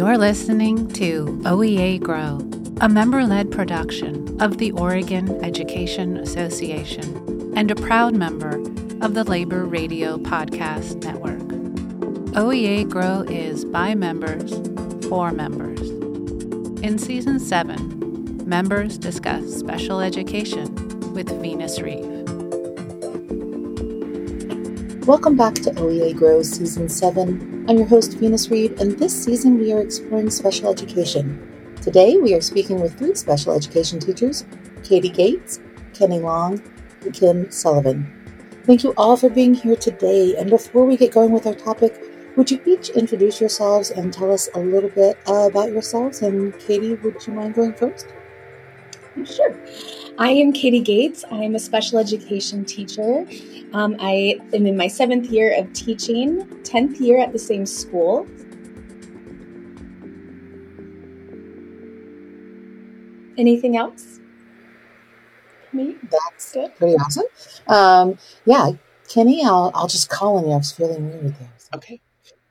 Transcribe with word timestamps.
You're 0.00 0.16
listening 0.16 0.88
to 0.92 1.26
OEA 1.42 2.00
Grow, 2.00 2.38
a 2.80 2.88
member 2.88 3.22
led 3.26 3.50
production 3.50 4.40
of 4.40 4.56
the 4.56 4.72
Oregon 4.72 5.44
Education 5.44 6.16
Association 6.16 7.52
and 7.54 7.70
a 7.70 7.74
proud 7.74 8.16
member 8.16 8.56
of 9.04 9.12
the 9.12 9.24
Labor 9.24 9.66
Radio 9.66 10.16
Podcast 10.16 11.04
Network. 11.04 11.42
OEA 12.32 12.88
Grow 12.88 13.26
is 13.28 13.66
by 13.66 13.94
members 13.94 14.50
for 15.06 15.32
members. 15.32 15.90
In 16.82 16.96
Season 16.98 17.38
7, 17.38 18.48
members 18.48 18.96
discuss 18.96 19.54
special 19.54 20.00
education 20.00 20.74
with 21.12 21.28
Venus 21.42 21.78
Reeve. 21.78 22.06
Welcome 25.06 25.36
back 25.36 25.56
to 25.56 25.70
OEA 25.72 26.16
Grow 26.16 26.42
Season 26.42 26.88
7. 26.88 27.49
I'm 27.68 27.76
your 27.76 27.86
host, 27.86 28.14
Venus 28.14 28.50
Reed, 28.50 28.80
and 28.80 28.98
this 28.98 29.24
season 29.24 29.58
we 29.58 29.72
are 29.72 29.80
exploring 29.80 30.30
special 30.30 30.70
education. 30.70 31.38
Today 31.82 32.16
we 32.16 32.34
are 32.34 32.40
speaking 32.40 32.80
with 32.80 32.98
three 32.98 33.14
special 33.14 33.54
education 33.54 34.00
teachers 34.00 34.44
Katie 34.82 35.10
Gates, 35.10 35.60
Kenny 35.92 36.18
Long, 36.18 36.60
and 37.02 37.14
Kim 37.14 37.50
Sullivan. 37.50 38.10
Thank 38.64 38.82
you 38.82 38.94
all 38.96 39.16
for 39.16 39.28
being 39.28 39.54
here 39.54 39.76
today. 39.76 40.36
And 40.36 40.48
before 40.48 40.84
we 40.84 40.96
get 40.96 41.12
going 41.12 41.32
with 41.32 41.46
our 41.46 41.54
topic, 41.54 42.00
would 42.36 42.50
you 42.50 42.60
each 42.66 42.88
introduce 42.90 43.40
yourselves 43.40 43.90
and 43.90 44.12
tell 44.12 44.32
us 44.32 44.48
a 44.54 44.58
little 44.58 44.90
bit 44.90 45.18
about 45.26 45.70
yourselves? 45.70 46.22
And 46.22 46.58
Katie, 46.58 46.94
would 46.94 47.24
you 47.26 47.34
mind 47.34 47.54
going 47.54 47.74
first? 47.74 48.06
Sure. 49.24 49.58
I 50.18 50.30
am 50.30 50.52
Katie 50.52 50.80
Gates. 50.80 51.24
I'm 51.30 51.54
a 51.54 51.58
special 51.58 51.98
education 51.98 52.64
teacher. 52.64 53.26
Um, 53.72 53.96
I 53.98 54.38
am 54.52 54.66
in 54.66 54.76
my 54.76 54.88
seventh 54.88 55.30
year 55.30 55.58
of 55.58 55.72
teaching, 55.72 56.46
10th 56.62 57.00
year 57.00 57.18
at 57.18 57.32
the 57.32 57.38
same 57.38 57.66
school. 57.66 58.26
Anything 63.38 63.76
else? 63.76 64.20
Me? 65.72 65.96
That's 66.10 66.52
Good. 66.52 66.74
pretty 66.76 66.96
awesome. 66.96 67.24
Um, 67.66 68.18
yeah, 68.44 68.72
Kenny, 69.08 69.44
I'll, 69.44 69.70
I'll 69.74 69.86
just 69.86 70.08
call 70.10 70.36
on 70.36 70.44
you. 70.46 70.52
I 70.52 70.56
was 70.56 70.72
feeling 70.72 71.08
weird 71.08 71.24
with 71.24 71.38
this. 71.38 71.68
Okay. 71.74 72.00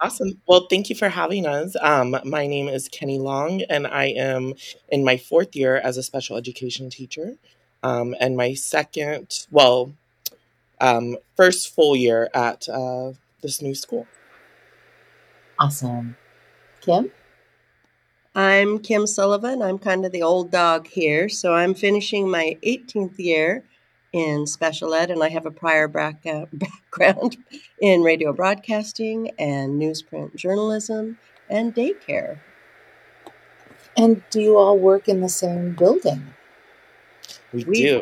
Awesome. 0.02 0.42
Well, 0.48 0.68
thank 0.70 0.90
you 0.90 0.96
for 0.96 1.10
having 1.10 1.46
us. 1.46 1.76
Um, 1.82 2.16
my 2.24 2.48
name 2.48 2.70
is 2.70 2.88
Kenny 2.88 3.20
Long, 3.20 3.64
and 3.64 3.86
I 3.86 4.06
am 4.06 4.54
in 4.88 5.04
my 5.04 5.18
fourth 5.18 5.58
year 5.58 5.76
as 5.76 5.98
a 5.98 6.04
special 6.04 6.38
education 6.38 6.90
teacher. 6.90 7.36
Um, 7.84 8.16
and 8.20 8.38
my 8.38 8.54
second, 8.54 9.46
well, 9.52 9.94
um, 10.80 11.18
first 11.36 11.76
full 11.76 11.98
year 11.98 12.30
at 12.34 12.70
uh, 12.70 13.12
this 13.42 13.62
new 13.62 13.76
school. 13.76 14.08
Awesome. 15.60 16.16
Kim? 16.80 17.12
I'm 18.34 18.80
Kim 18.80 19.06
Sullivan. 19.06 19.62
I'm 19.62 19.80
kind 19.80 20.06
of 20.06 20.14
the 20.14 20.24
old 20.24 20.50
dog 20.50 20.88
here. 20.88 21.28
So 21.28 21.54
I'm 21.54 21.74
finishing 21.74 22.30
my 22.30 22.58
18th 22.64 23.20
year 23.20 23.66
in 24.12 24.48
special 24.48 24.94
ed, 24.94 25.12
and 25.12 25.24
I 25.24 25.30
have 25.30 25.46
a 25.46 25.52
prior 25.52 25.86
uh, 25.86 26.46
background 26.54 27.38
in 27.80 28.02
radio 28.02 28.34
broadcasting 28.34 29.32
and 29.38 29.82
newsprint 29.82 30.36
journalism 30.36 31.18
and 31.50 31.74
daycare. 31.74 32.40
And 33.98 34.24
do 34.30 34.42
you 34.42 34.58
all 34.58 34.78
work 34.78 35.08
in 35.08 35.22
the 35.22 35.30
same 35.30 35.74
building? 35.74 36.34
We, 37.52 37.64
we 37.66 37.82
do. 37.82 38.02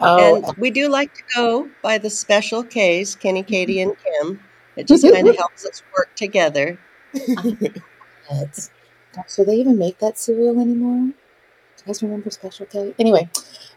Oh. 0.00 0.36
And 0.36 0.56
we 0.56 0.70
do 0.70 0.88
like 0.88 1.14
to 1.14 1.22
go 1.34 1.70
by 1.82 1.98
the 1.98 2.10
special 2.10 2.62
K's, 2.62 3.16
Kenny, 3.16 3.42
Katie, 3.42 3.80
and 3.80 3.96
Kim. 3.98 4.40
It 4.76 4.86
just 4.86 5.02
kind 5.12 5.28
of 5.28 5.36
helps 5.36 5.66
us 5.66 5.82
work 5.96 6.14
together. 6.16 6.78
so 9.26 9.44
they 9.44 9.56
even 9.56 9.78
make 9.78 9.98
that 9.98 10.18
cereal 10.18 10.60
anymore? 10.60 11.12
Do 11.80 11.84
you 11.84 11.94
guys 11.94 12.02
remember 12.02 12.30
Special 12.30 12.66
K? 12.66 12.94
Anyway, 12.98 13.30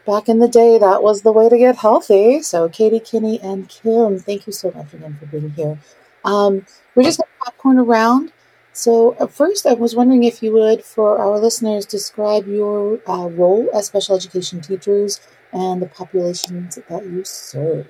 back 0.05 0.27
in 0.27 0.39
the 0.39 0.49
day, 0.49 0.77
that 0.77 1.01
was 1.01 1.21
the 1.21 1.31
way 1.31 1.47
to 1.47 1.57
get 1.57 1.77
healthy. 1.77 2.41
So, 2.41 2.67
Katie, 2.67 2.99
Kenny, 2.99 3.39
and 3.39 3.69
Kim, 3.69 4.19
thank 4.19 4.45
you 4.45 4.51
so 4.51 4.71
much 4.71 4.93
again 4.93 5.15
for 5.17 5.25
being 5.27 5.51
here. 5.51 5.79
Um, 6.25 6.65
we're 6.95 7.03
just 7.03 7.19
going 7.19 7.29
to 7.29 7.45
popcorn 7.45 7.79
around. 7.79 8.33
So, 8.73 9.13
first, 9.27 9.65
I 9.65 9.73
was 9.73 9.95
wondering 9.95 10.25
if 10.25 10.43
you 10.43 10.51
would, 10.51 10.83
for 10.83 11.17
our 11.17 11.39
listeners, 11.39 11.85
describe 11.85 12.45
your 12.45 12.99
uh, 13.09 13.29
role 13.29 13.69
as 13.73 13.85
special 13.85 14.17
education 14.17 14.59
teachers 14.59 15.21
and 15.53 15.81
the 15.81 15.87
populations 15.87 16.77
that 16.89 17.05
you 17.05 17.23
serve. 17.23 17.89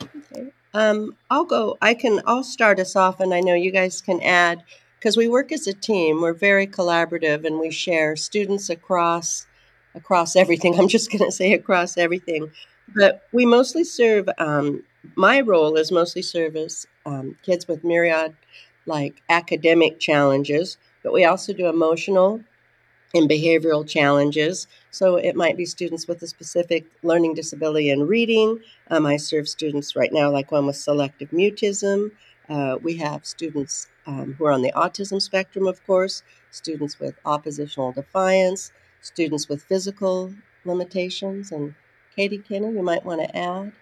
Okay. 0.00 0.52
Um, 0.72 1.16
I'll 1.30 1.46
go. 1.46 1.78
I 1.82 1.94
can. 1.94 2.20
I'll 2.26 2.44
start 2.44 2.78
us 2.78 2.94
off, 2.94 3.18
and 3.18 3.34
I 3.34 3.40
know 3.40 3.54
you 3.54 3.72
guys 3.72 4.00
can 4.00 4.20
add 4.22 4.62
because 5.02 5.16
we 5.16 5.26
work 5.26 5.50
as 5.50 5.66
a 5.66 5.72
team. 5.72 6.20
We're 6.20 6.32
very 6.32 6.64
collaborative, 6.64 7.44
and 7.44 7.58
we 7.58 7.72
share 7.72 8.14
students 8.14 8.70
across 8.70 9.46
across 9.96 10.36
everything. 10.36 10.74
I'm 10.78 10.86
just 10.86 11.10
going 11.10 11.24
to 11.24 11.32
say 11.32 11.52
across 11.52 11.98
everything. 11.98 12.52
But 12.94 13.22
we 13.32 13.44
mostly 13.44 13.82
serve, 13.84 14.28
um, 14.38 14.84
my 15.16 15.40
role 15.40 15.76
is 15.76 15.90
mostly 15.90 16.22
service 16.22 16.86
um, 17.04 17.36
kids 17.42 17.66
with 17.66 17.84
myriad 17.84 18.36
like 18.86 19.22
academic 19.28 19.98
challenges, 19.98 20.76
but 21.02 21.12
we 21.12 21.24
also 21.24 21.52
do 21.52 21.66
emotional 21.66 22.40
and 23.14 23.28
behavioral 23.28 23.88
challenges. 23.88 24.66
So 24.90 25.16
it 25.16 25.36
might 25.36 25.56
be 25.56 25.64
students 25.64 26.06
with 26.06 26.22
a 26.22 26.26
specific 26.26 26.86
learning 27.02 27.34
disability 27.34 27.90
in 27.90 28.06
reading. 28.06 28.60
Um, 28.90 29.06
I 29.06 29.16
serve 29.16 29.48
students 29.48 29.96
right 29.96 30.12
now, 30.12 30.30
like 30.30 30.52
one 30.52 30.66
with 30.66 30.76
selective 30.76 31.30
mutism. 31.30 32.12
Uh, 32.48 32.78
we 32.82 32.96
have 32.96 33.24
students 33.24 33.88
um, 34.06 34.34
who 34.34 34.44
are 34.46 34.52
on 34.52 34.62
the 34.62 34.72
autism 34.72 35.20
spectrum, 35.20 35.66
of 35.66 35.84
course, 35.86 36.22
students 36.50 36.98
with 36.98 37.14
oppositional 37.24 37.92
defiance, 37.92 38.72
students 39.00 39.48
with 39.48 39.62
physical 39.62 40.32
limitations. 40.64 41.52
And 41.52 41.74
Katie 42.14 42.38
Kenny, 42.38 42.72
you 42.72 42.82
might 42.82 43.04
want 43.04 43.20
to 43.20 43.36
add. 43.36 43.72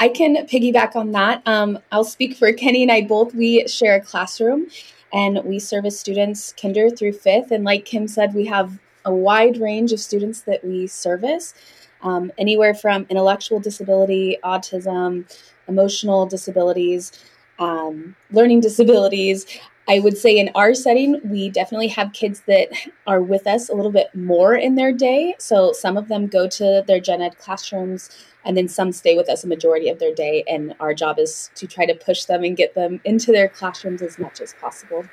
I 0.00 0.08
can 0.08 0.36
piggyback 0.46 0.96
on 0.96 1.12
that. 1.12 1.42
Um, 1.46 1.78
I'll 1.92 2.04
speak 2.04 2.36
for 2.36 2.52
Kenny 2.52 2.82
and 2.82 2.92
I 2.92 3.02
both. 3.02 3.34
We 3.34 3.66
share 3.68 3.96
a 3.96 4.00
classroom 4.00 4.66
and 5.12 5.42
we 5.44 5.58
service 5.58 5.98
students 5.98 6.52
kinder 6.60 6.90
through 6.90 7.12
fifth. 7.12 7.52
And 7.52 7.64
like 7.64 7.84
Kim 7.84 8.08
said, 8.08 8.34
we 8.34 8.46
have 8.46 8.78
a 9.04 9.14
wide 9.14 9.58
range 9.58 9.92
of 9.92 10.00
students 10.00 10.40
that 10.42 10.64
we 10.64 10.86
service, 10.86 11.54
um, 12.02 12.32
anywhere 12.38 12.74
from 12.74 13.06
intellectual 13.08 13.60
disability, 13.60 14.38
autism, 14.42 15.24
emotional 15.68 16.26
disabilities, 16.26 17.12
um, 17.58 18.16
learning 18.30 18.60
disabilities, 18.60 19.46
I 19.86 20.00
would 20.00 20.16
say 20.16 20.38
in 20.38 20.50
our 20.54 20.72
setting, 20.74 21.20
we 21.24 21.50
definitely 21.50 21.88
have 21.88 22.14
kids 22.14 22.42
that 22.46 22.68
are 23.06 23.20
with 23.20 23.46
us 23.46 23.68
a 23.68 23.74
little 23.74 23.92
bit 23.92 24.14
more 24.14 24.54
in 24.54 24.76
their 24.76 24.92
day. 24.92 25.34
So 25.38 25.72
some 25.72 25.98
of 25.98 26.08
them 26.08 26.26
go 26.26 26.48
to 26.48 26.82
their 26.86 27.00
gen 27.00 27.20
ed 27.20 27.38
classrooms, 27.38 28.08
and 28.46 28.56
then 28.56 28.68
some 28.68 28.92
stay 28.92 29.16
with 29.16 29.28
us 29.28 29.44
a 29.44 29.46
majority 29.46 29.90
of 29.90 29.98
their 29.98 30.14
day. 30.14 30.42
And 30.48 30.74
our 30.80 30.94
job 30.94 31.18
is 31.18 31.50
to 31.56 31.66
try 31.66 31.84
to 31.84 31.94
push 31.94 32.24
them 32.24 32.44
and 32.44 32.56
get 32.56 32.74
them 32.74 33.00
into 33.04 33.30
their 33.30 33.48
classrooms 33.48 34.00
as 34.00 34.18
much 34.18 34.40
as 34.40 34.54
possible. 34.54 35.04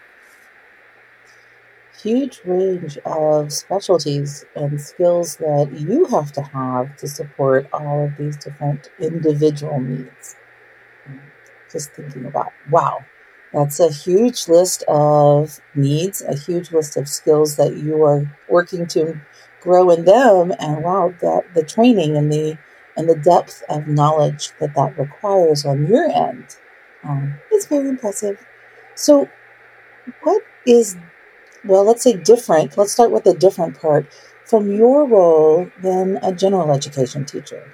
Huge 2.02 2.42
range 2.46 2.98
of 3.06 3.52
specialties 3.54 4.46
and 4.56 4.82
skills 4.82 5.36
that 5.36 5.72
you 5.78 6.06
have 6.06 6.32
to 6.32 6.42
have 6.42 6.96
to 6.98 7.08
support 7.08 7.68
all 7.74 8.06
of 8.06 8.18
these 8.18 8.38
different 8.38 8.90
individual 9.00 9.80
needs. 9.80 10.36
Just 11.72 11.92
thinking 11.92 12.26
about, 12.26 12.52
wow, 12.70 13.06
that's 13.54 13.80
a 13.80 13.92
huge 13.92 14.48
list 14.48 14.84
of 14.88 15.60
needs, 15.76 16.22
a 16.22 16.36
huge 16.36 16.72
list 16.72 16.98
of 16.98 17.08
skills 17.08 17.56
that 17.58 17.78
you 17.78 18.04
are 18.04 18.32
working 18.50 18.88
to 18.88 19.20
grow 19.62 19.90
in 19.90 20.06
them, 20.06 20.54
and 20.60 20.84
wow, 20.84 21.14
that 21.22 21.54
the 21.54 21.64
training 21.64 22.18
and 22.18 22.32
the 22.32 22.58
and 22.98 23.10
the 23.10 23.16
depth 23.16 23.64
of 23.70 23.88
knowledge 23.88 24.52
that 24.60 24.76
that 24.76 24.98
requires 24.98 25.66
on 25.66 25.88
your 25.88 26.06
end 26.10 26.58
um, 27.04 27.36
is 27.54 27.66
very 27.66 27.88
impressive. 27.88 28.46
So, 28.96 29.30
what 30.24 30.42
is 30.66 30.96
well? 31.66 31.86
Let's 31.86 32.04
say 32.04 32.14
different. 32.16 32.78
Let's 32.78 32.94
start 32.94 33.12
with 33.12 33.26
the 33.26 33.34
different 33.36 33.80
part 33.80 34.08
from 34.46 34.72
your 34.72 35.06
role 35.08 35.70
than 35.82 36.20
a 36.24 36.34
general 36.34 36.72
education 36.72 37.26
teacher. 37.26 37.74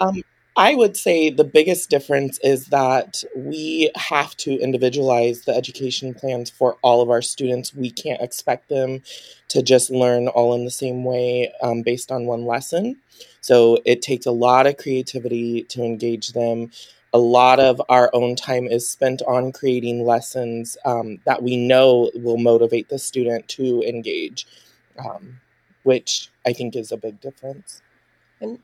Um, 0.00 0.22
I 0.56 0.74
would 0.74 0.96
say 0.96 1.30
the 1.30 1.44
biggest 1.44 1.90
difference 1.90 2.38
is 2.42 2.66
that 2.66 3.22
we 3.36 3.90
have 3.94 4.36
to 4.38 4.58
individualize 4.58 5.42
the 5.42 5.54
education 5.54 6.12
plans 6.12 6.50
for 6.50 6.76
all 6.82 7.00
of 7.00 7.08
our 7.08 7.22
students. 7.22 7.72
We 7.74 7.90
can't 7.90 8.20
expect 8.20 8.68
them 8.68 9.02
to 9.48 9.62
just 9.62 9.90
learn 9.90 10.28
all 10.28 10.54
in 10.54 10.64
the 10.64 10.70
same 10.70 11.04
way 11.04 11.52
um, 11.62 11.82
based 11.82 12.10
on 12.10 12.26
one 12.26 12.46
lesson. 12.46 12.96
So 13.40 13.78
it 13.84 14.02
takes 14.02 14.26
a 14.26 14.32
lot 14.32 14.66
of 14.66 14.76
creativity 14.76 15.62
to 15.64 15.82
engage 15.82 16.32
them. 16.32 16.72
A 17.12 17.18
lot 17.18 17.60
of 17.60 17.80
our 17.88 18.10
own 18.12 18.36
time 18.36 18.66
is 18.66 18.88
spent 18.88 19.22
on 19.22 19.52
creating 19.52 20.04
lessons 20.04 20.76
um, 20.84 21.20
that 21.24 21.42
we 21.42 21.56
know 21.56 22.10
will 22.14 22.38
motivate 22.38 22.88
the 22.88 22.98
student 22.98 23.48
to 23.48 23.82
engage, 23.82 24.46
um, 24.98 25.40
which 25.84 26.28
I 26.44 26.52
think 26.52 26.76
is 26.76 26.92
a 26.92 26.96
big 26.96 27.20
difference. 27.20 27.82
And 28.40 28.58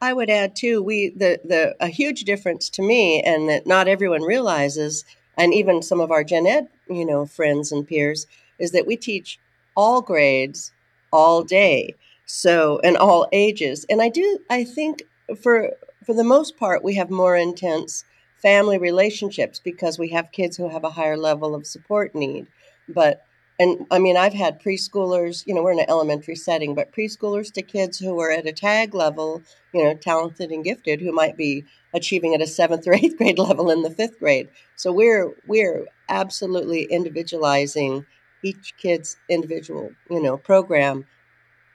I 0.00 0.12
would 0.12 0.30
add 0.30 0.54
too, 0.56 0.82
we 0.82 1.10
the 1.10 1.40
the 1.44 1.74
a 1.80 1.88
huge 1.88 2.24
difference 2.24 2.68
to 2.70 2.82
me, 2.82 3.22
and 3.22 3.48
that 3.48 3.66
not 3.66 3.88
everyone 3.88 4.22
realizes, 4.22 5.04
and 5.38 5.54
even 5.54 5.82
some 5.82 6.00
of 6.00 6.10
our 6.10 6.24
gen 6.24 6.46
ed, 6.46 6.68
you 6.88 7.06
know, 7.06 7.26
friends 7.26 7.72
and 7.72 7.86
peers, 7.86 8.26
is 8.58 8.72
that 8.72 8.86
we 8.86 8.96
teach 8.96 9.38
all 9.74 10.02
grades 10.02 10.72
all 11.12 11.42
day, 11.42 11.94
so 12.26 12.78
and 12.84 12.96
all 12.96 13.26
ages. 13.32 13.86
And 13.88 14.02
I 14.02 14.08
do, 14.10 14.38
I 14.50 14.64
think 14.64 15.02
for 15.40 15.70
for 16.04 16.14
the 16.14 16.24
most 16.24 16.56
part, 16.58 16.84
we 16.84 16.94
have 16.96 17.10
more 17.10 17.36
intense 17.36 18.04
family 18.36 18.78
relationships 18.78 19.60
because 19.64 19.98
we 19.98 20.10
have 20.10 20.30
kids 20.30 20.56
who 20.56 20.68
have 20.68 20.84
a 20.84 20.90
higher 20.90 21.16
level 21.16 21.54
of 21.54 21.66
support 21.66 22.14
need. 22.14 22.46
But 22.88 23.25
and 23.58 23.86
I 23.90 23.98
mean, 23.98 24.16
I've 24.16 24.34
had 24.34 24.60
preschoolers, 24.60 25.46
you 25.46 25.54
know, 25.54 25.62
we're 25.62 25.72
in 25.72 25.80
an 25.80 25.88
elementary 25.88 26.36
setting, 26.36 26.74
but 26.74 26.92
preschoolers 26.92 27.50
to 27.54 27.62
kids 27.62 27.98
who 27.98 28.20
are 28.20 28.30
at 28.30 28.46
a 28.46 28.52
tag 28.52 28.94
level, 28.94 29.42
you 29.72 29.82
know, 29.82 29.94
talented 29.94 30.50
and 30.50 30.62
gifted, 30.62 31.00
who 31.00 31.12
might 31.12 31.36
be 31.36 31.64
achieving 31.94 32.34
at 32.34 32.42
a 32.42 32.46
seventh 32.46 32.86
or 32.86 32.94
eighth 32.94 33.16
grade 33.16 33.38
level 33.38 33.70
in 33.70 33.82
the 33.82 33.90
fifth 33.90 34.18
grade. 34.18 34.48
So 34.76 34.92
we're 34.92 35.34
we're 35.46 35.86
absolutely 36.08 36.82
individualizing 36.84 38.04
each 38.42 38.74
kid's 38.76 39.16
individual, 39.28 39.90
you 40.10 40.22
know, 40.22 40.36
program 40.36 41.06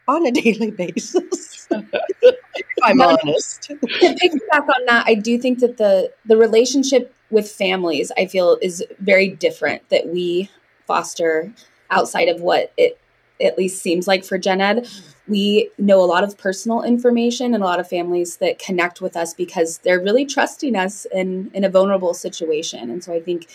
on 0.08 0.26
a 0.26 0.32
daily 0.42 0.72
basis. 0.72 1.68
if 1.72 2.36
I'm 2.84 3.02
honest. 3.02 3.64
To 3.64 3.76
piggyback 3.76 4.68
on 4.68 4.86
that, 4.86 5.06
I 5.08 5.16
do 5.16 5.40
think 5.40 5.60
that 5.60 5.78
the 5.78 6.12
the 6.26 6.38
relationship 6.38 7.14
with 7.32 7.50
families, 7.50 8.12
I 8.18 8.28
feel, 8.28 8.60
is 8.62 8.84
very 9.00 9.30
different. 9.30 9.90
That 9.90 10.10
we 10.10 10.52
foster 10.86 11.52
outside 11.92 12.28
of 12.28 12.42
what 12.42 12.72
it 12.78 12.98
at 13.40 13.58
least 13.58 13.82
seems 13.82 14.08
like 14.08 14.24
for 14.24 14.38
gen 14.38 14.62
ed 14.62 14.88
we 15.28 15.70
know 15.78 16.02
a 16.02 16.06
lot 16.06 16.24
of 16.24 16.38
personal 16.38 16.84
information 16.84 17.54
and 17.54 17.64
a 17.64 17.66
lot 17.66 17.80
of 17.80 17.88
families 17.88 18.38
that 18.38 18.60
connect 18.60 19.02
with 19.02 19.16
us 19.16 19.34
because 19.34 19.78
they're 19.80 20.02
really 20.02 20.26
trusting 20.26 20.76
us 20.76 21.06
in 21.14 21.50
in 21.54 21.64
a 21.64 21.70
vulnerable 21.70 22.14
situation. 22.14 22.90
And 22.90 23.04
so 23.04 23.14
i 23.14 23.20
think 23.20 23.48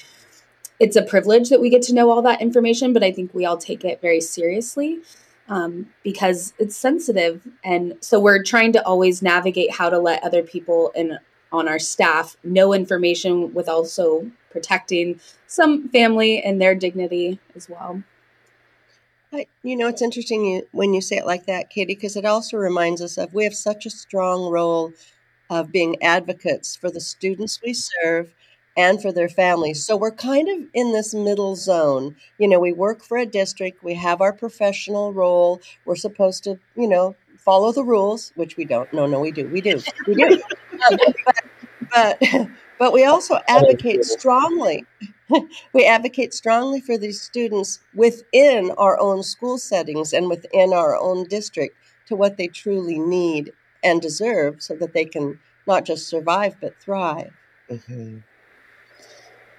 it's 0.79 0.97
a 0.97 1.03
privilege 1.03 1.49
that 1.49 1.61
we 1.61 1.71
get 1.71 1.83
to 1.83 1.94
know 1.94 2.11
all 2.11 2.23
that 2.23 2.43
information 2.43 2.93
but 2.93 3.03
i 3.03 3.11
think 3.11 3.33
we 3.35 3.44
all 3.47 3.56
take 3.56 3.85
it 3.85 4.00
very 4.00 4.21
seriously 4.21 5.00
um, 5.49 5.89
because 6.03 6.53
it's 6.59 6.77
sensitive. 6.77 7.47
And 7.65 7.94
so 8.00 8.19
we're 8.19 8.43
trying 8.43 8.73
to 8.73 8.85
always 8.85 9.23
navigate 9.23 9.71
how 9.73 9.91
to 9.91 9.99
let 9.99 10.23
other 10.23 10.43
people 10.43 10.91
in 10.94 11.19
on 11.53 11.69
our 11.69 11.79
staff 11.79 12.37
know 12.43 12.73
information 12.73 13.55
with 13.55 13.69
also 13.69 14.29
protecting 14.50 15.21
some 15.47 15.89
family 15.91 16.43
and 16.43 16.61
their 16.61 16.75
dignity 16.75 17.39
as 17.55 17.69
well 17.69 18.03
I, 19.32 19.46
you 19.62 19.76
know, 19.76 19.88
it's 19.88 20.02
interesting 20.02 20.44
you, 20.44 20.67
when 20.73 20.94
you 20.94 21.00
say 21.00 21.17
it 21.17 21.26
like 21.26 21.46
that, 21.46 21.70
Katie, 21.70 21.94
because 21.94 22.17
it 22.17 22.25
also 22.25 22.56
reminds 22.56 23.02
us 23.02 23.19
of 23.19 23.34
we 23.34 23.44
have 23.44 23.55
such 23.55 23.87
a 23.87 23.90
strong 23.90 24.50
role 24.50 24.93
of 25.50 25.73
being 25.73 26.00
advocates 26.02 26.76
for 26.76 26.90
the 26.90 27.00
students 27.00 27.61
we 27.64 27.75
serve 27.75 28.32
and 28.76 29.00
for 29.00 29.12
their 29.12 29.28
families. 29.28 29.84
So 29.84 29.96
we're 29.96 30.12
kind 30.12 30.49
of 30.49 30.69
in 30.75 30.93
this 30.93 31.14
middle 31.14 31.56
zone. 31.56 32.17
You 32.38 32.49
know, 32.49 32.61
we 32.61 32.73
work 32.73 33.02
for 33.02 33.17
a 33.17 33.26
district, 33.26 33.82
we 33.82 33.94
have 33.94 34.20
our 34.20 34.32
professional 34.32 35.12
role, 35.12 35.61
we're 35.84 35.96
supposed 35.96 36.44
to, 36.44 36.58
you 36.76 36.88
know, 36.88 37.17
follow 37.38 37.72
the 37.72 37.84
rules, 37.84 38.32
which 38.34 38.56
we 38.56 38.64
don't. 38.64 38.93
No, 38.93 39.06
no, 39.06 39.20
we 39.20 39.31
do. 39.31 39.49
We 39.49 39.61
do. 39.61 39.81
We 40.06 40.14
do. 40.14 40.43
Um, 40.90 40.99
but, 41.25 41.37
but 41.93 42.21
but 42.79 42.93
we 42.93 43.05
also 43.05 43.38
advocate 43.49 44.05
strongly 44.05 44.85
we 45.73 45.85
advocate 45.85 46.33
strongly 46.33 46.81
for 46.81 46.97
these 46.97 47.21
students 47.21 47.81
within 47.94 48.71
our 48.79 48.99
own 49.00 49.23
school 49.23 49.59
settings 49.59 50.12
and 50.12 50.29
within 50.29 50.73
our 50.73 50.97
own 50.97 51.25
district 51.25 51.77
to 52.06 52.17
what 52.17 52.37
they 52.37 52.47
truly 52.47 52.99
need 52.99 53.53
and 53.83 54.00
deserve 54.00 54.62
so 54.62 54.75
that 54.77 54.93
they 54.93 55.05
can 55.05 55.38
not 55.67 55.85
just 55.85 56.09
survive 56.09 56.56
but 56.61 56.81
thrive. 56.81 57.33
Mm-hmm. 57.71 58.19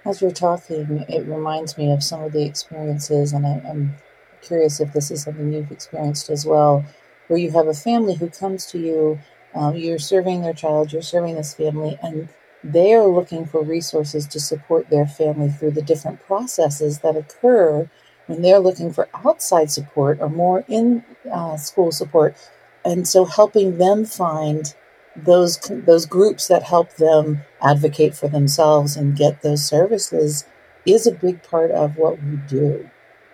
As 0.04 0.22
you're 0.22 0.30
talking, 0.30 1.04
it 1.08 1.26
reminds 1.26 1.76
me 1.76 1.92
of 1.92 2.02
some 2.02 2.22
of 2.22 2.32
the 2.32 2.44
experiences, 2.44 3.32
and 3.32 3.46
I, 3.46 3.60
am 3.68 3.96
curious 4.40 4.80
if 4.80 4.92
this 4.92 5.10
is 5.10 5.22
something 5.22 5.52
you've 5.52 5.70
experienced 5.70 6.30
as 6.30 6.46
well, 6.46 6.84
where 7.26 7.38
you 7.38 7.50
have 7.50 7.66
a 7.66 7.74
family 7.74 8.14
who 8.14 8.30
comes 8.30 8.64
to 8.66 8.78
you, 8.78 9.18
um, 9.54 9.76
you're 9.76 9.98
serving 9.98 10.42
their 10.42 10.52
child, 10.52 10.92
you're 10.92 11.02
serving 11.02 11.34
this 11.34 11.54
family, 11.54 11.98
and 12.02 12.28
they 12.62 12.92
are 12.94 13.06
looking 13.06 13.46
for 13.46 13.62
resources 13.62 14.26
to 14.26 14.40
support 14.40 14.90
their 14.90 15.06
family 15.06 15.50
through 15.50 15.72
the 15.72 15.82
different 15.82 16.20
processes 16.26 16.98
that 17.00 17.16
occur 17.16 17.88
when 18.26 18.42
they're 18.42 18.58
looking 18.58 18.92
for 18.92 19.08
outside 19.24 19.70
support 19.70 20.18
or 20.20 20.28
more 20.28 20.64
in 20.68 21.04
uh, 21.32 21.56
school 21.56 21.92
support. 21.92 22.36
And 22.84 23.06
so 23.06 23.24
helping 23.24 23.78
them 23.78 24.04
find 24.04 24.74
those 25.16 25.58
those 25.68 26.06
groups 26.06 26.46
that 26.48 26.62
help 26.62 26.94
them 26.96 27.40
advocate 27.60 28.14
for 28.14 28.28
themselves 28.28 28.96
and 28.96 29.16
get 29.16 29.42
those 29.42 29.64
services 29.64 30.44
is 30.86 31.06
a 31.06 31.12
big 31.12 31.42
part 31.42 31.70
of 31.70 31.96
what 31.96 32.22
we 32.22 32.36
do. 32.48 32.88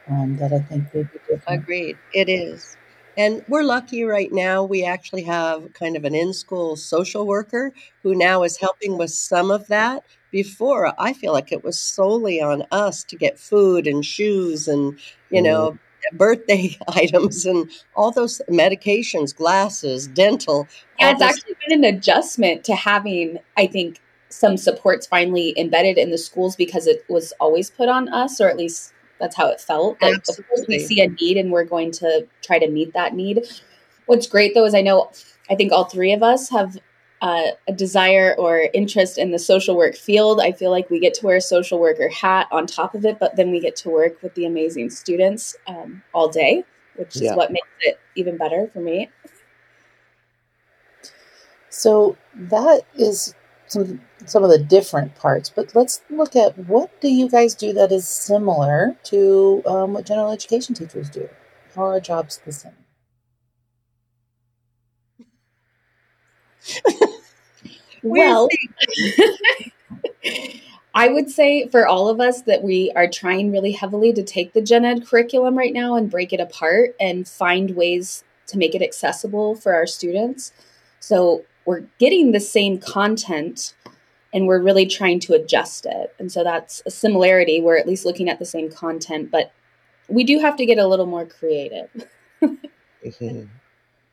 Um, 0.09 0.37
that 0.37 0.53
I 0.53 0.59
think 0.59 0.93
would 0.93 1.11
be 1.13 1.19
different. 1.21 1.63
Agreed. 1.63 1.97
It 2.13 2.29
is. 2.29 2.77
And 3.17 3.45
we're 3.49 3.63
lucky 3.63 4.05
right 4.05 4.33
now. 4.33 4.65
We 4.65 4.85
actually 4.85 5.23
have 5.23 5.73
kind 5.75 5.97
of 5.97 6.05
an 6.05 6.15
in 6.15 6.33
school 6.33 6.77
social 6.77 7.27
worker 7.27 7.73
who 8.03 8.15
now 8.15 8.43
is 8.43 8.57
helping 8.57 8.99
with 8.99 9.11
some 9.11 9.51
of 9.51 9.67
that. 9.69 10.05
Before, 10.31 10.93
I 10.99 11.13
feel 11.13 11.33
like 11.33 11.53
it 11.53 11.63
was 11.63 11.79
solely 11.79 12.41
on 12.41 12.65
us 12.73 13.05
to 13.05 13.17
get 13.17 13.39
food 13.39 13.87
and 13.87 14.05
shoes 14.05 14.67
and, 14.67 14.99
you 15.31 15.41
mm-hmm. 15.41 15.45
know, 15.45 15.79
birthday 16.13 16.77
items 16.89 17.47
and 17.47 17.71
all 17.95 18.11
those 18.11 18.43
medications, 18.51 19.35
glasses, 19.35 20.09
dental. 20.09 20.67
Yeah, 20.99 21.13
it's 21.13 21.23
actually 21.23 21.55
been 21.67 21.85
an 21.85 21.95
adjustment 21.95 22.65
to 22.65 22.75
having, 22.75 23.39
I 23.57 23.67
think, 23.67 24.01
some 24.29 24.57
supports 24.57 25.07
finally 25.07 25.55
embedded 25.57 25.97
in 25.97 26.11
the 26.11 26.19
schools 26.19 26.57
because 26.57 26.89
it 26.89 27.05
was 27.09 27.33
always 27.39 27.71
put 27.71 27.89
on 27.89 28.09
us, 28.09 28.41
or 28.41 28.49
at 28.49 28.57
least 28.57 28.94
that's 29.21 29.37
how 29.37 29.49
it 29.49 29.61
felt. 29.61 29.99
That 30.01 30.13
of 30.29 30.49
course 30.49 30.67
we 30.69 30.79
see 30.79 31.01
a 31.01 31.09
need 31.09 31.37
and 31.37 31.51
we're 31.51 31.65
going 31.65 31.93
to 31.93 32.27
try 32.43 32.59
to 32.59 32.69
meet 32.69 32.93
that 32.95 33.15
need. 33.15 33.47
What's 34.07 34.27
great 34.27 34.55
though 34.55 34.65
is 34.65 34.75
I 34.75 34.83
know 34.83 35.11
I 35.51 35.55
think 35.55 35.73
all 35.73 35.85
three 35.85 36.13
of 36.13 36.23
us 36.23 36.51
have 36.51 36.77
uh, 37.23 37.53
a 37.69 37.73
desire 37.73 38.35
or 38.37 38.69
interest 38.75 39.17
in 39.17 39.31
the 39.31 39.39
social 39.39 39.77
work 39.77 39.97
field. 39.97 40.41
I 40.41 40.53
feel 40.53 40.71
like 40.71 40.91
we 40.91 41.01
get 41.01 41.15
to 41.15 41.27
wear 41.27 41.37
a 41.37 41.41
social 41.41 41.79
worker 41.79 42.09
hat 42.09 42.49
on 42.51 42.67
top 42.67 42.95
of 42.95 43.05
it, 43.07 43.19
but 43.19 43.37
then 43.37 43.51
we 43.51 43.61
get 43.61 43.77
to 43.77 43.91
work 43.91 44.23
with 44.23 44.35
the 44.35 44.45
amazing 44.45 44.91
students 44.91 45.57
um, 45.67 46.03
all 46.13 46.29
day, 46.29 46.65
which 46.97 47.17
is 47.17 47.23
yeah. 47.23 47.35
what 47.35 47.51
makes 47.51 47.67
it 47.81 47.99
even 48.15 48.37
better 48.37 48.69
for 48.73 48.81
me. 48.81 49.09
So 51.71 52.17
that 52.35 52.83
is 52.95 53.35
some 53.67 54.01
some 54.27 54.43
of 54.45 54.51
the 54.51 54.59
different 54.59 55.15
parts, 55.15 55.51
but 55.51 55.75
let's 55.75 56.01
look 56.11 56.37
at 56.37 56.57
what 56.59 57.01
do 57.01 57.09
you 57.09 57.29
guys 57.29 57.55
do 57.55 57.73
that 57.75 57.93
is 57.93 58.09
similar 58.09 58.97
to 59.05 59.63
um, 59.67 59.93
what 59.95 60.07
general 60.07 60.31
education 60.31 60.75
teachers 60.75 61.11
do? 61.11 61.29
How 61.75 61.85
are 61.85 61.93
our 61.95 62.01
jobs 62.01 62.41
the 62.45 62.53
same? 62.53 62.73
well, 68.03 68.49
I 70.95 71.09
would 71.09 71.29
say 71.29 71.67
for 71.69 71.87
all 71.87 72.09
of 72.09 72.21
us 72.21 72.43
that 72.43 72.63
we 72.63 72.93
are 72.95 73.09
trying 73.09 73.51
really 73.51 73.73
heavily 73.73 74.13
to 74.13 74.23
take 74.23 74.53
the 74.53 74.63
gen 74.63 74.85
ed 74.85 75.07
curriculum 75.07 75.59
right 75.59 75.73
now 75.73 75.97
and 75.97 76.11
break 76.11 76.33
it 76.33 76.41
apart 76.41 76.95
and 77.01 77.29
find 77.29 77.73
ways 77.73 78.23
to 78.47 78.59
make 78.59 78.75
it 78.75 78.83
accessible 78.83 79.57
for 79.57 79.75
our 79.75 79.87
students. 79.87 80.53
So 81.01 81.45
we're 81.67 81.85
getting 81.99 82.33
the 82.33 82.41
same 82.41 82.79
content 82.79 83.75
and 84.33 84.47
we're 84.47 84.61
really 84.61 84.87
trying 84.87 85.21
to 85.21 85.33
adjust 85.35 85.87
it. 85.87 86.15
And 86.19 86.31
so 86.31 86.43
that's 86.43 86.83
a 86.85 86.91
similarity. 86.91 87.61
We're 87.61 87.79
at 87.79 87.87
least 87.87 88.05
looking 88.05 88.29
at 88.29 88.41
the 88.41 88.45
same 88.45 88.71
content, 88.71 89.31
but 89.31 89.53
we 90.09 90.25
do 90.25 90.41
have 90.41 90.57
to 90.57 90.67
get 90.67 90.79
a 90.79 90.87
little 90.87 91.07
more 91.07 91.25
creative. 91.25 91.89
mm-hmm. 92.43 93.45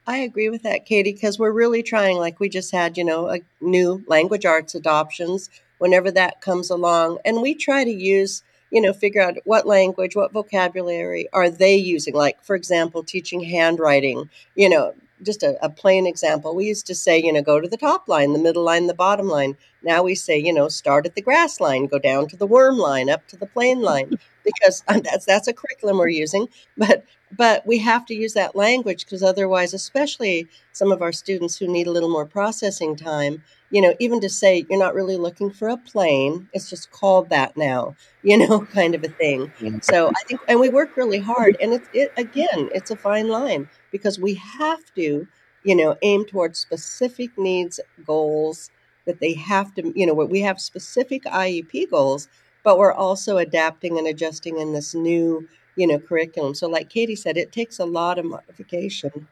I 0.07 0.17
agree 0.17 0.49
with 0.49 0.63
that, 0.63 0.85
Katie, 0.85 1.13
because 1.13 1.39
we're 1.39 1.51
really 1.51 1.83
trying, 1.83 2.17
like 2.17 2.39
we 2.39 2.49
just 2.49 2.71
had, 2.71 2.97
you 2.97 3.03
know, 3.03 3.29
a 3.29 3.39
new 3.59 4.03
language 4.07 4.45
arts 4.45 4.75
adoptions 4.75 5.49
whenever 5.79 6.11
that 6.11 6.41
comes 6.41 6.69
along. 6.69 7.17
And 7.25 7.41
we 7.41 7.55
try 7.55 7.83
to 7.83 7.91
use, 7.91 8.43
you 8.71 8.81
know, 8.81 8.93
figure 8.93 9.21
out 9.21 9.35
what 9.45 9.65
language, 9.65 10.15
what 10.15 10.33
vocabulary 10.33 11.27
are 11.33 11.49
they 11.49 11.75
using. 11.75 12.13
Like, 12.13 12.43
for 12.43 12.55
example, 12.55 13.03
teaching 13.03 13.43
handwriting, 13.43 14.29
you 14.55 14.69
know, 14.69 14.93
just 15.23 15.43
a, 15.43 15.57
a, 15.63 15.69
plain 15.69 16.07
example. 16.07 16.55
We 16.55 16.65
used 16.65 16.87
to 16.87 16.95
say, 16.95 17.21
you 17.21 17.31
know, 17.31 17.41
go 17.41 17.59
to 17.59 17.67
the 17.67 17.77
top 17.77 18.07
line, 18.07 18.33
the 18.33 18.39
middle 18.39 18.63
line, 18.63 18.87
the 18.87 18.93
bottom 18.93 19.27
line. 19.27 19.55
Now 19.83 20.03
we 20.03 20.15
say, 20.15 20.37
you 20.37 20.53
know, 20.53 20.67
start 20.67 21.05
at 21.05 21.15
the 21.15 21.21
grass 21.21 21.59
line, 21.59 21.87
go 21.87 21.99
down 21.99 22.27
to 22.29 22.37
the 22.37 22.47
worm 22.47 22.77
line, 22.77 23.09
up 23.09 23.27
to 23.27 23.37
the 23.37 23.45
plane 23.45 23.81
line, 23.81 24.17
because 24.45 24.83
uh, 24.87 24.99
that's 24.99 25.25
that's 25.25 25.47
a 25.47 25.53
curriculum 25.53 25.97
we're 25.97 26.09
using. 26.09 26.47
But 26.77 27.05
but 27.35 27.65
we 27.65 27.77
have 27.79 28.05
to 28.07 28.15
use 28.15 28.33
that 28.33 28.55
language 28.55 29.05
because 29.05 29.23
otherwise, 29.23 29.73
especially 29.73 30.47
some 30.71 30.91
of 30.91 31.01
our 31.01 31.11
students 31.13 31.57
who 31.57 31.67
need 31.67 31.87
a 31.87 31.91
little 31.91 32.09
more 32.09 32.25
processing 32.25 32.95
time, 32.95 33.43
you 33.71 33.81
know, 33.81 33.95
even 33.99 34.19
to 34.21 34.29
say 34.29 34.65
you're 34.69 34.79
not 34.79 34.93
really 34.95 35.17
looking 35.17 35.49
for 35.51 35.69
a 35.69 35.77
plane, 35.77 36.47
it's 36.53 36.69
just 36.69 36.91
called 36.91 37.29
that 37.29 37.57
now, 37.57 37.95
you 38.23 38.37
know, 38.37 38.61
kind 38.65 38.95
of 38.95 39.03
a 39.03 39.07
thing. 39.09 39.51
So 39.81 40.09
I 40.09 40.23
think, 40.27 40.41
and 40.47 40.59
we 40.59 40.69
work 40.69 40.97
really 40.97 41.19
hard, 41.19 41.57
and 41.61 41.73
it's, 41.73 41.87
it 41.93 42.11
again, 42.17 42.69
it's 42.73 42.91
a 42.91 42.95
fine 42.95 43.29
line 43.29 43.69
because 43.91 44.19
we 44.19 44.35
have 44.35 44.79
to 44.95 45.27
you 45.63 45.75
know, 45.75 45.95
aim 46.01 46.25
towards 46.25 46.59
specific 46.59 47.37
needs 47.37 47.79
goals 48.05 48.71
that 49.05 49.19
they 49.19 49.33
have 49.33 49.73
to, 49.75 49.93
you 49.95 50.05
know, 50.05 50.13
we 50.13 50.41
have 50.41 50.59
specific 50.59 51.23
IEP 51.25 51.85
goals, 51.89 52.27
but 52.63 52.77
we're 52.77 52.93
also 52.93 53.37
adapting 53.37 53.97
and 53.97 54.07
adjusting 54.07 54.57
in 54.59 54.73
this 54.73 54.93
new, 54.95 55.47
you 55.75 55.87
know, 55.87 55.99
curriculum. 55.99 56.53
So 56.55 56.67
like 56.67 56.89
Katie 56.89 57.15
said, 57.15 57.37
it 57.37 57.51
takes 57.51 57.79
a 57.79 57.85
lot 57.85 58.17
of 58.19 58.25
modification. 58.25 59.27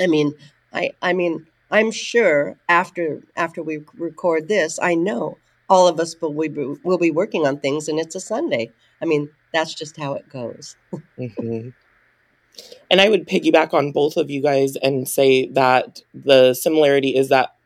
I 0.00 0.06
mean, 0.06 0.34
I 0.72 0.92
I 1.02 1.12
mean, 1.12 1.46
I'm 1.70 1.90
sure 1.90 2.56
after 2.68 3.22
after 3.36 3.62
we 3.62 3.80
record 3.96 4.48
this, 4.48 4.78
I 4.80 4.94
know 4.94 5.38
all 5.68 5.88
of 5.88 5.98
us 5.98 6.14
will 6.20 6.32
be, 6.32 6.76
will 6.84 6.98
be 6.98 7.10
working 7.10 7.46
on 7.46 7.58
things 7.58 7.88
and 7.88 7.98
it's 7.98 8.14
a 8.14 8.20
Sunday. 8.20 8.70
I 9.02 9.04
mean, 9.04 9.30
that's 9.52 9.74
just 9.74 9.96
how 9.96 10.14
it 10.14 10.28
goes. 10.28 10.76
mm-hmm. 11.18 11.70
And 12.90 13.00
I 13.00 13.08
would 13.08 13.28
piggyback 13.28 13.74
on 13.74 13.92
both 13.92 14.16
of 14.16 14.30
you 14.30 14.40
guys 14.40 14.76
and 14.76 15.08
say 15.08 15.48
that 15.48 16.00
the 16.14 16.54
similarity 16.54 17.14
is 17.14 17.28
that 17.28 17.56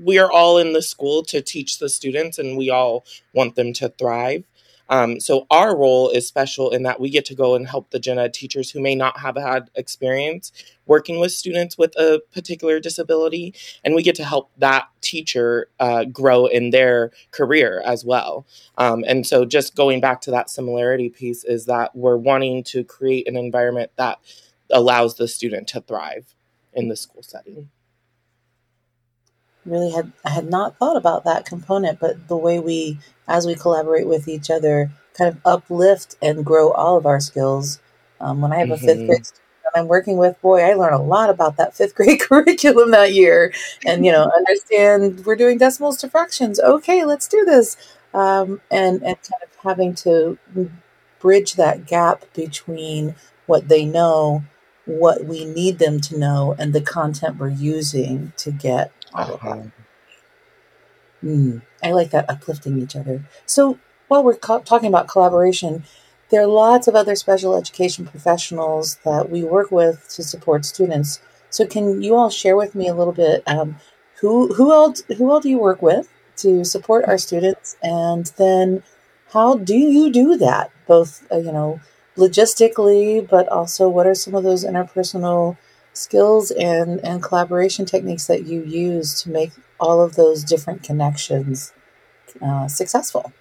we 0.00 0.18
are 0.18 0.30
all 0.30 0.58
in 0.58 0.72
the 0.72 0.82
school 0.82 1.22
to 1.24 1.40
teach 1.40 1.78
the 1.78 1.88
students 1.88 2.38
and 2.38 2.56
we 2.56 2.70
all 2.70 3.04
want 3.32 3.56
them 3.56 3.72
to 3.74 3.88
thrive. 3.88 4.44
Um, 4.88 5.20
so 5.20 5.46
our 5.50 5.76
role 5.76 6.10
is 6.10 6.26
special 6.26 6.70
in 6.70 6.82
that 6.84 7.00
we 7.00 7.10
get 7.10 7.24
to 7.26 7.34
go 7.34 7.54
and 7.54 7.68
help 7.68 7.90
the 7.90 7.98
gen 7.98 8.18
ed 8.18 8.34
teachers 8.34 8.70
who 8.70 8.80
may 8.80 8.94
not 8.94 9.18
have 9.18 9.36
had 9.36 9.70
experience 9.74 10.52
working 10.86 11.18
with 11.18 11.32
students 11.32 11.76
with 11.76 11.92
a 11.96 12.20
particular 12.32 12.78
disability, 12.78 13.54
and 13.84 13.94
we 13.94 14.02
get 14.02 14.14
to 14.16 14.24
help 14.24 14.50
that 14.58 14.88
teacher 15.00 15.68
uh, 15.80 16.04
grow 16.04 16.46
in 16.46 16.70
their 16.70 17.10
career 17.32 17.82
as 17.84 18.04
well. 18.04 18.46
Um, 18.78 19.04
and 19.06 19.26
so, 19.26 19.44
just 19.44 19.74
going 19.74 20.00
back 20.00 20.20
to 20.22 20.30
that 20.30 20.48
similarity 20.48 21.08
piece, 21.08 21.44
is 21.44 21.66
that 21.66 21.94
we're 21.94 22.16
wanting 22.16 22.62
to 22.64 22.84
create 22.84 23.26
an 23.28 23.36
environment 23.36 23.90
that 23.96 24.18
allows 24.70 25.16
the 25.16 25.28
student 25.28 25.68
to 25.68 25.80
thrive 25.80 26.34
in 26.72 26.88
the 26.88 26.96
school 26.96 27.22
setting 27.22 27.70
really 29.66 29.90
had 29.90 30.12
I 30.24 30.30
had 30.30 30.48
not 30.48 30.78
thought 30.78 30.96
about 30.96 31.24
that 31.24 31.44
component, 31.44 32.00
but 32.00 32.28
the 32.28 32.36
way 32.36 32.58
we, 32.58 32.98
as 33.28 33.46
we 33.46 33.54
collaborate 33.54 34.06
with 34.06 34.28
each 34.28 34.50
other, 34.50 34.90
kind 35.14 35.28
of 35.28 35.40
uplift 35.44 36.16
and 36.22 36.44
grow 36.44 36.70
all 36.72 36.96
of 36.96 37.06
our 37.06 37.20
skills. 37.20 37.80
Um, 38.20 38.40
when 38.40 38.52
I 38.52 38.58
have 38.58 38.68
mm-hmm. 38.68 38.84
a 38.84 38.86
fifth 38.86 38.96
mm-hmm. 38.98 39.06
grade 39.06 39.26
student 39.26 39.46
I'm 39.76 39.88
working 39.88 40.16
with, 40.16 40.40
boy, 40.40 40.62
I 40.62 40.74
learn 40.74 40.94
a 40.94 41.02
lot 41.02 41.30
about 41.30 41.56
that 41.56 41.76
fifth 41.76 41.94
grade 41.96 42.20
curriculum 42.20 42.90
that 42.92 43.12
year, 43.12 43.52
and 43.84 44.04
you 44.04 44.12
know, 44.12 44.24
understand 44.36 45.24
we're 45.24 45.36
doing 45.36 45.58
decimals 45.58 45.98
to 45.98 46.08
fractions. 46.08 46.58
Okay, 46.58 47.04
let's 47.04 47.28
do 47.28 47.44
this, 47.44 47.76
um, 48.14 48.60
and 48.70 49.02
and 49.02 49.16
kind 49.22 49.42
of 49.42 49.50
having 49.62 49.94
to 49.96 50.38
bridge 51.20 51.54
that 51.54 51.86
gap 51.86 52.24
between 52.34 53.14
what 53.46 53.68
they 53.68 53.84
know 53.84 54.44
what 54.86 55.24
we 55.24 55.44
need 55.44 55.78
them 55.78 56.00
to 56.00 56.16
know 56.16 56.54
and 56.60 56.72
the 56.72 56.80
content 56.80 57.38
we're 57.38 57.48
using 57.48 58.32
to 58.36 58.52
get 58.52 58.92
Mm, 61.22 61.62
I 61.82 61.92
like 61.92 62.10
that 62.10 62.28
uplifting 62.28 62.80
each 62.80 62.94
other. 62.96 63.22
So 63.46 63.78
while 64.08 64.22
we're 64.22 64.36
co- 64.36 64.60
talking 64.60 64.88
about 64.88 65.08
collaboration, 65.08 65.84
there 66.30 66.42
are 66.42 66.46
lots 66.46 66.88
of 66.88 66.94
other 66.94 67.14
special 67.16 67.56
education 67.56 68.06
professionals 68.06 68.96
that 69.04 69.30
we 69.30 69.42
work 69.44 69.70
with 69.70 70.08
to 70.10 70.22
support 70.22 70.64
students. 70.64 71.20
So 71.50 71.66
can 71.66 72.02
you 72.02 72.14
all 72.16 72.30
share 72.30 72.56
with 72.56 72.74
me 72.74 72.88
a 72.88 72.94
little 72.94 73.12
bit 73.12 73.42
um, 73.46 73.76
who 74.20 74.54
who 74.54 74.72
else 74.72 75.02
who 75.16 75.30
all 75.30 75.40
do 75.40 75.48
you 75.48 75.58
work 75.58 75.80
with 75.82 76.08
to 76.38 76.64
support 76.64 77.04
our 77.06 77.18
students, 77.18 77.76
and 77.82 78.26
then 78.36 78.82
how 79.32 79.56
do 79.56 79.76
you 79.76 80.12
do 80.12 80.36
that? 80.36 80.70
Both 80.86 81.26
uh, 81.32 81.38
you 81.38 81.52
know 81.52 81.80
logistically, 82.16 83.26
but 83.26 83.48
also 83.48 83.88
what 83.88 84.06
are 84.06 84.14
some 84.14 84.34
of 84.34 84.42
those 84.42 84.64
interpersonal 84.64 85.56
skills 85.96 86.50
and, 86.50 87.00
and 87.04 87.22
collaboration 87.22 87.86
techniques 87.86 88.26
that 88.26 88.46
you 88.46 88.62
use 88.62 89.20
to 89.22 89.30
make 89.30 89.52
all 89.80 90.02
of 90.02 90.14
those 90.16 90.44
different 90.44 90.82
connections 90.82 91.72
uh, 92.42 92.68
successful? 92.68 93.32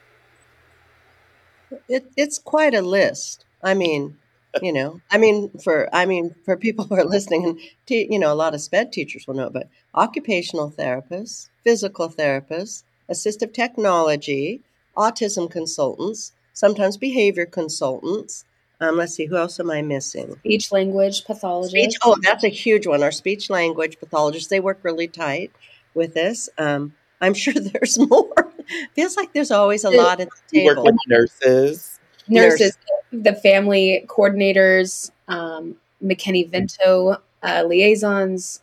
It, 1.90 2.12
it's 2.16 2.40
quite 2.40 2.74
a 2.74 2.82
list. 2.82 3.46
I 3.64 3.74
mean, 3.74 4.18
you 4.62 4.72
know, 4.72 5.02
I 5.12 5.18
mean, 5.18 5.52
for 5.64 5.90
I 5.94 6.06
mean, 6.06 6.36
for 6.46 6.56
people 6.56 6.86
who 6.90 6.96
are 6.96 7.04
listening, 7.04 7.44
and 7.46 7.60
te- 7.86 8.08
you 8.10 8.20
know, 8.20 8.32
a 8.32 8.36
lot 8.36 8.54
of 8.54 8.62
SPED 8.62 8.92
teachers 8.92 9.28
will 9.28 9.36
know, 9.36 9.50
but 9.50 9.68
occupational 9.94 10.72
therapists, 10.72 11.50
physical 11.64 12.10
therapists, 12.10 12.84
assistive 13.10 13.54
technology, 13.54 14.62
autism 14.96 15.50
consultants, 15.50 16.34
sometimes 16.54 16.98
behavior 16.98 17.46
consultants, 17.46 18.46
um, 18.82 18.98
let's 18.98 19.14
see, 19.14 19.26
who 19.26 19.38
else 19.38 19.60
am 19.60 19.72
I 19.72 19.82
missing? 19.82 20.36
Speech 20.40 20.72
language 20.72 21.26
pathologist. 21.26 21.72
Speech, 21.72 21.98
oh, 22.04 22.18
that's 22.22 22.44
a 22.44 22.50
huge 22.50 22.88
one. 22.88 23.04
Our 23.04 23.12
speech 23.12 23.50
language 23.50 24.00
pathologists, 24.00 24.50
they 24.50 24.60
work 24.60 24.80
really 24.84 25.08
tight 25.08 25.52
with 25.94 26.14
this. 26.14 26.50
Um, 26.58 26.94
I'm 27.22 27.34
sure 27.36 27.54
there's 27.54 27.98
more. 27.98 28.54
Feels 28.94 29.16
like 29.16 29.34
there's 29.34 29.52
always 29.52 29.84
a 29.84 29.90
lot 29.90 30.20
at 30.20 30.30
the 30.30 30.60
table. 30.60 30.84
Work 30.84 30.94
with 30.94 30.96
nurses. 31.08 32.00
Nurses, 32.28 32.78
the 33.12 33.36
family 33.36 34.04
coordinators, 34.08 35.12
um, 35.28 35.76
McKinney 36.04 36.50
Vento 36.50 37.22
uh, 37.44 37.64
liaisons. 37.68 38.62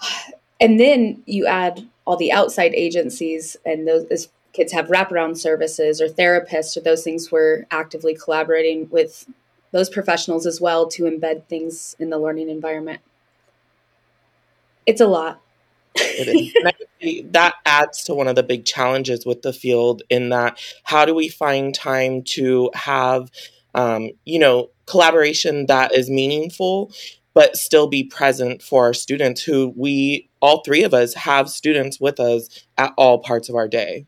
And 0.60 0.78
then 0.78 1.24
you 1.26 1.48
add 1.48 1.88
all 2.04 2.16
the 2.16 2.30
outside 2.30 2.72
agencies 2.72 3.56
and 3.66 3.88
those 3.88 4.28
kids 4.52 4.72
have 4.72 4.88
wraparound 4.88 5.38
services 5.38 6.00
or 6.00 6.08
therapists 6.08 6.76
or 6.76 6.80
those 6.80 7.02
things, 7.02 7.32
we're 7.32 7.66
actively 7.70 8.14
collaborating 8.14 8.88
with 8.90 9.26
those 9.70 9.88
professionals 9.88 10.46
as 10.46 10.60
well 10.60 10.86
to 10.86 11.04
embed 11.04 11.44
things 11.46 11.96
in 11.98 12.10
the 12.10 12.18
learning 12.18 12.50
environment. 12.50 13.00
It's 14.86 15.00
a 15.00 15.06
lot. 15.06 15.40
that 15.94 17.54
adds 17.66 18.04
to 18.04 18.14
one 18.14 18.28
of 18.28 18.34
the 18.34 18.42
big 18.42 18.64
challenges 18.64 19.26
with 19.26 19.42
the 19.42 19.52
field 19.52 20.02
in 20.08 20.30
that 20.30 20.58
how 20.84 21.04
do 21.04 21.14
we 21.14 21.28
find 21.28 21.74
time 21.74 22.22
to 22.22 22.70
have 22.74 23.30
um, 23.74 24.10
you 24.24 24.38
know 24.38 24.70
collaboration 24.86 25.66
that 25.66 25.94
is 25.94 26.08
meaningful 26.08 26.90
but 27.34 27.56
still 27.56 27.86
be 27.86 28.04
present 28.04 28.62
for 28.62 28.84
our 28.84 28.94
students 28.94 29.42
who 29.42 29.72
we 29.76 30.28
all 30.40 30.62
three 30.64 30.82
of 30.82 30.94
us 30.94 31.12
have 31.14 31.50
students 31.50 32.00
with 32.00 32.18
us 32.18 32.48
at 32.78 32.92
all 32.96 33.18
parts 33.18 33.48
of 33.50 33.54
our 33.54 33.68
day 33.68 34.06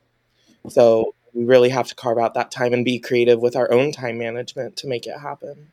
so 0.68 1.14
we 1.33 1.44
really 1.44 1.68
have 1.68 1.88
to 1.88 1.94
carve 1.94 2.18
out 2.18 2.35
that 2.35 2.50
time 2.50 2.73
and 2.73 2.85
be 2.85 2.99
creative 2.99 3.40
with 3.40 3.56
our 3.56 3.71
own 3.73 3.92
time 3.92 4.18
management 4.18 4.76
to 4.76 4.87
make 4.87 5.06
it 5.06 5.18
happen. 5.18 5.68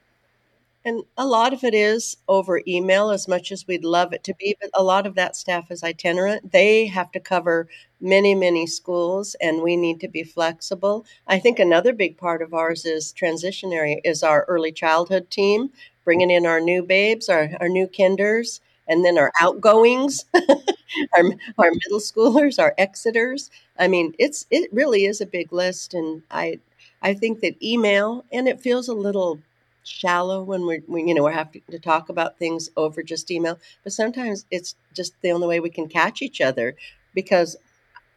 And 0.83 1.03
a 1.15 1.27
lot 1.27 1.53
of 1.53 1.63
it 1.63 1.75
is 1.75 2.17
over 2.27 2.61
email, 2.67 3.11
as 3.11 3.27
much 3.27 3.51
as 3.51 3.67
we'd 3.67 3.85
love 3.85 4.13
it 4.13 4.23
to 4.23 4.33
be. 4.33 4.55
But 4.59 4.71
a 4.73 4.81
lot 4.81 5.05
of 5.05 5.13
that 5.13 5.35
staff 5.35 5.69
is 5.69 5.83
itinerant. 5.83 6.51
They 6.51 6.87
have 6.87 7.11
to 7.11 7.19
cover 7.19 7.67
many, 7.99 8.33
many 8.33 8.65
schools, 8.65 9.35
and 9.39 9.61
we 9.61 9.75
need 9.75 9.99
to 9.99 10.07
be 10.07 10.23
flexible. 10.23 11.05
I 11.27 11.37
think 11.37 11.59
another 11.59 11.93
big 11.93 12.17
part 12.17 12.41
of 12.41 12.55
ours 12.55 12.83
is 12.85 13.13
transitionary, 13.13 14.01
is 14.03 14.23
our 14.23 14.43
early 14.47 14.71
childhood 14.71 15.29
team, 15.29 15.69
bringing 16.03 16.31
in 16.31 16.47
our 16.47 16.59
new 16.59 16.81
babes, 16.81 17.29
our, 17.29 17.51
our 17.59 17.69
new 17.69 17.85
kinders, 17.85 18.59
and 18.87 19.05
then 19.05 19.19
our 19.19 19.31
outgoings, 19.39 20.25
our, 21.15 21.23
our 21.57 21.71
middle 21.71 21.99
schoolers, 21.99 22.59
our 22.59 22.73
exiters. 22.77 23.49
I 23.79 23.87
mean, 23.87 24.13
it's 24.19 24.45
it 24.51 24.71
really 24.73 25.05
is 25.05 25.21
a 25.21 25.25
big 25.25 25.51
list, 25.53 25.93
and 25.93 26.23
I 26.31 26.59
I 27.01 27.13
think 27.13 27.41
that 27.41 27.61
email 27.63 28.25
and 28.31 28.47
it 28.47 28.61
feels 28.61 28.87
a 28.87 28.93
little 28.93 29.39
shallow 29.83 30.43
when 30.43 30.65
we're 30.65 30.83
we, 30.87 31.03
you 31.03 31.13
know 31.13 31.23
we're 31.23 31.31
having 31.31 31.61
to 31.71 31.79
talk 31.79 32.09
about 32.09 32.37
things 32.37 32.69
over 32.77 33.03
just 33.03 33.31
email, 33.31 33.59
but 33.83 33.93
sometimes 33.93 34.45
it's 34.51 34.75
just 34.93 35.13
the 35.21 35.31
only 35.31 35.47
way 35.47 35.59
we 35.59 35.69
can 35.69 35.87
catch 35.87 36.21
each 36.21 36.41
other 36.41 36.75
because, 37.13 37.57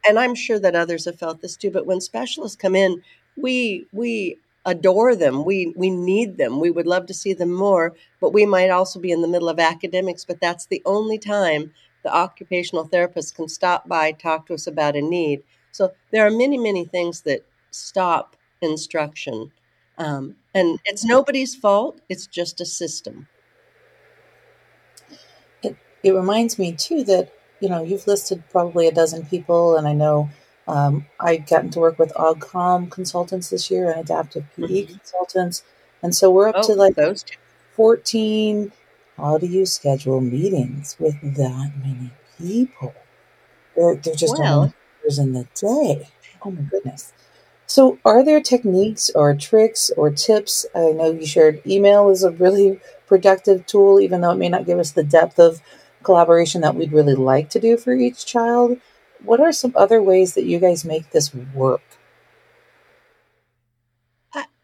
and 0.07 0.19
I'm 0.19 0.35
sure 0.35 0.59
that 0.59 0.75
others 0.75 1.05
have 1.05 1.19
felt 1.19 1.41
this 1.41 1.55
too. 1.57 1.71
But 1.71 1.85
when 1.85 2.01
specialists 2.01 2.57
come 2.57 2.75
in, 2.75 3.01
we 3.35 3.87
we 3.91 4.37
adore 4.65 5.15
them. 5.15 5.43
We 5.45 5.73
we 5.75 5.89
need 5.89 6.37
them. 6.37 6.59
We 6.59 6.71
would 6.71 6.87
love 6.87 7.05
to 7.07 7.13
see 7.13 7.33
them 7.33 7.51
more, 7.51 7.93
but 8.21 8.33
we 8.33 8.45
might 8.45 8.69
also 8.69 8.99
be 8.99 9.11
in 9.11 9.21
the 9.21 9.27
middle 9.27 9.49
of 9.49 9.59
academics, 9.59 10.25
but 10.25 10.39
that's 10.41 10.65
the 10.67 10.81
only 10.85 11.17
time 11.17 11.73
the 12.05 12.15
occupational 12.15 12.85
therapist 12.85 13.35
can 13.35 13.49
stop 13.49 13.87
by, 13.89 14.11
talk 14.11 14.45
to 14.45 14.53
us 14.53 14.67
about 14.67 14.95
a 14.95 15.01
need. 15.01 15.43
So 15.71 15.91
there 16.11 16.25
are 16.25 16.29
many, 16.29 16.57
many 16.57 16.85
things 16.85 17.21
that 17.21 17.43
stop 17.71 18.37
instruction. 18.61 19.51
Um, 19.97 20.35
and 20.53 20.79
it's 20.85 21.03
nobody's 21.03 21.55
fault, 21.55 21.99
it's 22.07 22.27
just 22.27 22.61
a 22.61 22.65
system. 22.65 23.27
It, 25.63 25.75
it 26.03 26.11
reminds 26.11 26.59
me, 26.59 26.73
too, 26.73 27.03
that, 27.05 27.33
you 27.59 27.69
know, 27.69 27.83
you've 27.83 28.05
listed 28.05 28.43
probably 28.51 28.87
a 28.87 28.91
dozen 28.91 29.25
people, 29.25 29.75
and 29.75 29.87
I 29.87 29.93
know 29.93 30.29
um, 30.67 31.07
I've 31.19 31.47
gotten 31.47 31.71
to 31.71 31.79
work 31.79 31.97
with 31.97 32.13
AugCom 32.13 32.91
consultants 32.91 33.49
this 33.49 33.71
year 33.71 33.89
and 33.89 33.99
adaptive 33.99 34.45
PE 34.55 34.63
mm-hmm. 34.63 34.93
consultants. 34.93 35.63
And 36.03 36.15
so 36.15 36.29
we're 36.29 36.49
up 36.49 36.55
oh, 36.59 36.67
to 36.67 36.75
like 36.75 36.95
those 36.95 37.25
14. 37.73 38.71
How 39.17 39.37
do 39.37 39.47
you 39.47 39.65
schedule 39.65 40.21
meetings 40.21 40.97
with 40.99 41.19
that 41.35 41.71
many 41.81 42.11
people? 42.37 42.93
They're, 43.75 43.95
they're 43.95 44.15
just 44.15 44.37
well, 44.39 44.73
hours 45.03 45.19
in 45.19 45.33
the 45.33 45.47
day. 45.55 46.09
Oh 46.43 46.51
my 46.51 46.61
goodness. 46.61 47.13
So, 47.67 47.97
are 48.05 48.23
there 48.23 48.41
techniques 48.41 49.09
or 49.15 49.33
tricks 49.35 49.91
or 49.97 50.11
tips? 50.11 50.65
I 50.75 50.91
know 50.91 51.11
you 51.11 51.25
shared 51.25 51.65
email 51.65 52.09
is 52.09 52.23
a 52.23 52.31
really 52.31 52.79
productive 53.07 53.65
tool, 53.65 53.99
even 53.99 54.21
though 54.21 54.31
it 54.31 54.37
may 54.37 54.49
not 54.49 54.65
give 54.65 54.79
us 54.79 54.91
the 54.91 55.03
depth 55.03 55.39
of 55.39 55.61
collaboration 56.03 56.61
that 56.61 56.75
we'd 56.75 56.93
really 56.93 57.15
like 57.15 57.49
to 57.51 57.59
do 57.59 57.77
for 57.77 57.93
each 57.93 58.25
child. 58.25 58.79
What 59.23 59.39
are 59.39 59.51
some 59.51 59.73
other 59.75 60.01
ways 60.01 60.35
that 60.35 60.45
you 60.45 60.59
guys 60.59 60.85
make 60.85 61.11
this 61.11 61.33
work? 61.33 61.94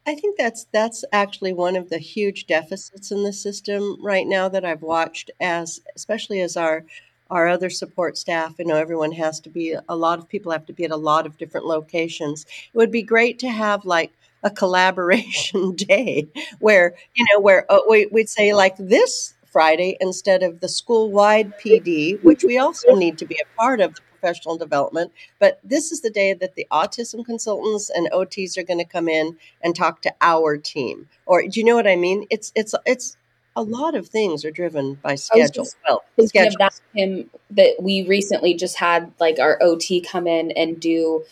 I 0.06 0.16
think 0.16 0.38
that's 0.38 0.66
that's 0.72 1.06
actually 1.12 1.54
one 1.54 1.76
of 1.76 1.90
the 1.90 2.00
huge 2.00 2.48
deficits 2.48 3.12
in 3.12 3.24
the 3.24 3.34
system 3.34 3.98
right 4.02 4.26
now 4.26 4.50
that 4.50 4.66
I've 4.66 4.82
watched 4.82 5.30
as 5.40 5.80
especially 5.96 6.42
as 6.42 6.58
our 6.58 6.86
our 7.30 7.48
other 7.48 7.70
support 7.70 8.18
staff, 8.18 8.56
you 8.60 8.66
know, 8.66 8.76
everyone 8.76 9.14
has 9.14 9.40
to 9.40 9.50
be 9.50 9.76
a 9.88 9.96
lot 9.96 10.20
of 10.20 10.28
people 10.28 10.52
have 10.52 10.66
to 10.66 10.74
be 10.74 10.84
at 10.84 10.92
a 10.92 10.98
lot 10.98 11.26
of 11.26 11.38
different 11.38 11.66
locations. 11.66 12.46
It 12.74 12.78
would 12.78 12.92
be 12.92 13.04
great 13.04 13.40
to 13.40 13.50
have 13.50 13.86
like 13.86 14.12
a 14.44 14.50
collaboration 14.50 15.76
day 15.76 16.28
where, 16.60 16.96
you 17.16 17.26
know, 17.32 17.40
where 17.40 17.72
uh, 17.72 17.80
we, 17.90 18.08
we'd 18.08 18.28
say 18.28 18.54
like 18.54 18.76
this 18.78 19.34
Friday 19.46 19.98
instead 20.02 20.44
of 20.44 20.60
the 20.60 20.68
school 20.68 21.10
wide 21.10 21.58
PD, 21.58 22.22
which 22.22 22.44
we 22.44 22.58
also 22.58 22.96
need 22.96 23.18
to 23.20 23.26
be 23.26 23.36
a 23.42 23.58
part 23.58 23.80
of 23.80 23.96
the 23.96 24.02
professional 24.22 24.58
development. 24.58 25.12
But 25.40 25.60
this 25.64 25.92
is 25.92 26.02
the 26.02 26.10
day 26.10 26.34
that 26.34 26.56
the 26.56 26.68
autism 26.72 27.26
consultants 27.26 27.90
and 27.90 28.10
OTs 28.12 28.58
are 28.58 28.64
going 28.64 28.80
to 28.80 28.86
come 28.86 29.10
in 29.10 29.38
and 29.62 29.76
talk 29.76 30.02
to 30.04 30.14
our 30.22 30.58
team. 30.58 31.10
Or 31.26 31.42
do 31.42 31.60
you 31.60 31.66
know 31.66 31.76
what 31.76 31.88
I 31.88 31.96
mean? 31.96 32.26
It's 32.30 32.52
it's 32.56 32.76
it's 32.86 33.18
a 33.56 33.64
lot 33.64 33.96
of 33.96 34.08
things 34.08 34.46
are 34.46 34.52
driven 34.52 34.96
by 34.96 35.16
schedule. 35.16 35.68
Well, 35.88 36.04
schedule. 36.26 36.58
That 36.60 36.80
him 36.94 37.30
that 37.52 37.76
we 37.82 38.04
recently 38.04 38.54
just 38.54 38.78
had 38.78 39.12
like 39.20 39.40
our 39.40 39.58
OT 39.62 40.02
come 40.02 40.28
in 40.28 40.52
and 40.52 40.80
do 40.80 41.24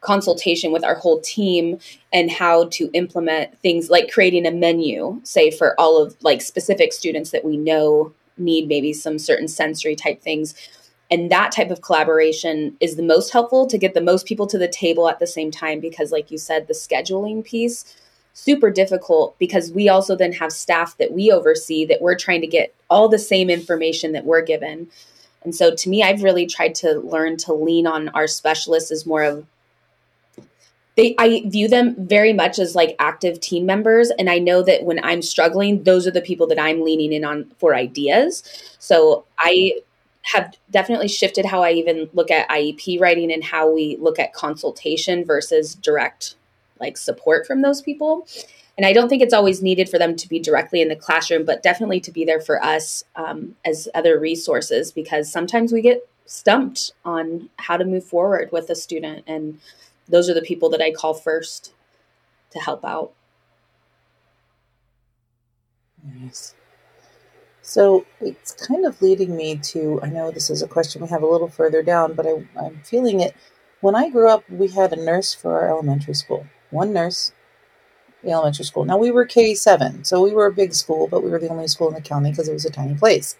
consultation 0.00 0.72
with 0.72 0.82
our 0.84 0.96
whole 0.96 1.20
team 1.20 1.78
and 2.12 2.28
how 2.28 2.64
to 2.64 2.90
implement 2.92 3.56
things 3.60 3.88
like 3.88 4.10
creating 4.10 4.46
a 4.46 4.50
menu, 4.50 5.20
say 5.22 5.48
for 5.48 5.78
all 5.80 6.02
of 6.02 6.16
like 6.22 6.42
specific 6.42 6.92
students 6.92 7.30
that 7.30 7.44
we 7.44 7.56
know 7.56 8.12
need 8.36 8.66
maybe 8.66 8.92
some 8.92 9.18
certain 9.18 9.46
sensory 9.46 9.94
type 9.94 10.20
things 10.20 10.54
and 11.12 11.30
that 11.30 11.52
type 11.52 11.70
of 11.70 11.82
collaboration 11.82 12.74
is 12.80 12.96
the 12.96 13.02
most 13.02 13.32
helpful 13.32 13.66
to 13.66 13.76
get 13.76 13.92
the 13.92 14.00
most 14.00 14.24
people 14.24 14.46
to 14.46 14.56
the 14.56 14.66
table 14.66 15.10
at 15.10 15.18
the 15.18 15.26
same 15.26 15.50
time 15.50 15.78
because 15.78 16.10
like 16.10 16.30
you 16.30 16.38
said 16.38 16.66
the 16.66 16.74
scheduling 16.74 17.44
piece 17.44 17.84
super 18.32 18.70
difficult 18.70 19.38
because 19.38 19.70
we 19.72 19.90
also 19.90 20.16
then 20.16 20.32
have 20.32 20.50
staff 20.50 20.96
that 20.96 21.12
we 21.12 21.30
oversee 21.30 21.84
that 21.84 22.00
we're 22.00 22.16
trying 22.16 22.40
to 22.40 22.46
get 22.46 22.74
all 22.88 23.10
the 23.10 23.18
same 23.18 23.50
information 23.50 24.12
that 24.12 24.24
we're 24.24 24.40
given. 24.40 24.88
And 25.44 25.54
so 25.54 25.74
to 25.74 25.90
me 25.90 26.02
i've 26.02 26.22
really 26.22 26.46
tried 26.46 26.74
to 26.76 27.00
learn 27.00 27.36
to 27.38 27.52
lean 27.52 27.86
on 27.86 28.08
our 28.10 28.26
specialists 28.26 28.90
as 28.90 29.04
more 29.04 29.22
of 29.22 29.46
they 30.96 31.14
i 31.18 31.42
view 31.44 31.68
them 31.68 31.94
very 31.98 32.32
much 32.32 32.58
as 32.58 32.74
like 32.74 32.96
active 32.98 33.38
team 33.38 33.66
members. 33.66 34.10
And 34.10 34.30
i 34.30 34.38
know 34.38 34.62
that 34.62 34.84
when 34.84 35.04
i'm 35.04 35.20
struggling 35.20 35.82
those 35.82 36.06
are 36.06 36.10
the 36.10 36.22
people 36.22 36.46
that 36.46 36.58
i'm 36.58 36.82
leaning 36.82 37.12
in 37.12 37.22
on 37.22 37.52
for 37.58 37.74
ideas. 37.74 38.42
So 38.78 39.26
i 39.36 39.72
have 40.22 40.56
definitely 40.70 41.08
shifted 41.08 41.44
how 41.44 41.62
I 41.62 41.72
even 41.72 42.08
look 42.12 42.30
at 42.30 42.48
IEP 42.48 43.00
writing 43.00 43.32
and 43.32 43.42
how 43.42 43.70
we 43.70 43.96
look 44.00 44.18
at 44.18 44.32
consultation 44.32 45.24
versus 45.24 45.74
direct 45.74 46.36
like 46.80 46.96
support 46.96 47.46
from 47.46 47.62
those 47.62 47.82
people. 47.82 48.26
And 48.76 48.86
I 48.86 48.92
don't 48.92 49.08
think 49.08 49.22
it's 49.22 49.34
always 49.34 49.62
needed 49.62 49.88
for 49.88 49.98
them 49.98 50.16
to 50.16 50.28
be 50.28 50.38
directly 50.38 50.80
in 50.80 50.88
the 50.88 50.96
classroom, 50.96 51.44
but 51.44 51.62
definitely 51.62 52.00
to 52.00 52.10
be 52.10 52.24
there 52.24 52.40
for 52.40 52.62
us 52.62 53.04
um, 53.16 53.56
as 53.64 53.88
other 53.94 54.18
resources 54.18 54.92
because 54.92 55.30
sometimes 55.30 55.72
we 55.72 55.82
get 55.82 56.08
stumped 56.24 56.92
on 57.04 57.50
how 57.58 57.76
to 57.76 57.84
move 57.84 58.04
forward 58.04 58.50
with 58.50 58.70
a 58.70 58.74
student. 58.74 59.24
And 59.26 59.60
those 60.08 60.30
are 60.30 60.34
the 60.34 60.40
people 60.40 60.70
that 60.70 60.80
I 60.80 60.92
call 60.92 61.14
first 61.14 61.74
to 62.50 62.58
help 62.58 62.84
out. 62.84 63.12
Nice. 66.04 66.54
So 67.62 68.04
it's 68.20 68.52
kind 68.52 68.84
of 68.84 69.00
leading 69.00 69.36
me 69.36 69.56
to 69.56 70.00
I 70.02 70.08
know 70.08 70.30
this 70.30 70.50
is 70.50 70.62
a 70.62 70.68
question 70.68 71.02
we 71.02 71.08
have 71.08 71.22
a 71.22 71.26
little 71.26 71.48
further 71.48 71.82
down, 71.82 72.14
but 72.14 72.26
I, 72.26 72.44
I'm 72.60 72.80
feeling 72.84 73.20
it. 73.20 73.34
When 73.80 73.94
I 73.94 74.10
grew 74.10 74.28
up, 74.28 74.48
we 74.50 74.68
had 74.68 74.92
a 74.92 74.96
nurse 75.04 75.32
for 75.34 75.54
our 75.60 75.68
elementary 75.68 76.14
school, 76.14 76.46
one 76.70 76.92
nurse, 76.92 77.32
the 78.22 78.30
elementary 78.30 78.64
school. 78.64 78.84
Now 78.84 78.98
we 78.98 79.10
were 79.10 79.24
K 79.24 79.54
7, 79.54 80.04
so 80.04 80.22
we 80.22 80.32
were 80.32 80.46
a 80.46 80.52
big 80.52 80.74
school, 80.74 81.08
but 81.08 81.22
we 81.22 81.30
were 81.30 81.38
the 81.38 81.48
only 81.48 81.68
school 81.68 81.88
in 81.88 81.94
the 81.94 82.00
county 82.00 82.30
because 82.30 82.48
it 82.48 82.52
was 82.52 82.64
a 82.64 82.70
tiny 82.70 82.94
place. 82.94 83.36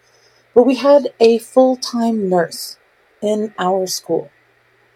But 0.54 0.64
we 0.64 0.76
had 0.76 1.12
a 1.20 1.38
full 1.38 1.76
time 1.76 2.28
nurse 2.28 2.78
in 3.20 3.54
our 3.58 3.86
school. 3.86 4.30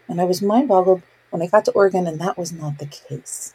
And 0.07 0.21
I 0.21 0.25
was 0.25 0.41
mind 0.41 0.69
boggled 0.69 1.03
when 1.31 1.41
I 1.41 1.47
got 1.47 1.65
to 1.65 1.71
Oregon, 1.71 2.07
and 2.07 2.19
that 2.21 2.37
was 2.37 2.51
not 2.53 2.79
the 2.79 2.85
case. 2.85 3.53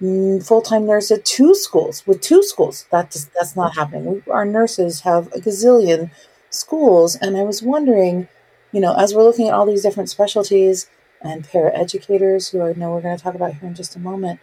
Full-time 0.00 0.86
nurse 0.86 1.10
at 1.10 1.24
two 1.24 1.54
schools 1.54 2.06
with 2.06 2.20
two 2.20 2.42
schools. 2.42 2.86
That's 2.90 3.24
that's 3.34 3.56
not 3.56 3.74
happening. 3.74 4.22
We, 4.24 4.32
our 4.32 4.44
nurses 4.44 5.00
have 5.00 5.26
a 5.28 5.40
gazillion 5.40 6.10
schools 6.50 7.14
and 7.16 7.36
i 7.36 7.42
was 7.42 7.62
wondering 7.62 8.26
you 8.72 8.80
know 8.80 8.94
as 8.94 9.14
we're 9.14 9.22
looking 9.22 9.48
at 9.48 9.54
all 9.54 9.66
these 9.66 9.82
different 9.82 10.08
specialties 10.08 10.88
and 11.20 11.46
paraeducators 11.46 12.50
who 12.50 12.62
i 12.62 12.72
know 12.72 12.90
we're 12.92 13.02
going 13.02 13.14
to 13.14 13.22
talk 13.22 13.34
about 13.34 13.52
here 13.52 13.68
in 13.68 13.74
just 13.74 13.96
a 13.96 13.98
moment 13.98 14.40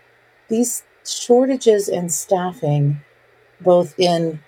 these 0.49 0.83
shortages 1.03 1.89
in 1.89 2.09
staffing 2.09 3.01
both 3.59 3.97
in 3.97 4.39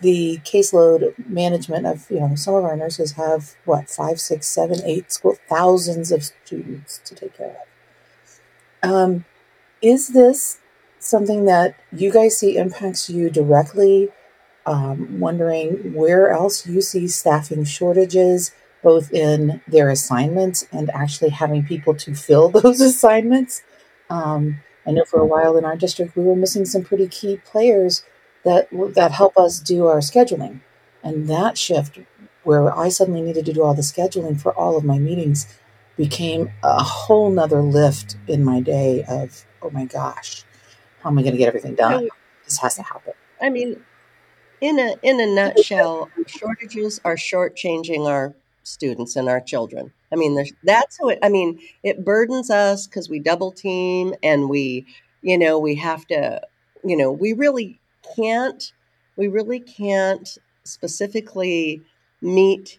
the 0.00 0.38
caseload 0.44 1.14
management 1.28 1.86
of 1.86 2.10
you 2.10 2.20
know 2.20 2.34
some 2.34 2.54
of 2.54 2.64
our 2.64 2.76
nurses 2.76 3.12
have 3.12 3.54
what 3.64 3.88
five 3.88 4.20
six 4.20 4.46
seven 4.46 4.80
eight 4.84 5.12
school 5.12 5.36
thousands 5.48 6.10
of 6.10 6.24
students 6.24 6.98
to 7.04 7.14
take 7.14 7.36
care 7.36 7.56
of. 8.82 8.90
Um, 8.90 9.24
is 9.82 10.08
this 10.08 10.58
something 10.98 11.46
that 11.46 11.74
you 11.92 12.12
guys 12.12 12.38
see 12.38 12.56
impacts 12.56 13.08
you 13.08 13.30
directly? 13.30 14.10
Um, 14.66 15.18
wondering 15.18 15.94
where 15.94 16.30
else 16.30 16.66
you 16.66 16.82
see 16.82 17.08
staffing 17.08 17.64
shortages, 17.64 18.52
both 18.82 19.12
in 19.12 19.62
their 19.66 19.88
assignments 19.88 20.66
and 20.70 20.90
actually 20.90 21.30
having 21.30 21.64
people 21.64 21.94
to 21.94 22.14
fill 22.14 22.48
those 22.50 22.80
assignments. 22.80 23.62
Um, 24.10 24.60
I 24.86 24.92
know 24.92 25.04
for 25.04 25.20
a 25.20 25.26
while 25.26 25.56
in 25.56 25.64
our 25.64 25.76
district 25.76 26.16
we 26.16 26.24
were 26.24 26.36
missing 26.36 26.64
some 26.64 26.84
pretty 26.84 27.08
key 27.08 27.38
players 27.44 28.04
that 28.44 28.68
that 28.94 29.12
help 29.12 29.36
us 29.38 29.60
do 29.60 29.86
our 29.86 29.98
scheduling, 29.98 30.60
and 31.02 31.28
that 31.28 31.58
shift 31.58 31.98
where 32.42 32.76
I 32.76 32.88
suddenly 32.88 33.22
needed 33.22 33.44
to 33.46 33.52
do 33.52 33.62
all 33.62 33.74
the 33.74 33.82
scheduling 33.82 34.40
for 34.40 34.52
all 34.52 34.76
of 34.76 34.84
my 34.84 34.98
meetings 34.98 35.46
became 35.96 36.50
a 36.62 36.82
whole 36.82 37.30
nother 37.30 37.60
lift 37.60 38.16
in 38.26 38.44
my 38.44 38.60
day 38.60 39.04
of 39.08 39.44
oh 39.62 39.70
my 39.70 39.84
gosh, 39.84 40.44
how 41.02 41.10
am 41.10 41.18
I 41.18 41.22
going 41.22 41.32
to 41.32 41.38
get 41.38 41.48
everything 41.48 41.74
done? 41.74 42.08
This 42.44 42.58
has 42.58 42.76
to 42.76 42.82
happen. 42.82 43.12
I 43.40 43.50
mean, 43.50 43.82
in 44.60 44.78
a 44.78 44.96
in 45.02 45.20
a 45.20 45.26
nutshell, 45.26 46.10
shortages 46.26 47.00
are 47.04 47.16
shortchanging 47.16 48.06
our 48.06 48.34
students 48.62 49.16
and 49.16 49.28
our 49.28 49.40
children. 49.40 49.92
I 50.12 50.16
mean, 50.16 50.44
that's 50.64 50.98
how 50.98 51.08
it. 51.08 51.18
I 51.22 51.28
mean, 51.28 51.60
it 51.82 52.04
burdens 52.04 52.50
us 52.50 52.86
because 52.86 53.08
we 53.08 53.18
double 53.18 53.52
team 53.52 54.14
and 54.22 54.48
we, 54.48 54.86
you 55.22 55.38
know, 55.38 55.58
we 55.58 55.76
have 55.76 56.06
to, 56.08 56.42
you 56.84 56.96
know, 56.96 57.10
we 57.10 57.32
really 57.32 57.80
can't, 58.16 58.72
we 59.16 59.28
really 59.28 59.60
can't 59.60 60.38
specifically 60.64 61.82
meet 62.20 62.78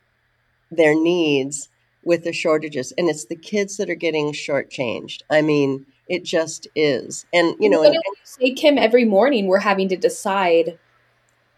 their 0.69 0.93
needs 0.93 1.69
with 2.03 2.23
the 2.23 2.33
shortages, 2.33 2.91
and 2.97 3.09
it's 3.09 3.25
the 3.25 3.35
kids 3.35 3.77
that 3.77 3.89
are 3.89 3.95
getting 3.95 4.33
shortchanged. 4.33 5.21
I 5.29 5.41
mean, 5.41 5.85
it 6.11 6.23
just 6.23 6.67
is. 6.75 7.25
And, 7.33 7.55
you 7.59 7.69
know, 7.69 7.83
and, 7.83 7.93
you 7.93 8.01
say, 8.23 8.51
Kim, 8.51 8.77
every 8.77 9.05
morning 9.05 9.47
we're 9.47 9.59
having 9.59 9.87
to 9.89 9.95
decide 9.95 10.77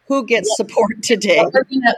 who 0.08 0.26
gets 0.26 0.48
what, 0.50 0.58
support 0.58 1.02
today, 1.02 1.44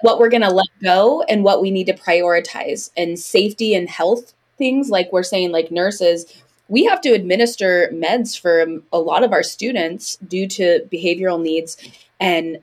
what 0.01 0.19
we're 0.19 0.29
going 0.29 0.41
to 0.41 0.49
let 0.49 0.69
go 0.81 1.23
and 1.23 1.43
what 1.43 1.61
we 1.61 1.69
need 1.69 1.87
to 1.87 1.93
prioritize. 1.93 2.91
And 2.95 3.19
safety 3.19 3.75
and 3.75 3.89
health 3.89 4.33
things, 4.57 4.89
like 4.89 5.11
we're 5.11 5.23
saying, 5.23 5.51
like 5.51 5.69
nurses, 5.69 6.25
we 6.69 6.85
have 6.85 7.01
to 7.01 7.09
administer 7.09 7.89
meds 7.93 8.39
for 8.39 8.65
a 8.93 8.99
lot 8.99 9.23
of 9.23 9.33
our 9.33 9.43
students 9.43 10.15
due 10.17 10.47
to 10.47 10.87
behavioral 10.91 11.41
needs. 11.41 11.77
And 12.21 12.59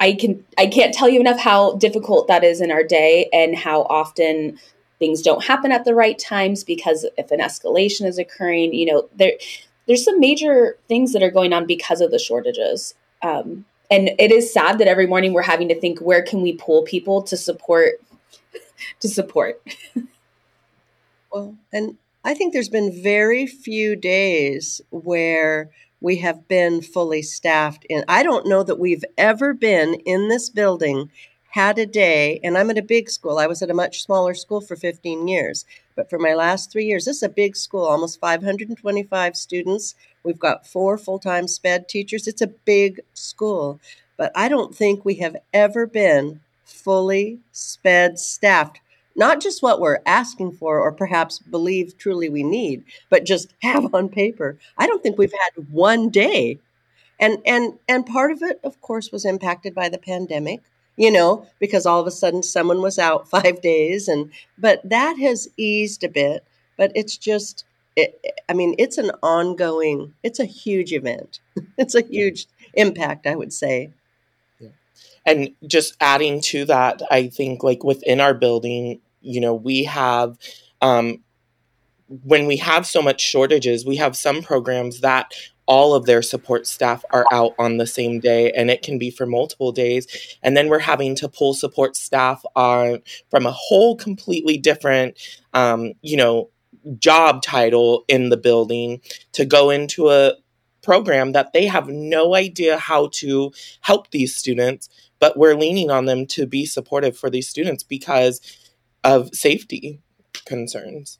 I 0.00 0.14
can 0.14 0.44
I 0.56 0.66
can't 0.66 0.92
tell 0.92 1.08
you 1.08 1.20
enough 1.20 1.38
how 1.38 1.76
difficult 1.76 2.26
that 2.26 2.42
is 2.42 2.60
in 2.60 2.72
our 2.72 2.82
day 2.82 3.28
and 3.32 3.56
how 3.56 3.82
often 3.82 4.58
things 4.98 5.22
don't 5.22 5.44
happen 5.44 5.72
at 5.72 5.84
the 5.84 5.94
right 5.94 6.18
times 6.18 6.64
because 6.64 7.06
if 7.16 7.30
an 7.30 7.40
escalation 7.40 8.06
is 8.06 8.18
occurring, 8.18 8.74
you 8.74 8.86
know, 8.86 9.08
there 9.16 9.32
there's 9.86 10.04
some 10.04 10.20
major 10.20 10.76
things 10.86 11.12
that 11.12 11.22
are 11.22 11.30
going 11.30 11.52
on 11.52 11.66
because 11.66 12.00
of 12.00 12.10
the 12.10 12.18
shortages. 12.18 12.94
Um, 13.22 13.64
and 13.90 14.10
it 14.18 14.30
is 14.30 14.52
sad 14.52 14.78
that 14.78 14.88
every 14.88 15.06
morning 15.06 15.32
we're 15.32 15.42
having 15.42 15.68
to 15.68 15.80
think 15.80 16.00
where 16.00 16.22
can 16.22 16.42
we 16.42 16.52
pull 16.52 16.82
people 16.82 17.22
to 17.22 17.36
support 17.36 17.94
to 19.00 19.08
support. 19.08 19.62
well, 21.32 21.56
and 21.72 21.96
I 22.24 22.34
think 22.34 22.52
there's 22.52 22.68
been 22.68 23.02
very 23.02 23.46
few 23.46 23.96
days 23.96 24.80
where 24.90 25.70
we 26.00 26.16
have 26.16 26.46
been 26.48 26.82
fully 26.82 27.22
staffed 27.22 27.84
in 27.88 28.04
I 28.08 28.22
don't 28.22 28.46
know 28.46 28.62
that 28.62 28.78
we've 28.78 29.04
ever 29.16 29.54
been 29.54 29.94
in 30.06 30.28
this 30.28 30.50
building 30.50 31.10
had 31.48 31.78
a 31.78 31.86
day, 31.86 32.40
and 32.44 32.56
I'm 32.56 32.70
at 32.70 32.78
a 32.78 32.82
big 32.82 33.10
school. 33.10 33.38
I 33.38 33.46
was 33.46 33.62
at 33.62 33.70
a 33.70 33.74
much 33.74 34.02
smaller 34.02 34.34
school 34.34 34.60
for 34.60 34.76
15 34.76 35.28
years, 35.28 35.64
but 35.96 36.10
for 36.10 36.18
my 36.18 36.34
last 36.34 36.70
three 36.70 36.84
years, 36.84 37.04
this 37.04 37.16
is 37.16 37.22
a 37.22 37.28
big 37.28 37.56
school, 37.56 37.84
almost 37.84 38.20
525 38.20 39.36
students. 39.36 39.94
We've 40.22 40.38
got 40.38 40.66
four 40.66 40.98
full 40.98 41.18
time 41.18 41.48
SPED 41.48 41.88
teachers. 41.88 42.26
It's 42.26 42.42
a 42.42 42.48
big 42.48 43.00
school, 43.14 43.80
but 44.16 44.30
I 44.34 44.48
don't 44.48 44.74
think 44.74 45.04
we 45.04 45.16
have 45.16 45.36
ever 45.52 45.86
been 45.86 46.40
fully 46.64 47.38
sped 47.52 48.18
staffed 48.18 48.80
not 49.18 49.40
just 49.40 49.64
what 49.64 49.80
we're 49.80 49.98
asking 50.06 50.52
for 50.52 50.80
or 50.80 50.92
perhaps 50.92 51.40
believe 51.40 51.98
truly 51.98 52.28
we 52.28 52.44
need, 52.44 52.84
but 53.10 53.26
just 53.26 53.52
have 53.62 53.92
on 53.92 54.08
paper. 54.08 54.56
I 54.78 54.86
don't 54.86 55.02
think 55.02 55.18
we've 55.18 55.32
had 55.32 55.68
one 55.70 56.08
day. 56.08 56.60
And 57.20 57.38
and 57.44 57.78
and 57.88 58.06
part 58.06 58.30
of 58.30 58.42
it 58.42 58.60
of 58.62 58.80
course 58.80 59.10
was 59.10 59.24
impacted 59.24 59.74
by 59.74 59.88
the 59.88 59.98
pandemic, 59.98 60.60
you 60.98 61.10
know, 61.10 61.46
because 61.58 61.86
all 61.86 62.00
of 62.00 62.06
a 62.06 62.10
sudden 62.10 62.42
someone 62.42 62.82
was 62.82 62.98
out 62.98 63.28
5 63.30 63.60
days 63.62 64.08
and 64.08 64.30
but 64.58 64.80
that 64.88 65.18
has 65.18 65.48
eased 65.56 66.04
a 66.04 66.08
bit, 66.08 66.44
but 66.76 66.92
it's 66.94 67.16
just 67.16 67.64
it, 67.96 68.22
I 68.48 68.52
mean, 68.52 68.76
it's 68.78 68.96
an 68.98 69.10
ongoing, 69.24 70.14
it's 70.22 70.38
a 70.38 70.44
huge 70.44 70.92
event. 70.92 71.40
it's 71.78 71.96
a 71.96 72.02
huge 72.02 72.46
impact, 72.74 73.26
I 73.26 73.34
would 73.34 73.52
say. 73.52 73.90
And 75.26 75.50
just 75.66 75.94
adding 76.00 76.40
to 76.40 76.64
that 76.66 77.02
i 77.10 77.26
think 77.26 77.62
like 77.62 77.84
within 77.84 78.18
our 78.18 78.32
building 78.32 79.00
you 79.20 79.40
know, 79.40 79.54
we 79.54 79.84
have, 79.84 80.38
um, 80.80 81.22
when 82.24 82.46
we 82.46 82.56
have 82.56 82.86
so 82.86 83.02
much 83.02 83.20
shortages, 83.20 83.84
we 83.84 83.96
have 83.96 84.16
some 84.16 84.42
programs 84.42 85.00
that 85.00 85.32
all 85.68 85.94
of 85.94 86.06
their 86.06 86.22
support 86.22 86.66
staff 86.66 87.04
are 87.10 87.26
out 87.30 87.54
on 87.58 87.76
the 87.76 87.86
same 87.86 88.18
day 88.18 88.50
and 88.52 88.70
it 88.70 88.82
can 88.82 88.98
be 88.98 89.10
for 89.10 89.26
multiple 89.26 89.70
days 89.70 90.36
and 90.42 90.56
then 90.56 90.68
we're 90.68 90.78
having 90.78 91.14
to 91.14 91.28
pull 91.28 91.54
support 91.54 91.94
staff 91.94 92.42
on 92.56 93.00
from 93.30 93.46
a 93.46 93.52
whole 93.52 93.94
completely 93.94 94.58
different 94.58 95.16
um, 95.54 95.92
you 96.02 96.16
know 96.16 96.50
job 96.98 97.42
title 97.42 98.04
in 98.08 98.30
the 98.30 98.36
building 98.36 99.00
to 99.32 99.44
go 99.44 99.70
into 99.70 100.10
a 100.10 100.32
program 100.82 101.32
that 101.32 101.52
they 101.52 101.66
have 101.66 101.88
no 101.88 102.34
idea 102.34 102.78
how 102.78 103.08
to 103.12 103.52
help 103.82 104.10
these 104.10 104.34
students 104.34 104.88
but 105.18 105.36
we're 105.36 105.54
leaning 105.54 105.90
on 105.90 106.06
them 106.06 106.26
to 106.26 106.46
be 106.46 106.64
supportive 106.64 107.16
for 107.16 107.28
these 107.30 107.48
students 107.48 107.82
because 107.82 108.40
of 109.04 109.34
safety 109.34 110.00
concerns. 110.44 111.18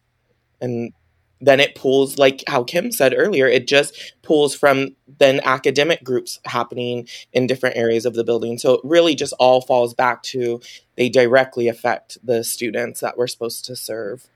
And 0.61 0.93
then 1.40 1.61
it 1.61 1.74
pulls, 1.74 2.18
like 2.18 2.42
how 2.48 2.64
Kim 2.64 2.90
said 2.90 3.14
earlier, 3.16 3.46
it 3.46 3.68
just 3.68 4.14
pulls 4.22 4.55
from 4.55 4.96
then 5.18 5.40
academic 5.44 6.03
groups 6.03 6.40
happening 6.44 7.09
in 7.33 7.46
different 7.46 7.77
areas 7.77 8.05
of 8.05 8.14
the 8.14 8.24
building. 8.24 8.59
So 8.59 8.74
it 8.74 8.81
really 8.85 9.14
just 9.14 9.35
all 9.38 9.61
falls 9.61 9.94
back 9.94 10.22
to 10.24 10.61
they 10.96 11.09
directly 11.09 11.68
affect 11.68 12.18
the 12.24 12.42
students 12.42 13.01
that 13.01 13.16
we're 13.16 13.29
supposed 13.29 13.64
to 13.66 13.77
serve. 13.77 14.27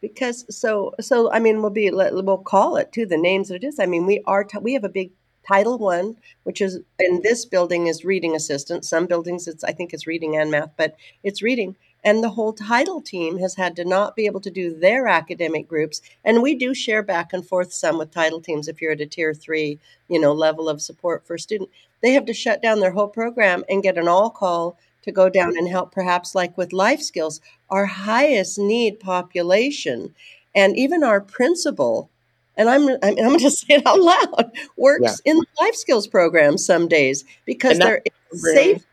Because 0.00 0.44
so 0.54 0.94
so 1.00 1.30
I 1.30 1.38
mean 1.38 1.62
we'll 1.62 1.70
be 1.70 1.88
we'll 1.90 2.38
call 2.38 2.76
it 2.76 2.90
to 2.92 3.06
the 3.06 3.16
names 3.16 3.48
that 3.48 3.62
it 3.62 3.64
is. 3.64 3.78
I 3.78 3.86
mean 3.86 4.04
we 4.04 4.20
are 4.26 4.42
t- 4.42 4.58
we 4.58 4.72
have 4.72 4.82
a 4.82 4.88
big 4.88 5.12
Title 5.46 5.78
One, 5.78 6.16
which 6.42 6.60
is 6.60 6.80
in 6.98 7.20
this 7.22 7.44
building 7.44 7.86
is 7.86 8.04
reading 8.04 8.34
assistant. 8.34 8.84
Some 8.84 9.06
buildings 9.06 9.46
it's 9.46 9.62
I 9.62 9.72
think 9.72 9.92
it's 9.92 10.06
reading 10.06 10.36
and 10.36 10.50
math, 10.50 10.70
but 10.76 10.96
it's 11.22 11.40
reading 11.40 11.76
and 12.04 12.22
the 12.22 12.30
whole 12.30 12.52
title 12.52 13.00
team 13.00 13.38
has 13.38 13.54
had 13.54 13.76
to 13.76 13.84
not 13.84 14.16
be 14.16 14.26
able 14.26 14.40
to 14.40 14.50
do 14.50 14.74
their 14.78 15.06
academic 15.06 15.68
groups. 15.68 16.00
And 16.24 16.42
we 16.42 16.54
do 16.54 16.74
share 16.74 17.02
back 17.02 17.32
and 17.32 17.46
forth 17.46 17.72
some 17.72 17.98
with 17.98 18.10
title 18.10 18.40
teams 18.40 18.68
if 18.68 18.80
you're 18.80 18.92
at 18.92 19.00
a 19.00 19.06
tier 19.06 19.34
three 19.34 19.78
you 20.08 20.20
know 20.20 20.32
level 20.32 20.68
of 20.68 20.82
support 20.82 21.26
for 21.26 21.34
a 21.34 21.38
student. 21.38 21.70
They 22.00 22.12
have 22.12 22.26
to 22.26 22.34
shut 22.34 22.60
down 22.60 22.80
their 22.80 22.90
whole 22.92 23.08
program 23.08 23.64
and 23.68 23.82
get 23.82 23.98
an 23.98 24.08
all 24.08 24.30
call 24.30 24.78
to 25.02 25.12
go 25.12 25.28
down 25.28 25.56
and 25.56 25.68
help 25.68 25.92
perhaps 25.92 26.34
like 26.34 26.56
with 26.56 26.72
life 26.72 27.00
skills 27.00 27.40
our 27.70 27.86
highest 27.86 28.58
need 28.58 29.00
population. 29.00 30.14
And 30.54 30.76
even 30.76 31.02
our 31.02 31.20
principal 31.20 32.10
and 32.56 32.68
I'm 32.68 32.88
I'm, 32.88 32.98
I'm 33.02 33.14
going 33.14 33.38
to 33.38 33.50
say 33.50 33.74
it 33.74 33.86
out 33.86 34.00
loud 34.00 34.52
works 34.76 35.20
yeah. 35.24 35.32
in 35.32 35.38
the 35.38 35.46
life 35.60 35.74
skills 35.74 36.06
program 36.06 36.58
some 36.58 36.88
days 36.88 37.24
because 37.44 37.78
they're 37.78 38.02
safe 38.32 38.84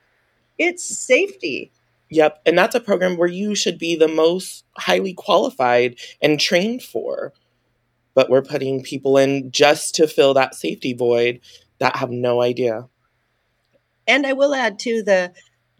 it's 0.57 0.83
safety 0.83 1.71
Yep. 2.09 2.41
And 2.45 2.57
that's 2.57 2.75
a 2.75 2.79
program 2.79 3.17
where 3.17 3.27
you 3.27 3.55
should 3.55 3.77
be 3.77 3.95
the 3.95 4.07
most 4.07 4.65
highly 4.77 5.13
qualified 5.13 5.97
and 6.21 6.39
trained 6.39 6.81
for. 6.81 7.33
But 8.15 8.29
we're 8.29 8.41
putting 8.41 8.83
people 8.83 9.17
in 9.17 9.51
just 9.51 9.95
to 9.95 10.07
fill 10.07 10.33
that 10.33 10.55
safety 10.55 10.93
void 10.93 11.39
that 11.79 11.97
have 11.97 12.09
no 12.09 12.41
idea. 12.41 12.87
And 14.07 14.25
I 14.25 14.33
will 14.33 14.55
add 14.55 14.79
to 14.79 15.03
the 15.03 15.31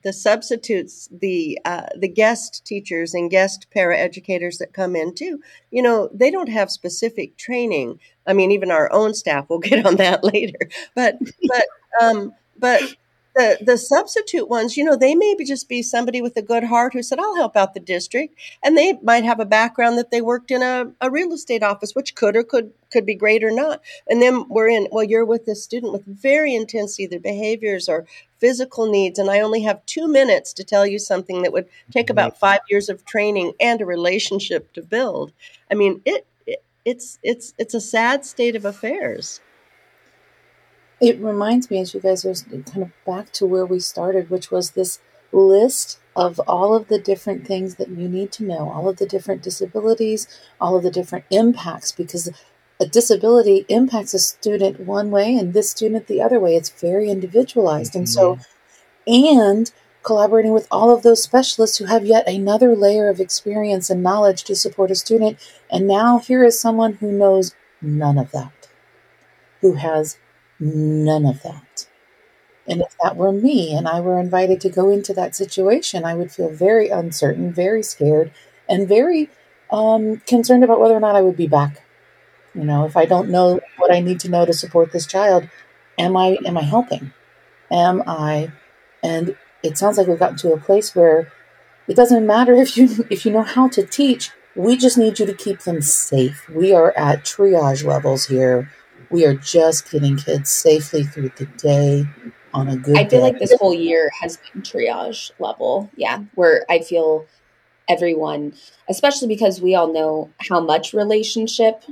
the 0.03 0.13
substitutes, 0.13 1.09
the 1.11 1.59
uh, 1.65 1.87
the 1.97 2.07
guest 2.07 2.63
teachers 2.65 3.13
and 3.13 3.29
guest 3.29 3.67
paraeducators 3.75 4.57
that 4.59 4.73
come 4.73 4.95
in 4.95 5.13
too. 5.13 5.41
You 5.71 5.81
know, 5.81 6.09
they 6.13 6.31
don't 6.31 6.49
have 6.49 6.71
specific 6.71 7.37
training. 7.37 7.99
I 8.25 8.33
mean, 8.33 8.51
even 8.51 8.71
our 8.71 8.91
own 8.93 9.13
staff. 9.13 9.47
We'll 9.49 9.59
get 9.59 9.85
on 9.85 9.97
that 9.97 10.23
later. 10.23 10.69
But 10.95 11.19
but 11.47 11.65
um, 12.01 12.33
but 12.57 12.81
the 13.35 13.57
the 13.61 13.77
substitute 13.77 14.49
ones, 14.49 14.75
you 14.75 14.83
know, 14.83 14.95
they 14.95 15.15
maybe 15.15 15.45
just 15.45 15.69
be 15.69 15.81
somebody 15.81 16.21
with 16.21 16.35
a 16.37 16.41
good 16.41 16.63
heart 16.63 16.93
who 16.93 17.03
said, 17.03 17.19
"I'll 17.19 17.35
help 17.35 17.55
out 17.55 17.73
the 17.73 17.79
district," 17.79 18.35
and 18.63 18.77
they 18.77 18.93
might 19.03 19.23
have 19.23 19.39
a 19.39 19.45
background 19.45 19.97
that 19.97 20.11
they 20.11 20.21
worked 20.21 20.51
in 20.51 20.61
a, 20.61 20.91
a 20.99 21.09
real 21.09 21.31
estate 21.33 21.63
office, 21.63 21.95
which 21.95 22.15
could 22.15 22.35
or 22.35 22.43
could 22.43 22.73
could 22.91 23.05
be 23.05 23.15
great 23.15 23.43
or 23.43 23.51
not. 23.51 23.81
And 24.07 24.21
then 24.21 24.47
we're 24.49 24.67
in. 24.67 24.87
Well, 24.91 25.03
you're 25.03 25.25
with 25.25 25.45
this 25.45 25.63
student 25.63 25.93
with 25.93 26.05
very 26.05 26.55
intense 26.55 26.99
either 26.99 27.19
behaviors 27.19 27.87
or 27.87 28.05
physical 28.39 28.89
needs, 28.89 29.19
and 29.19 29.29
I 29.29 29.41
only 29.41 29.61
have 29.61 29.85
two 29.85 30.07
minutes 30.07 30.53
to 30.53 30.63
tell 30.63 30.87
you 30.87 30.99
something 30.99 31.41
that 31.43 31.53
would 31.53 31.67
take 31.91 32.09
about 32.09 32.33
mm-hmm. 32.33 32.39
five 32.39 32.61
years 32.69 32.89
of 32.89 33.05
training 33.05 33.53
and 33.59 33.81
a 33.81 33.85
relationship 33.85 34.73
to 34.73 34.81
build. 34.81 35.31
I 35.69 35.75
mean, 35.75 36.01
it, 36.05 36.25
it 36.47 36.63
it's 36.83 37.19
it's 37.21 37.53
it's 37.57 37.73
a 37.73 37.81
sad 37.81 38.25
state 38.25 38.55
of 38.55 38.65
affairs. 38.65 39.39
It 41.01 41.19
reminds 41.19 41.69
me, 41.69 41.79
as 41.79 41.93
you 41.93 41.99
guys 41.99 42.25
are 42.25 42.33
kind 42.33 42.83
of 42.83 42.91
back 43.05 43.31
to 43.33 43.45
where 43.45 43.65
we 43.65 43.79
started, 43.79 44.29
which 44.29 44.51
was 44.51 44.71
this 44.71 44.99
list 45.31 45.99
of 46.15 46.39
all 46.47 46.75
of 46.75 46.87
the 46.87 46.99
different 46.99 47.47
things 47.47 47.75
that 47.75 47.89
you 47.89 48.09
need 48.09 48.31
to 48.33 48.43
know, 48.43 48.69
all 48.69 48.89
of 48.89 48.97
the 48.97 49.05
different 49.05 49.41
disabilities, 49.41 50.27
all 50.59 50.75
of 50.75 50.83
the 50.83 50.91
different 50.91 51.25
impacts, 51.29 51.91
because 51.91 52.29
a 52.79 52.85
disability 52.85 53.65
impacts 53.69 54.13
a 54.13 54.19
student 54.19 54.79
one 54.79 55.11
way 55.11 55.35
and 55.35 55.53
this 55.53 55.71
student 55.71 56.07
the 56.07 56.21
other 56.21 56.39
way. 56.39 56.55
It's 56.55 56.69
very 56.69 57.09
individualized. 57.09 57.95
And 57.95 58.09
so, 58.09 58.35
mm-hmm. 59.07 59.35
and 59.35 59.71
collaborating 60.03 60.53
with 60.53 60.67
all 60.71 60.93
of 60.93 61.03
those 61.03 61.21
specialists 61.21 61.77
who 61.77 61.85
have 61.85 62.05
yet 62.05 62.27
another 62.27 62.75
layer 62.75 63.09
of 63.09 63.19
experience 63.19 63.89
and 63.89 64.01
knowledge 64.01 64.43
to 64.45 64.55
support 64.55 64.91
a 64.91 64.95
student. 64.95 65.37
And 65.69 65.87
now 65.87 66.19
here 66.19 66.43
is 66.43 66.59
someone 66.59 66.93
who 66.93 67.11
knows 67.11 67.53
none 67.81 68.17
of 68.17 68.31
that, 68.31 68.69
who 69.61 69.73
has 69.73 70.17
None 70.59 71.25
of 71.25 71.41
that. 71.43 71.87
And 72.67 72.81
if 72.81 72.95
that 73.01 73.15
were 73.15 73.31
me 73.31 73.73
and 73.73 73.87
I 73.87 73.99
were 73.99 74.19
invited 74.19 74.61
to 74.61 74.69
go 74.69 74.89
into 74.89 75.13
that 75.13 75.35
situation, 75.35 76.05
I 76.05 76.13
would 76.13 76.31
feel 76.31 76.49
very 76.49 76.89
uncertain, 76.89 77.51
very 77.51 77.81
scared, 77.81 78.31
and 78.69 78.87
very 78.87 79.29
um, 79.71 80.17
concerned 80.27 80.63
about 80.63 80.79
whether 80.79 80.95
or 80.95 80.99
not 80.99 81.15
I 81.15 81.21
would 81.21 81.37
be 81.37 81.47
back. 81.47 81.81
You 82.53 82.63
know, 82.63 82.85
if 82.85 82.97
I 82.97 83.05
don't 83.05 83.29
know 83.29 83.59
what 83.77 83.91
I 83.93 84.01
need 84.01 84.19
to 84.21 84.29
know 84.29 84.45
to 84.45 84.53
support 84.53 84.91
this 84.91 85.07
child, 85.07 85.49
am 85.97 86.17
I 86.17 86.37
am 86.45 86.57
I 86.57 86.63
helping? 86.63 87.13
Am 87.71 88.03
I? 88.07 88.51
And 89.03 89.37
it 89.63 89.77
sounds 89.77 89.97
like 89.97 90.07
we've 90.07 90.19
gotten 90.19 90.37
to 90.39 90.53
a 90.53 90.59
place 90.59 90.95
where 90.95 91.31
it 91.87 91.95
doesn't 91.95 92.27
matter 92.27 92.53
if 92.65 92.77
you 92.77 93.07
if 93.09 93.25
you 93.25 93.31
know 93.31 93.43
how 93.43 93.69
to 93.69 93.85
teach. 93.85 94.31
We 94.55 94.77
just 94.77 94.97
need 94.97 95.19
you 95.19 95.25
to 95.25 95.33
keep 95.33 95.61
them 95.61 95.81
safe. 95.81 96.49
We 96.49 96.73
are 96.73 96.91
at 96.97 97.23
triage 97.23 97.85
levels 97.85 98.25
here 98.25 98.69
we 99.09 99.25
are 99.25 99.33
just 99.33 99.89
getting 99.91 100.17
kids 100.17 100.49
safely 100.49 101.03
through 101.03 101.31
the 101.37 101.45
day 101.45 102.05
on 102.53 102.67
a 102.67 102.77
good 102.77 102.97
I 102.97 103.01
feel 103.07 103.19
day. 103.19 103.21
like 103.21 103.39
this 103.39 103.53
whole 103.59 103.73
year 103.73 104.11
has 104.21 104.37
been 104.37 104.61
triage 104.61 105.31
level. 105.39 105.89
Yeah, 105.95 106.23
where 106.35 106.65
I 106.69 106.79
feel 106.79 107.25
everyone, 107.87 108.53
especially 108.87 109.27
because 109.27 109.61
we 109.61 109.75
all 109.75 109.91
know 109.91 110.29
how 110.47 110.59
much 110.59 110.93
relationship 110.93 111.83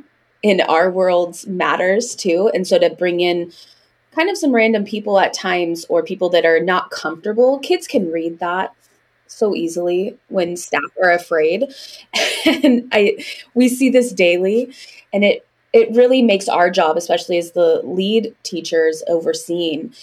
in 0.44 0.62
our 0.62 0.92
worlds 0.92 1.48
matters 1.48 2.16
too. 2.16 2.52
And 2.54 2.68
so 2.68 2.78
to 2.78 2.90
bring 2.92 3.20
in 3.20 3.52
kind 4.12 4.30
of 4.30 4.38
some 4.38 4.54
random 4.54 4.86
people 4.86 5.20
at 5.20 5.34
times 5.34 5.86
or 5.90 6.04
people 6.04 6.30
that 6.30 6.46
are 6.46 6.60
not 6.60 6.92
comfortable, 6.92 7.60
kids 7.60 7.88
can 7.88 8.12
read 8.12 8.40
that 8.40 8.74
so 9.28 9.56
easily 9.56 10.18
when 10.30 10.56
staff 10.56 10.82
are 11.04 11.12
afraid. 11.12 11.74
and 12.46 12.88
I 12.92 13.18
we 13.56 13.68
see 13.70 13.90
this 13.90 14.12
daily 14.12 14.74
and 15.12 15.24
it 15.24 15.47
it 15.78 15.96
really 15.96 16.22
makes 16.22 16.50
our 16.50 16.70
job, 16.70 16.98
especially 16.98 17.38
as 17.38 17.52
the 17.52 17.82
lead 17.84 18.36
teachers 18.44 19.04
overseeing, 19.08 19.94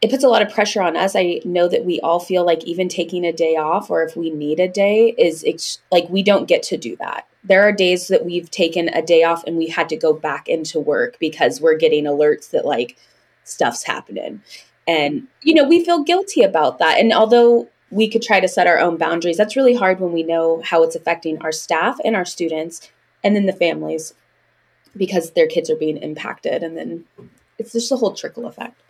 it 0.00 0.10
puts 0.10 0.24
a 0.24 0.28
lot 0.28 0.42
of 0.42 0.52
pressure 0.52 0.82
on 0.82 0.96
us. 0.96 1.14
I 1.14 1.40
know 1.44 1.68
that 1.68 1.84
we 1.84 2.00
all 2.00 2.20
feel 2.20 2.44
like 2.44 2.64
even 2.64 2.88
taking 2.88 3.24
a 3.24 3.32
day 3.32 3.56
off 3.56 3.90
or 3.90 4.02
if 4.02 4.16
we 4.16 4.30
need 4.30 4.58
a 4.58 4.68
day 4.68 5.14
is 5.18 5.44
ex- 5.46 5.78
like 5.92 6.08
we 6.08 6.22
don't 6.22 6.48
get 6.48 6.62
to 6.64 6.76
do 6.76 6.96
that. 6.96 7.26
There 7.44 7.62
are 7.62 7.72
days 7.72 8.08
that 8.08 8.24
we've 8.24 8.50
taken 8.50 8.88
a 8.88 9.02
day 9.02 9.24
off 9.24 9.44
and 9.46 9.56
we 9.56 9.68
had 9.68 9.88
to 9.90 9.96
go 9.96 10.12
back 10.12 10.48
into 10.48 10.80
work 10.80 11.18
because 11.20 11.60
we're 11.60 11.76
getting 11.76 12.04
alerts 12.04 12.50
that 12.50 12.64
like 12.64 12.96
stuff's 13.44 13.82
happening. 13.82 14.42
And, 14.88 15.28
you 15.42 15.54
know, 15.54 15.64
we 15.64 15.84
feel 15.84 16.02
guilty 16.02 16.42
about 16.42 16.78
that. 16.78 16.98
And 16.98 17.12
although 17.12 17.68
we 17.90 18.08
could 18.08 18.22
try 18.22 18.40
to 18.40 18.48
set 18.48 18.66
our 18.66 18.78
own 18.78 18.96
boundaries, 18.96 19.36
that's 19.36 19.56
really 19.56 19.74
hard 19.74 20.00
when 20.00 20.12
we 20.12 20.22
know 20.22 20.62
how 20.64 20.82
it's 20.82 20.96
affecting 20.96 21.40
our 21.42 21.52
staff 21.52 21.98
and 22.04 22.16
our 22.16 22.24
students 22.24 22.90
and 23.22 23.36
then 23.36 23.46
the 23.46 23.52
families 23.52 24.14
because 24.96 25.32
their 25.32 25.46
kids 25.46 25.70
are 25.70 25.76
being 25.76 25.96
impacted 25.98 26.62
and 26.62 26.76
then 26.76 27.04
it's 27.58 27.72
just 27.72 27.92
a 27.92 27.96
whole 27.96 28.14
trickle 28.14 28.46
effect 28.46 28.80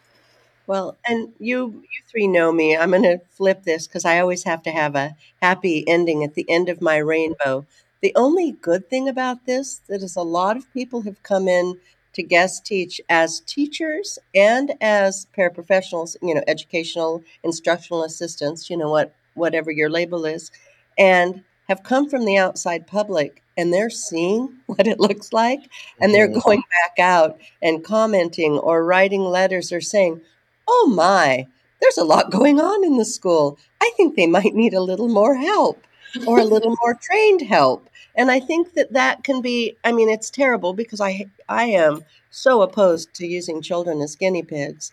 Well, 0.67 0.97
and 1.07 1.33
you 1.39 1.83
you 1.83 2.03
three 2.11 2.29
know 2.29 2.53
me. 2.53 2.77
I'm 2.77 2.91
going 2.91 3.03
to 3.03 3.21
flip 3.31 3.65
this 3.65 3.87
because 3.87 4.05
I 4.05 4.21
always 4.21 4.45
have 4.45 4.63
to 4.65 4.71
have 4.71 4.95
a 4.95 5.17
happy 5.43 5.87
ending 5.89 6.23
at 6.25 6.35
the 6.35 6.49
end 6.49 6.69
of 6.69 6.81
my 6.81 6.97
rainbow. 6.99 7.67
The 8.03 8.13
only 8.17 8.53
good 8.53 8.89
thing 8.89 9.09
about 9.09 9.47
this 9.47 9.81
that 9.89 10.03
is 10.03 10.17
a 10.17 10.23
lot 10.23 10.57
of 10.57 10.73
people 10.73 11.03
have 11.03 11.23
come 11.23 11.49
in 11.49 11.79
to 12.15 12.23
guest 12.23 12.65
teach 12.67 13.01
as 13.09 13.41
teachers 13.41 14.19
and 14.35 14.73
as 14.81 15.27
paraprofessionals, 15.37 16.17
you 16.23 16.35
know, 16.35 16.43
educational 16.47 17.23
instructional 17.43 18.05
assistants, 18.05 18.71
you 18.71 18.77
know 18.77 18.91
what 18.91 19.15
whatever 19.35 19.71
your 19.71 19.91
label 19.91 20.25
is, 20.25 20.51
and 20.99 21.43
have 21.71 21.85
come 21.85 22.09
from 22.09 22.25
the 22.25 22.37
outside 22.37 22.85
public 22.85 23.45
and 23.57 23.73
they're 23.73 23.91
seeing 23.91 24.53
what 24.67 24.89
it 24.89 24.99
looks 24.99 25.33
like 25.33 25.71
and 26.01 26.13
they're 26.13 26.29
mm-hmm. 26.29 26.41
going 26.41 26.63
back 26.83 26.99
out 26.99 27.39
and 27.63 27.85
commenting 27.85 28.59
or 28.59 28.85
writing 28.85 29.23
letters 29.23 29.73
or 29.73 29.81
saying, 29.81 30.21
oh 30.67 30.93
my, 30.93 31.47
there's 31.81 31.97
a 31.97 32.05
lot 32.05 32.33
going 32.33 32.61
on 32.61 32.85
in 32.85 32.97
the 32.99 33.05
school. 33.05 33.57
I 33.81 33.93
think 33.97 34.17
they 34.17 34.27
might 34.27 34.53
need 34.53 34.75
a 34.75 34.83
little 34.83 35.09
more 35.09 35.37
help 35.37 35.87
or 36.27 36.41
a 36.41 36.45
little 36.45 36.75
more 36.83 36.95
trained 37.01 37.43
help. 37.43 37.89
And 38.17 38.33
I 38.33 38.41
think 38.41 38.75
that 38.75 38.93
that 38.93 39.23
can 39.23 39.41
be, 39.41 39.77
I 39.85 39.93
mean, 39.93 40.11
it's 40.11 40.29
terrible 40.29 40.73
because 40.73 41.01
I, 41.01 41.27
I 41.49 41.67
am 41.67 42.05
so 42.31 42.63
opposed 42.63 43.15
to 43.15 43.29
using 43.29 43.63
children 43.63 44.01
as 44.01 44.17
guinea 44.17 44.43
pigs. 44.43 44.93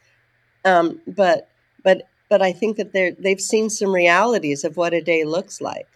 Um, 0.63 1.01
but, 1.07 1.49
but, 1.83 2.03
but 2.29 2.43
I 2.43 2.51
think 2.51 2.77
that 2.77 2.93
they're, 2.93 3.13
they've 3.13 3.41
seen 3.41 3.71
some 3.71 3.95
realities 3.95 4.63
of 4.63 4.77
what 4.77 4.93
a 4.93 5.01
day 5.01 5.23
looks 5.23 5.59
like. 5.59 5.87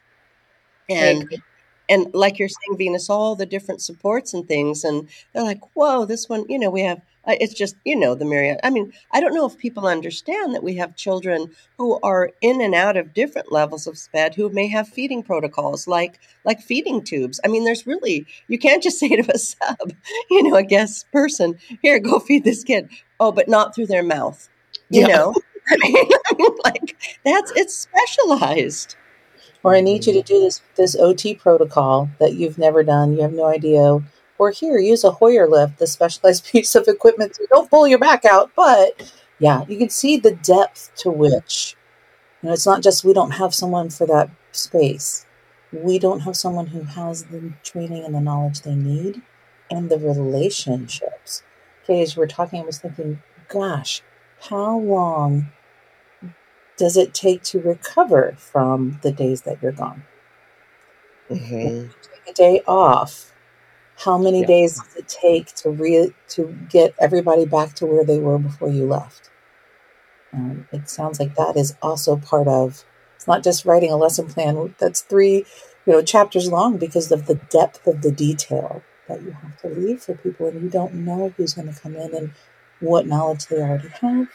And 0.89 1.41
and 1.91 2.08
like 2.13 2.39
you're 2.39 2.48
saying 2.48 2.78
venus 2.78 3.10
all 3.10 3.36
the 3.36 3.46
different 3.46 3.82
supports 3.82 4.34
and 4.34 4.48
things 4.48 4.84
and 4.84 5.08
they're 5.34 5.44
like 5.44 5.60
whoa 5.76 6.06
this 6.06 6.30
one 6.30 6.46
you 6.50 6.58
know 6.58 6.70
we 6.70 6.82
have 6.82 7.02
uh, 7.26 7.36
it's 7.39 7.54
just 7.54 7.76
you 7.86 7.96
know 7.96 8.15
the 8.15 8.26
myriad. 8.26 8.60
I 8.63 8.72
mean 8.72 8.91
i 9.12 9.20
don't 9.20 9.36
know 9.36 9.46
if 9.46 9.58
people 9.58 9.86
understand 9.86 10.56
that 10.56 10.63
we 10.63 10.74
have 10.76 10.96
children 10.96 11.52
who 11.78 12.00
are 12.02 12.32
in 12.41 12.62
and 12.62 12.74
out 12.74 12.98
of 12.98 13.13
different 13.13 13.52
levels 13.52 13.86
of 13.86 13.98
sped 13.98 14.34
who 14.34 14.50
may 14.50 14.67
have 14.67 14.88
feeding 14.88 15.22
protocols 15.22 15.88
like 15.88 16.20
like 16.46 16.62
feeding 16.62 17.04
tubes. 17.04 17.39
I 17.44 17.50
mean 17.50 17.65
there's 17.65 17.86
really 17.86 18.26
you 18.48 18.58
can't 18.58 18.82
just 18.82 19.00
say 19.04 19.10
to 19.10 19.32
a 19.32 19.38
sub 19.38 19.94
you 20.30 20.44
know 20.44 20.56
a 20.56 20.63
guest 20.63 21.12
person 21.12 21.60
here 21.82 22.00
go 22.00 22.20
feed 22.20 22.46
this 22.46 22.63
kid. 22.63 22.89
Oh 23.20 23.32
but 23.32 23.50
not 23.50 23.76
through 23.76 23.88
their 23.88 24.04
mouth 24.04 24.50
you 24.89 25.02
yeah. 25.02 25.15
know? 25.15 25.34
I 25.72 25.78
mean, 25.78 25.96
I 25.96 26.36
mean 26.38 26.58
like 26.65 26.98
that's 27.24 27.52
it's 27.56 27.76
specialized 27.76 28.96
or 29.63 29.76
I 29.76 29.82
need 29.82 30.06
you 30.06 30.13
to 30.13 30.19
mm-hmm. 30.19 30.34
do 30.34 30.39
this 30.41 30.62
this 30.76 30.95
OT 30.95 31.36
protocol 31.36 32.10
that 32.19 32.34
you've 32.34 32.58
never 32.58 32.84
done. 32.84 33.13
You 33.13 33.21
have 33.21 33.34
no 33.34 33.45
idea. 33.45 34.00
Or 34.38 34.50
here, 34.50 34.80
use 34.80 35.04
a 35.04 35.12
Hoyer 35.12 35.47
lift, 35.47 35.78
the 35.78 35.86
specialized 35.86 36.45
piece 36.52 36.74
of 36.76 36.88
equipment. 36.88 37.36
So 37.36 37.43
don't 37.52 37.69
pull 37.69 37.88
your 37.88 38.00
back 38.00 38.26
out. 38.26 38.52
But 38.56 39.12
yeah, 39.39 39.65
you 39.67 39.78
can 39.78 39.89
see 39.89 40.17
the 40.17 40.32
depth 40.32 40.91
to 40.97 41.12
which, 41.12 41.76
you 42.41 42.47
know, 42.47 42.54
it's 42.54 42.65
not 42.65 42.82
just 42.82 43.04
we 43.04 43.13
don't 43.13 43.32
have 43.32 43.54
someone 43.54 43.89
for 43.89 44.08
that 44.08 44.30
space. 44.52 45.26
We 45.71 46.00
don't 46.00 46.21
have 46.21 46.36
someone 46.36 46.67
who 46.67 46.82
has 46.82 47.26
the 47.26 47.54
training 47.63 48.04
and 48.04 48.13
the 48.13 48.19
knowledge 48.19 48.62
they 48.62 48.76
need 48.76 49.21
and 49.69 49.89
the 49.89 49.97
relationships. 49.97 51.43
Okay, 51.84 52.02
as 52.02 52.17
we're 52.17 52.28
talking, 52.28 52.62
I 52.62 52.65
was 52.65 52.80
thinking, 52.80 53.21
gosh, 53.47 54.02
how 54.50 54.78
long 54.78 55.52
does 56.78 56.98
it 56.98 57.14
take 57.14 57.44
to 57.44 57.60
recover 57.60 58.36
from 58.38 59.00
the 59.02 59.12
days 59.12 59.44
that 59.44 59.62
you're 59.62 59.72
gone? 59.72 60.04
Mm-hmm. 61.30 61.88
take 62.02 62.30
a 62.30 62.34
day 62.34 62.62
off. 62.68 63.34
How 63.98 64.18
many 64.18 64.42
yeah. 64.42 64.48
days 64.48 64.80
does 64.80 64.96
it 64.96 65.08
take 65.08 65.54
to 65.56 65.70
re- 65.70 66.14
to 66.30 66.58
get 66.70 66.94
everybody 67.00 67.46
back 67.46 67.74
to 67.76 67.86
where 67.86 68.04
they 68.04 68.20
were 68.20 68.40
before 68.40 68.70
you 68.70 68.86
left? 68.86 69.30
Um, 70.34 70.68
it 70.72 70.90
sounds 70.90 71.20
like 71.20 71.36
that 71.36 71.56
is 71.56 71.76
also 71.82 72.16
part 72.18 72.48
of. 72.48 72.84
It's 73.16 73.28
not 73.28 73.44
just 73.44 73.66
writing 73.66 73.92
a 73.92 73.98
lesson 73.98 74.28
plan 74.28 74.74
that's 74.80 75.02
three, 75.02 75.46
you 75.86 75.94
know, 75.94 76.02
chapters 76.02 76.52
long 76.52 76.78
because 76.78 77.12
of 77.12 77.28
the 77.28 77.36
depth 77.36 77.86
of 77.86 78.02
the 78.02 78.12
detail 78.12 78.82
that 79.08 79.22
you 79.22 79.32
have 79.32 79.58
to 79.62 79.68
leave 79.68 80.02
for 80.02 80.16
people, 80.16 80.48
and 80.48 80.64
you 80.64 80.70
don't 80.70 80.96
know 80.96 81.34
who's 81.38 81.54
going 81.54 81.72
to 81.72 81.80
come 81.80 81.96
in 81.96 82.16
and 82.16 82.32
what 82.80 83.06
knowledge 83.06 83.46
they 83.46 83.62
already 83.62 83.90
have 83.90 84.28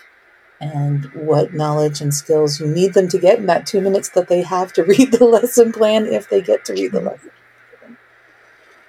and 0.60 1.04
what 1.14 1.52
knowledge 1.52 2.00
and 2.00 2.14
skills 2.14 2.60
you 2.60 2.66
need 2.66 2.94
them 2.94 3.08
to 3.08 3.18
get 3.18 3.38
in 3.38 3.46
that 3.46 3.66
two 3.66 3.80
minutes 3.80 4.08
that 4.10 4.28
they 4.28 4.42
have 4.42 4.72
to 4.74 4.84
read 4.84 5.12
the 5.12 5.24
lesson 5.24 5.72
plan 5.72 6.06
if 6.06 6.28
they 6.28 6.40
get 6.40 6.64
to 6.64 6.72
read 6.72 6.92
the 6.92 7.00
lesson. 7.00 7.30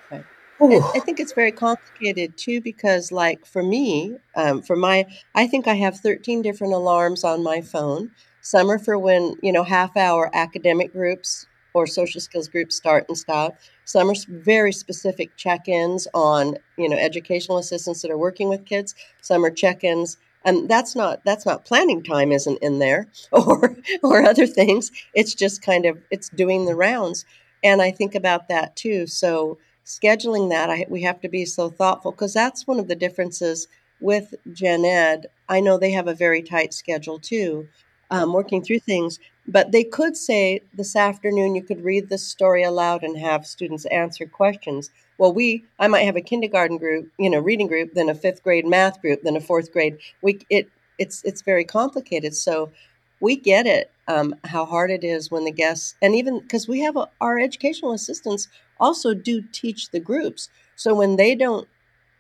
Plan. 0.09 0.27
I 0.59 0.99
think 0.99 1.19
it's 1.19 1.33
very 1.33 1.51
complicated 1.51 2.35
too 2.35 2.61
because, 2.61 3.11
like 3.11 3.45
for 3.45 3.61
me, 3.61 4.17
um, 4.35 4.63
for 4.63 4.75
my, 4.75 5.05
I 5.35 5.45
think 5.45 5.67
I 5.67 5.75
have 5.75 5.99
13 5.99 6.41
different 6.41 6.73
alarms 6.73 7.23
on 7.23 7.43
my 7.43 7.61
phone. 7.61 8.11
Some 8.41 8.71
are 8.71 8.79
for 8.79 8.97
when, 8.97 9.35
you 9.43 9.51
know, 9.51 9.63
half 9.63 9.95
hour 9.95 10.31
academic 10.33 10.93
groups 10.93 11.45
or 11.75 11.85
social 11.85 12.19
skills 12.19 12.47
groups 12.47 12.75
start 12.75 13.05
and 13.07 13.15
stop. 13.17 13.59
Some 13.85 14.09
are 14.09 14.15
very 14.29 14.71
specific 14.71 15.35
check 15.37 15.67
ins 15.67 16.07
on, 16.13 16.55
you 16.75 16.89
know, 16.89 16.97
educational 16.97 17.59
assistants 17.59 18.01
that 18.01 18.09
are 18.09 18.17
working 18.17 18.49
with 18.49 18.65
kids. 18.65 18.95
Some 19.21 19.45
are 19.45 19.51
check 19.51 19.83
ins 19.83 20.17
and 20.45 20.69
that's 20.69 20.95
not 20.95 21.23
that's 21.25 21.45
not 21.45 21.65
planning 21.65 22.03
time 22.03 22.31
isn't 22.31 22.61
in 22.61 22.79
there 22.79 23.07
or 23.31 23.75
or 24.03 24.23
other 24.23 24.47
things. 24.47 24.91
It's 25.13 25.33
just 25.33 25.61
kind 25.61 25.85
of 25.85 25.99
it's 26.11 26.29
doing 26.29 26.65
the 26.65 26.75
rounds. 26.75 27.25
And 27.63 27.81
i 27.81 27.91
think 27.91 28.15
about 28.15 28.47
that 28.49 28.75
too. 28.75 29.07
So 29.07 29.57
scheduling 29.85 30.49
that 30.49 30.69
I, 30.69 30.85
we 30.89 31.01
have 31.03 31.21
to 31.21 31.29
be 31.29 31.45
so 31.45 31.69
thoughtful 31.69 32.11
because 32.11 32.33
that's 32.33 32.67
one 32.67 32.79
of 32.79 32.87
the 32.87 32.95
differences 32.95 33.67
with 33.99 34.35
gen 34.53 34.85
ed. 34.85 35.27
I 35.49 35.59
know 35.59 35.77
they 35.77 35.91
have 35.91 36.07
a 36.07 36.13
very 36.13 36.41
tight 36.43 36.73
schedule 36.73 37.19
too 37.19 37.67
um, 38.11 38.33
working 38.33 38.61
through 38.63 38.79
things 38.79 39.19
but 39.47 39.71
they 39.71 39.83
could 39.83 40.17
say 40.17 40.61
this 40.73 40.95
afternoon 40.95 41.55
you 41.55 41.63
could 41.63 41.83
read 41.83 42.09
the 42.09 42.17
story 42.17 42.63
aloud 42.63 43.03
and 43.03 43.17
have 43.17 43.45
students 43.45 43.85
answer 43.85 44.25
questions 44.25 44.91
well 45.17 45.33
we 45.33 45.63
i 45.79 45.87
might 45.87 46.03
have 46.03 46.15
a 46.15 46.21
kindergarten 46.21 46.77
group 46.77 47.09
you 47.17 47.29
know 47.29 47.39
reading 47.39 47.67
group 47.67 47.93
then 47.93 48.09
a 48.09 48.15
fifth 48.15 48.43
grade 48.43 48.65
math 48.65 49.01
group 49.01 49.21
then 49.23 49.35
a 49.35 49.41
fourth 49.41 49.71
grade 49.71 49.97
we 50.21 50.39
it 50.49 50.69
it's 50.97 51.23
it's 51.23 51.41
very 51.41 51.63
complicated. 51.63 52.35
So 52.35 52.71
we 53.19 53.35
get 53.35 53.65
it 53.65 53.91
um, 54.07 54.35
how 54.43 54.65
hard 54.65 54.91
it 54.91 55.03
is 55.03 55.31
when 55.31 55.45
the 55.45 55.51
guests 55.51 55.95
and 56.01 56.15
even 56.15 56.39
because 56.39 56.67
we 56.67 56.81
have 56.81 56.95
a, 56.95 57.09
our 57.21 57.39
educational 57.39 57.93
assistants 57.93 58.47
also 58.79 59.13
do 59.13 59.41
teach 59.51 59.89
the 59.89 59.99
groups. 59.99 60.49
So 60.75 60.93
when 60.93 61.15
they 61.15 61.35
don't 61.35 61.67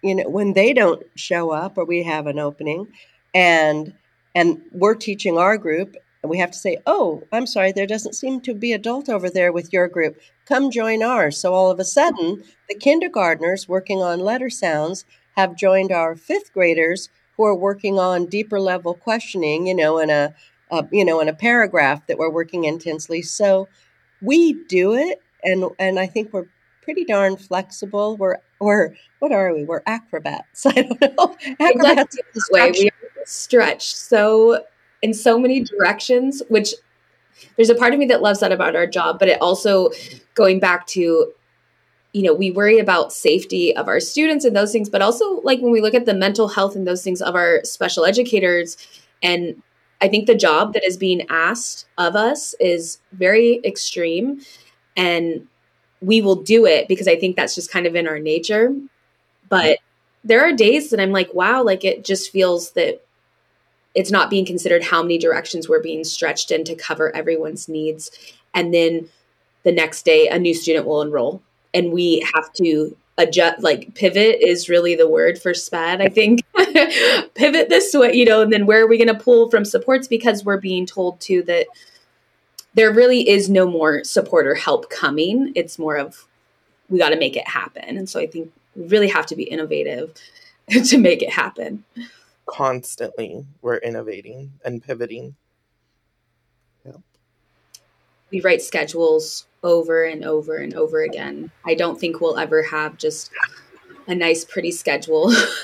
you 0.01 0.15
know 0.15 0.29
when 0.29 0.53
they 0.53 0.73
don't 0.73 1.03
show 1.15 1.51
up 1.51 1.77
or 1.77 1.85
we 1.85 2.03
have 2.03 2.27
an 2.27 2.39
opening 2.39 2.87
and 3.33 3.93
and 4.35 4.61
we're 4.71 4.95
teaching 4.95 5.37
our 5.37 5.57
group 5.57 5.95
and 6.23 6.29
we 6.29 6.37
have 6.39 6.51
to 6.51 6.57
say, 6.57 6.77
oh, 6.85 7.23
I'm 7.31 7.47
sorry, 7.47 7.71
there 7.71 7.87
doesn't 7.87 8.15
seem 8.15 8.41
to 8.41 8.53
be 8.53 8.73
adult 8.73 9.09
over 9.09 9.29
there 9.29 9.51
with 9.51 9.71
your 9.71 9.87
group. 9.87 10.19
Come 10.45 10.71
join 10.71 11.03
ours. 11.03 11.37
So 11.37 11.53
all 11.53 11.69
of 11.69 11.79
a 11.79 11.85
sudden, 11.85 12.43
the 12.67 12.75
kindergartners 12.75 13.67
working 13.67 13.99
on 13.99 14.19
letter 14.19 14.49
sounds 14.49 15.05
have 15.35 15.55
joined 15.55 15.91
our 15.91 16.15
fifth 16.15 16.53
graders 16.53 17.09
who 17.35 17.43
are 17.45 17.55
working 17.55 17.99
on 17.99 18.25
deeper 18.25 18.59
level 18.59 18.95
questioning, 18.95 19.67
you 19.67 19.75
know, 19.75 19.99
in 19.99 20.09
a, 20.09 20.33
a 20.71 20.85
you 20.91 21.05
know, 21.05 21.19
in 21.19 21.29
a 21.29 21.33
paragraph 21.33 22.05
that 22.07 22.17
we're 22.17 22.31
working 22.31 22.63
intensely. 22.63 23.21
So 23.21 23.67
we 24.21 24.53
do 24.65 24.95
it, 24.95 25.21
and 25.43 25.65
and 25.77 25.99
I 25.99 26.07
think 26.07 26.33
we're 26.33 26.47
pretty 26.81 27.05
darn 27.05 27.37
flexible. 27.37 28.17
We're 28.17 28.37
we're 28.59 28.95
what 29.19 29.31
are 29.31 29.53
we? 29.53 29.63
We're 29.63 29.83
acrobats. 29.85 30.65
I 30.65 30.81
don't 30.81 31.01
know. 31.01 31.35
Acrobats 31.59 32.17
this 32.33 32.49
way. 32.49 32.71
We 32.71 32.89
stretch 33.25 33.93
so 33.93 34.63
in 35.01 35.13
so 35.13 35.37
many 35.37 35.61
mm-hmm. 35.61 35.75
directions, 35.75 36.41
which 36.49 36.73
there's 37.55 37.69
a 37.69 37.75
part 37.75 37.93
of 37.93 37.99
me 37.99 38.05
that 38.07 38.21
loves 38.21 38.39
that 38.39 38.51
about 38.51 38.75
our 38.75 38.87
job, 38.87 39.19
but 39.19 39.27
it 39.27 39.41
also 39.41 39.89
going 40.33 40.59
back 40.59 40.87
to 40.87 41.33
you 42.13 42.23
know 42.23 42.33
we 42.33 42.51
worry 42.51 42.79
about 42.79 43.13
safety 43.13 43.75
of 43.75 43.87
our 43.87 43.99
students 43.99 44.43
and 44.43 44.55
those 44.55 44.71
things 44.71 44.89
but 44.89 45.01
also 45.01 45.41
like 45.41 45.59
when 45.59 45.71
we 45.71 45.81
look 45.81 45.93
at 45.93 46.05
the 46.05 46.13
mental 46.13 46.47
health 46.47 46.75
and 46.75 46.87
those 46.87 47.03
things 47.03 47.21
of 47.21 47.35
our 47.35 47.63
special 47.63 48.05
educators 48.05 48.77
and 49.21 49.61
i 50.01 50.07
think 50.07 50.25
the 50.25 50.33
job 50.33 50.73
that 50.73 50.83
is 50.83 50.97
being 50.97 51.25
asked 51.29 51.85
of 51.97 52.15
us 52.15 52.55
is 52.59 52.99
very 53.11 53.59
extreme 53.63 54.41
and 54.95 55.47
we 56.01 56.21
will 56.21 56.35
do 56.35 56.65
it 56.65 56.87
because 56.87 57.07
i 57.07 57.15
think 57.15 57.35
that's 57.35 57.55
just 57.55 57.71
kind 57.71 57.85
of 57.85 57.95
in 57.95 58.07
our 58.07 58.19
nature 58.19 58.73
but 59.49 59.77
mm-hmm. 59.77 60.27
there 60.27 60.41
are 60.41 60.53
days 60.53 60.89
that 60.89 60.99
i'm 60.99 61.11
like 61.11 61.31
wow 61.33 61.61
like 61.61 61.83
it 61.83 62.05
just 62.05 62.31
feels 62.31 62.71
that 62.71 63.05
it's 63.97 64.11
not 64.11 64.29
being 64.29 64.45
considered 64.45 64.83
how 64.83 65.01
many 65.01 65.17
directions 65.17 65.67
we're 65.67 65.81
being 65.81 66.03
stretched 66.03 66.51
in 66.51 66.63
to 66.63 66.75
cover 66.75 67.13
everyone's 67.15 67.67
needs. 67.67 68.11
And 68.53 68.71
then 68.71 69.09
the 69.63 69.71
next 69.71 70.05
day, 70.05 70.27
a 70.27 70.37
new 70.37 70.53
student 70.53 70.85
will 70.85 71.01
enroll, 71.01 71.41
and 71.73 71.91
we 71.91 72.23
have 72.35 72.53
to 72.53 72.95
adjust 73.17 73.63
like 73.63 73.95
pivot 73.95 74.39
is 74.39 74.69
really 74.69 74.93
the 74.93 75.09
word 75.09 75.41
for 75.41 75.51
sped 75.51 76.01
i 76.01 76.07
think. 76.07 76.41
Pivot 77.33 77.67
this 77.67 77.91
way 77.95 78.13
you 78.13 78.25
know 78.25 78.41
and 78.41 78.53
then 78.53 78.67
where 78.67 78.83
are 78.83 78.87
we 78.87 78.99
going 78.99 79.07
to 79.07 79.23
pull 79.23 79.49
from 79.49 79.65
supports? 79.65 80.07
Because 80.07 80.45
we're 80.45 80.61
being 80.61 80.85
told 80.85 81.19
to 81.21 81.41
that 81.43 81.65
there 82.75 82.93
really 82.93 83.27
is 83.27 83.49
no 83.49 83.65
more 83.65 84.03
support 84.03 84.45
or 84.45 84.53
help 84.53 84.91
coming. 84.91 85.51
It's 85.55 85.79
more 85.79 85.97
of 85.97 86.27
we 86.91 86.99
got 86.99 87.09
to 87.09 87.17
make 87.17 87.35
it 87.35 87.47
happen. 87.47 87.97
And 87.97 88.07
so 88.07 88.19
i 88.19 88.27
think 88.27 88.53
we 88.75 88.85
really 88.85 89.07
have 89.07 89.25
to 89.25 89.35
be 89.35 89.45
innovative 89.45 90.13
to 90.69 90.99
make 90.99 91.23
it 91.23 91.31
happen 91.31 91.83
constantly 92.47 93.45
we're 93.61 93.77
innovating 93.77 94.53
and 94.65 94.83
pivoting. 94.83 95.35
We 98.29 98.41
write 98.41 98.61
schedules 98.61 99.47
over 99.63 100.03
and 100.03 100.25
over 100.25 100.57
and 100.57 100.73
over 100.73 101.01
again. 101.01 101.49
I 101.65 101.75
don't 101.75 101.99
think 101.99 102.19
we'll 102.19 102.37
ever 102.37 102.61
have 102.63 102.97
just 102.97 103.31
a 104.07 104.15
nice, 104.15 104.43
pretty 104.43 104.71
schedule. 104.71 105.31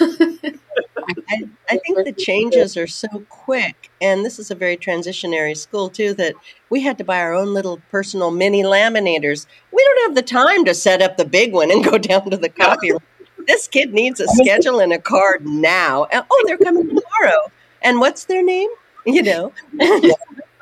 I, 1.29 1.49
I, 1.69 1.77
think 1.77 2.05
the 2.05 2.15
changes 2.17 2.77
are 2.77 2.87
so 2.87 3.07
quick, 3.27 3.91
and 4.01 4.23
this 4.23 4.39
is 4.39 4.51
a 4.51 4.55
very 4.55 4.77
transitionary 4.77 5.57
school 5.57 5.89
too. 5.89 6.13
That 6.13 6.35
we 6.69 6.81
had 6.81 6.97
to 6.99 7.03
buy 7.03 7.19
our 7.19 7.33
own 7.33 7.53
little 7.53 7.81
personal 7.91 8.31
mini 8.31 8.63
laminators. 8.63 9.45
We 9.73 9.83
don't 9.83 10.07
have 10.07 10.15
the 10.15 10.21
time 10.21 10.63
to 10.63 10.73
set 10.73 11.01
up 11.01 11.17
the 11.17 11.25
big 11.25 11.51
one 11.51 11.69
and 11.71 11.83
go 11.83 11.97
down 11.97 12.29
to 12.29 12.37
the 12.37 12.49
copy 12.49 12.91
room. 12.91 13.01
This 13.47 13.67
kid 13.67 13.93
needs 13.93 14.19
a 14.19 14.27
schedule 14.27 14.79
and 14.79 14.93
a 14.93 14.99
card 14.99 15.45
now. 15.45 16.07
Oh, 16.11 16.43
they're 16.45 16.57
coming 16.57 16.87
tomorrow. 16.87 17.51
And 17.81 17.99
what's 17.99 18.25
their 18.25 18.43
name? 18.43 18.69
You 19.05 19.21
know. 19.21 19.53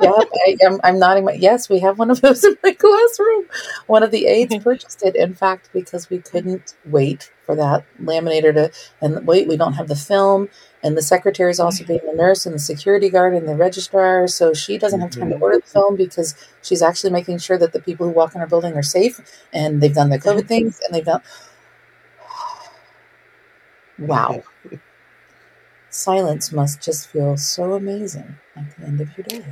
yeah, 0.01 0.11
I, 0.47 0.57
am 0.61 0.79
I'm 0.83 0.99
nodding 0.99 1.25
my 1.25 1.33
yes. 1.33 1.69
We 1.69 1.79
have 1.79 1.99
one 1.99 2.09
of 2.09 2.21
those 2.21 2.43
in 2.43 2.57
my 2.63 2.71
classroom. 2.79 3.45
One 3.87 4.03
of 4.03 4.11
the 4.11 4.25
aides 4.25 4.55
purchased 4.63 5.03
it, 5.03 5.15
in 5.15 5.33
fact, 5.33 5.69
because 5.73 6.09
we 6.09 6.19
couldn't 6.19 6.75
wait 6.85 7.31
for 7.45 7.55
that 7.55 7.85
laminator 8.01 8.53
to. 8.53 8.71
And 9.01 9.25
wait, 9.27 9.47
we 9.47 9.57
don't 9.57 9.73
have 9.73 9.87
the 9.87 9.95
film, 9.95 10.49
and 10.83 10.97
the 10.97 11.01
secretary 11.01 11.51
is 11.51 11.59
also 11.59 11.85
being 11.85 12.01
the 12.05 12.15
nurse 12.15 12.45
and 12.45 12.55
the 12.55 12.59
security 12.59 13.09
guard 13.09 13.33
and 13.33 13.47
the 13.47 13.55
registrar, 13.55 14.27
so 14.27 14.53
she 14.53 14.77
doesn't 14.77 15.01
have 15.01 15.11
time 15.11 15.29
to 15.29 15.35
mm-hmm. 15.35 15.43
order 15.43 15.59
the 15.59 15.67
film 15.67 15.95
because 15.95 16.35
she's 16.61 16.81
actually 16.81 17.11
making 17.11 17.37
sure 17.37 17.57
that 17.57 17.73
the 17.73 17.81
people 17.81 18.07
who 18.07 18.13
walk 18.13 18.35
in 18.35 18.41
our 18.41 18.47
building 18.47 18.73
are 18.73 18.83
safe 18.83 19.19
and 19.53 19.81
they've 19.81 19.93
done 19.93 20.09
the 20.09 20.19
COVID 20.19 20.47
things 20.47 20.79
and 20.85 20.95
they've 20.95 21.05
done. 21.05 21.21
Wow. 23.97 24.43
Silence 25.89 26.51
must 26.51 26.81
just 26.81 27.07
feel 27.07 27.35
so 27.37 27.73
amazing 27.73 28.37
at 28.55 28.75
the 28.77 28.85
end 28.85 29.01
of 29.01 29.09
your 29.17 29.25
day. 29.25 29.45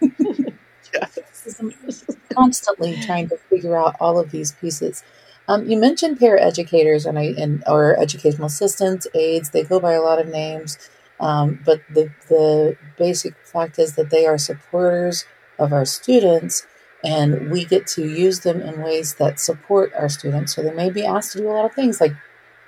yes. 0.94 1.18
Constantly 2.34 3.00
trying 3.00 3.28
to 3.28 3.38
figure 3.48 3.76
out 3.76 3.96
all 4.00 4.18
of 4.18 4.30
these 4.30 4.52
pieces. 4.52 5.02
Um, 5.48 5.66
you 5.68 5.78
mentioned 5.78 6.18
paraeducators 6.18 7.06
and, 7.06 7.18
I, 7.18 7.34
and 7.38 7.64
or 7.66 7.98
educational 7.98 8.46
assistants, 8.46 9.06
aides. 9.14 9.50
They 9.50 9.64
go 9.64 9.80
by 9.80 9.94
a 9.94 10.02
lot 10.02 10.20
of 10.20 10.28
names, 10.28 10.78
um, 11.20 11.60
but 11.64 11.80
the 11.94 12.12
the 12.28 12.76
basic 12.98 13.34
fact 13.46 13.78
is 13.78 13.94
that 13.96 14.10
they 14.10 14.26
are 14.26 14.36
supporters 14.36 15.24
of 15.58 15.72
our 15.72 15.86
students, 15.86 16.66
and 17.02 17.50
we 17.50 17.64
get 17.64 17.86
to 17.88 18.06
use 18.06 18.40
them 18.40 18.60
in 18.60 18.82
ways 18.82 19.14
that 19.14 19.40
support 19.40 19.90
our 19.94 20.10
students. 20.10 20.54
So 20.54 20.62
they 20.62 20.72
may 20.72 20.90
be 20.90 21.06
asked 21.06 21.32
to 21.32 21.38
do 21.38 21.48
a 21.50 21.52
lot 21.52 21.64
of 21.64 21.72
things 21.74 21.98
like, 22.00 22.12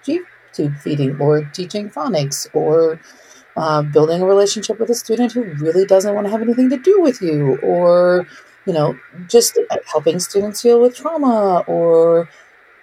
gee, 0.04 0.20
tube 0.52 0.76
feeding 0.76 1.20
or 1.20 1.44
teaching 1.52 1.90
phonics 1.90 2.46
or 2.54 3.00
uh, 3.56 3.82
building 3.82 4.22
a 4.22 4.26
relationship 4.26 4.78
with 4.78 4.90
a 4.90 4.94
student 4.94 5.32
who 5.32 5.42
really 5.42 5.84
doesn't 5.84 6.14
want 6.14 6.26
to 6.26 6.30
have 6.30 6.42
anything 6.42 6.70
to 6.70 6.78
do 6.78 7.00
with 7.00 7.20
you 7.20 7.58
or 7.58 8.26
you 8.66 8.72
know 8.72 8.96
just 9.28 9.58
helping 9.86 10.18
students 10.18 10.62
deal 10.62 10.80
with 10.80 10.94
trauma 10.96 11.64
or 11.66 12.28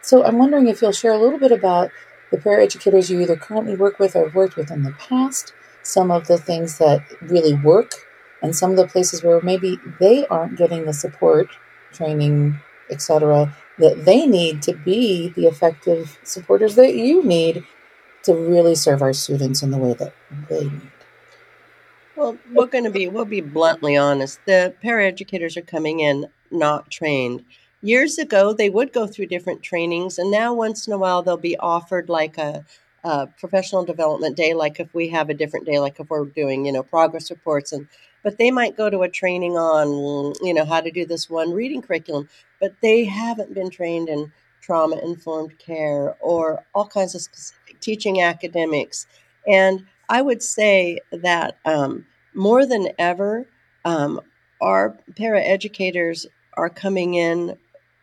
so 0.01 0.25
i'm 0.25 0.37
wondering 0.37 0.67
if 0.67 0.81
you'll 0.81 0.91
share 0.91 1.13
a 1.13 1.17
little 1.17 1.39
bit 1.39 1.51
about 1.51 1.91
the 2.31 2.37
paraeducators 2.37 3.09
you 3.09 3.21
either 3.21 3.35
currently 3.35 3.75
work 3.75 3.99
with 3.99 4.15
or 4.15 4.25
have 4.25 4.35
worked 4.35 4.55
with 4.55 4.71
in 4.71 4.83
the 4.83 4.91
past 4.93 5.53
some 5.83 6.11
of 6.11 6.27
the 6.27 6.37
things 6.37 6.77
that 6.77 7.01
really 7.21 7.53
work 7.53 7.93
and 8.41 8.55
some 8.55 8.71
of 8.71 8.77
the 8.77 8.87
places 8.87 9.23
where 9.23 9.41
maybe 9.41 9.79
they 9.99 10.27
aren't 10.27 10.57
getting 10.57 10.85
the 10.85 10.93
support 10.93 11.47
training 11.93 12.59
etc 12.89 13.55
that 13.79 14.05
they 14.05 14.25
need 14.25 14.61
to 14.63 14.73
be 14.73 15.29
the 15.29 15.45
effective 15.45 16.19
supporters 16.23 16.75
that 16.75 16.95
you 16.95 17.23
need 17.23 17.63
to 18.23 18.33
really 18.33 18.75
serve 18.75 19.01
our 19.01 19.13
students 19.13 19.61
in 19.61 19.71
the 19.71 19.77
way 19.77 19.93
that 19.93 20.13
they 20.49 20.63
need. 20.63 20.91
Well, 22.15 22.37
we're 22.51 22.65
going 22.65 22.83
to 22.83 22.89
be, 22.89 23.07
we'll 23.07 23.25
be 23.25 23.41
bluntly 23.41 23.95
honest. 23.95 24.39
The 24.45 24.73
paraeducators 24.83 25.55
are 25.55 25.61
coming 25.61 25.99
in 25.99 26.27
not 26.49 26.89
trained. 26.89 27.45
Years 27.81 28.17
ago, 28.17 28.53
they 28.53 28.71
would 28.71 28.91
go 28.91 29.05
through 29.05 29.27
different 29.27 29.61
trainings, 29.61 30.17
and 30.17 30.31
now 30.31 30.51
once 30.51 30.87
in 30.87 30.93
a 30.93 30.97
while, 30.97 31.21
they'll 31.21 31.37
be 31.37 31.57
offered 31.57 32.09
like 32.09 32.39
a, 32.39 32.65
a 33.03 33.27
professional 33.39 33.85
development 33.85 34.35
day, 34.35 34.55
like 34.55 34.79
if 34.79 34.91
we 34.95 35.09
have 35.09 35.29
a 35.29 35.35
different 35.35 35.67
day, 35.67 35.77
like 35.77 35.99
if 35.99 36.09
we're 36.09 36.25
doing, 36.25 36.65
you 36.65 36.71
know, 36.71 36.81
progress 36.81 37.29
reports 37.29 37.71
and 37.71 37.87
but 38.27 38.37
they 38.37 38.51
might 38.51 38.75
go 38.75 38.89
to 38.89 39.03
a 39.03 39.09
training 39.09 39.55
on 39.55 40.33
you 40.41 40.53
know 40.53 40.65
how 40.65 40.81
to 40.81 40.91
do 40.91 41.05
this 41.05 41.29
one 41.29 41.53
reading 41.53 41.81
curriculum 41.81 42.27
but 42.59 42.73
they 42.81 43.05
haven't 43.05 43.53
been 43.53 43.69
trained 43.69 44.09
in 44.09 44.29
trauma 44.59 44.97
informed 45.01 45.57
care 45.59 46.13
or 46.19 46.61
all 46.75 46.85
kinds 46.85 47.15
of 47.15 47.21
specific 47.21 47.79
teaching 47.79 48.21
academics. 48.21 49.07
And 49.47 49.85
i 50.09 50.21
would 50.21 50.43
say 50.43 50.99
that 51.13 51.57
um, 51.63 52.05
more 52.33 52.65
than 52.65 52.89
ever 52.99 53.47
um, 53.85 54.19
our 54.59 54.97
paraeducators 55.13 56.25
are 56.55 56.69
coming 56.69 57.13
in 57.13 57.57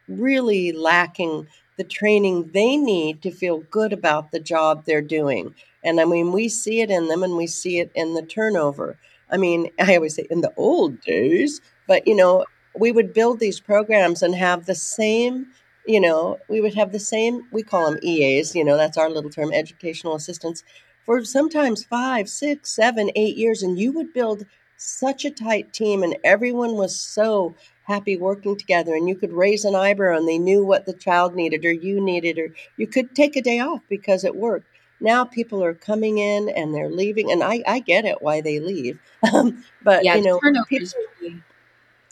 really 0.08 0.72
lacking 0.72 1.46
the 1.76 1.84
training 1.84 2.50
they 2.54 2.78
need 2.78 3.20
to 3.20 3.30
feel 3.30 3.58
good 3.70 3.92
about 3.92 4.30
the 4.30 4.40
job 4.40 4.86
they're 4.86 5.02
doing. 5.02 5.54
And 5.82 6.00
i 6.00 6.06
mean 6.06 6.32
we 6.32 6.48
see 6.48 6.80
it 6.80 6.90
in 6.90 7.08
them 7.08 7.22
and 7.22 7.36
we 7.36 7.46
see 7.46 7.78
it 7.78 7.92
in 7.94 8.14
the 8.14 8.22
turnover 8.22 8.96
I 9.30 9.36
mean, 9.36 9.70
I 9.80 9.96
always 9.96 10.14
say 10.14 10.26
in 10.30 10.40
the 10.40 10.52
old 10.56 11.00
days, 11.00 11.60
but 11.86 12.06
you 12.06 12.14
know, 12.14 12.44
we 12.78 12.92
would 12.92 13.14
build 13.14 13.40
these 13.40 13.60
programs 13.60 14.22
and 14.22 14.34
have 14.34 14.66
the 14.66 14.74
same, 14.74 15.46
you 15.86 16.00
know, 16.00 16.38
we 16.48 16.60
would 16.60 16.74
have 16.74 16.92
the 16.92 16.98
same, 17.00 17.42
we 17.52 17.62
call 17.62 17.90
them 17.90 18.00
EAs, 18.02 18.54
you 18.54 18.64
know, 18.64 18.76
that's 18.76 18.98
our 18.98 19.10
little 19.10 19.30
term, 19.30 19.52
educational 19.52 20.14
assistants, 20.14 20.62
for 21.04 21.24
sometimes 21.24 21.84
five, 21.84 22.28
six, 22.28 22.74
seven, 22.74 23.10
eight 23.14 23.36
years. 23.36 23.62
And 23.62 23.78
you 23.78 23.92
would 23.92 24.12
build 24.12 24.44
such 24.76 25.24
a 25.24 25.30
tight 25.30 25.72
team, 25.72 26.02
and 26.02 26.16
everyone 26.24 26.74
was 26.74 26.98
so 26.98 27.54
happy 27.84 28.16
working 28.16 28.56
together. 28.56 28.94
And 28.94 29.08
you 29.08 29.14
could 29.14 29.32
raise 29.32 29.64
an 29.64 29.74
eyebrow 29.74 30.16
and 30.16 30.26
they 30.26 30.38
knew 30.38 30.64
what 30.64 30.86
the 30.86 30.92
child 30.92 31.34
needed 31.34 31.64
or 31.64 31.72
you 31.72 32.00
needed, 32.00 32.38
or 32.38 32.54
you 32.76 32.86
could 32.86 33.14
take 33.14 33.36
a 33.36 33.42
day 33.42 33.60
off 33.60 33.82
because 33.88 34.24
it 34.24 34.34
worked 34.34 34.66
now 35.00 35.24
people 35.24 35.62
are 35.62 35.74
coming 35.74 36.18
in 36.18 36.48
and 36.48 36.74
they're 36.74 36.90
leaving 36.90 37.30
and 37.30 37.42
i, 37.42 37.62
I 37.66 37.80
get 37.80 38.04
it 38.04 38.22
why 38.22 38.40
they 38.40 38.60
leave 38.60 38.98
um, 39.34 39.64
but 39.82 40.04
yeah, 40.04 40.16
you 40.16 40.22
know 40.22 40.40
people, 40.68 40.88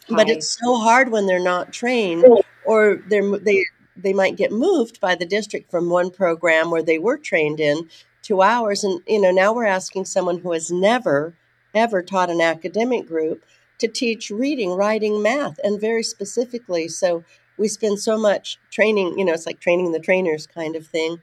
but 0.09 0.29
it's 0.29 0.59
so 0.59 0.77
hard 0.77 1.11
when 1.11 1.27
they're 1.27 1.39
not 1.39 1.73
trained 1.73 2.25
or 2.65 3.01
they're 3.09 3.39
they 3.39 3.65
they 3.97 4.13
might 4.13 4.37
get 4.37 4.53
moved 4.53 5.01
by 5.01 5.15
the 5.15 5.27
district 5.27 5.71
from 5.71 5.91
one 5.91 6.11
program 6.11 6.71
where 6.71 6.83
they 6.83 6.99
were 6.99 7.19
trained 7.19 7.61
in 7.61 7.89
to 8.23 8.43
ours 8.43 8.85
and 8.85 9.01
you 9.07 9.21
know 9.21 9.31
now 9.31 9.53
we're 9.53 9.67
asking 9.67 10.05
someone 10.05 10.39
who 10.39 10.53
has 10.53 10.71
never 10.71 11.35
ever 11.75 12.03
taught 12.03 12.31
an 12.31 12.41
academic 12.41 13.07
group 13.07 13.45
to 13.79 13.89
teach 13.89 14.31
reading 14.31 14.71
writing 14.71 15.23
math 15.23 15.59
and 15.65 15.81
very 15.81 16.03
specifically 16.03 16.89
so 16.89 17.25
we 17.59 17.69
spend 17.69 17.99
so 17.99 18.19
much 18.19 18.59
training 18.71 19.19
you 19.19 19.25
know 19.25 19.33
it's 19.33 19.47
like 19.47 19.61
training 19.61 19.93
the 19.93 20.01
trainers 20.01 20.47
kind 20.47 20.77
of 20.77 20.87
thing 20.87 21.19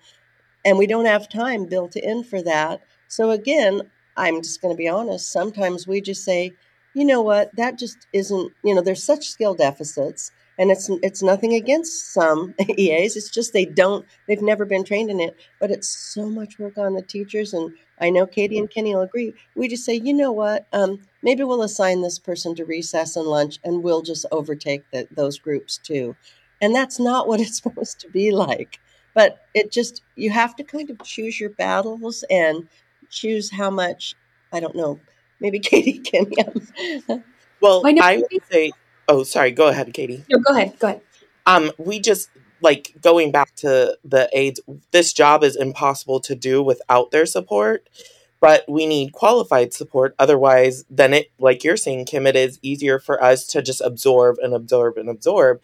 and 0.65 0.77
we 0.77 0.87
don't 0.87 1.05
have 1.05 1.29
time 1.29 1.65
built 1.65 1.95
in 1.95 2.23
for 2.23 2.41
that. 2.41 2.81
So 3.07 3.31
again, 3.31 3.81
I'm 4.17 4.41
just 4.41 4.61
going 4.61 4.73
to 4.73 4.77
be 4.77 4.87
honest. 4.87 5.31
Sometimes 5.31 5.87
we 5.87 6.01
just 6.01 6.23
say, 6.23 6.53
you 6.93 7.05
know 7.05 7.21
what, 7.21 7.55
that 7.55 7.77
just 7.77 8.07
isn't. 8.13 8.51
You 8.63 8.75
know, 8.75 8.81
there's 8.81 9.03
such 9.03 9.27
skill 9.27 9.53
deficits, 9.53 10.31
and 10.57 10.71
it's 10.71 10.89
it's 11.03 11.23
nothing 11.23 11.53
against 11.53 12.13
some 12.13 12.55
EAs. 12.77 13.15
It's 13.15 13.29
just 13.29 13.53
they 13.53 13.65
don't. 13.65 14.05
They've 14.27 14.41
never 14.41 14.65
been 14.65 14.83
trained 14.83 15.09
in 15.11 15.19
it. 15.19 15.35
But 15.59 15.71
it's 15.71 15.87
so 15.87 16.27
much 16.27 16.59
work 16.59 16.77
on 16.77 16.95
the 16.95 17.01
teachers, 17.01 17.53
and 17.53 17.73
I 17.99 18.09
know 18.09 18.25
Katie 18.25 18.57
and 18.57 18.69
Kenny 18.69 18.95
will 18.95 19.03
agree. 19.03 19.33
We 19.55 19.67
just 19.67 19.85
say, 19.85 19.95
you 19.95 20.13
know 20.13 20.31
what, 20.31 20.65
um, 20.73 20.99
maybe 21.21 21.43
we'll 21.43 21.61
assign 21.61 22.01
this 22.01 22.17
person 22.19 22.55
to 22.55 22.65
recess 22.65 23.15
and 23.15 23.27
lunch, 23.27 23.59
and 23.63 23.83
we'll 23.83 24.01
just 24.01 24.25
overtake 24.31 24.83
the, 24.91 25.07
those 25.11 25.37
groups 25.37 25.77
too. 25.77 26.15
And 26.61 26.75
that's 26.75 26.99
not 26.99 27.27
what 27.27 27.39
it's 27.39 27.57
supposed 27.61 27.99
to 27.99 28.09
be 28.09 28.31
like 28.31 28.79
but 29.13 29.45
it 29.53 29.71
just 29.71 30.01
you 30.15 30.29
have 30.29 30.55
to 30.55 30.63
kind 30.63 30.89
of 30.89 31.01
choose 31.03 31.39
your 31.39 31.49
battles 31.51 32.23
and 32.29 32.67
choose 33.09 33.51
how 33.51 33.69
much 33.69 34.15
i 34.53 34.59
don't 34.59 34.75
know 34.75 34.99
maybe 35.39 35.59
katie 35.71 35.99
can 35.99 36.31
well 37.61 37.81
i 38.01 38.17
would 38.17 38.43
say 38.51 38.71
oh 39.07 39.23
sorry 39.23 39.51
go 39.51 39.67
ahead 39.67 39.93
katie. 39.93 40.23
No 40.29 40.39
go 40.39 40.55
ahead 40.55 40.77
go 40.79 40.87
ahead. 40.87 41.01
Um 41.45 41.71
we 41.77 41.99
just 41.99 42.29
like 42.61 42.93
going 43.01 43.31
back 43.31 43.55
to 43.55 43.97
the 44.03 44.29
aides 44.33 44.59
this 44.91 45.13
job 45.13 45.43
is 45.43 45.55
impossible 45.55 46.19
to 46.19 46.35
do 46.35 46.61
without 46.61 47.11
their 47.11 47.25
support 47.25 47.87
but 48.41 48.63
we 48.69 48.85
need 48.85 49.11
qualified 49.11 49.73
support. 49.73 50.15
Otherwise 50.17 50.85
then 50.89 51.13
it 51.13 51.31
like 51.39 51.63
you're 51.63 51.77
saying 51.77 52.05
kim 52.05 52.25
it 52.27 52.35
is 52.35 52.59
easier 52.61 52.99
for 52.99 53.21
us 53.23 53.45
to 53.47 53.61
just 53.61 53.81
absorb 53.81 54.37
and 54.41 54.53
absorb 54.53 54.97
and 54.97 55.09
absorb 55.09 55.61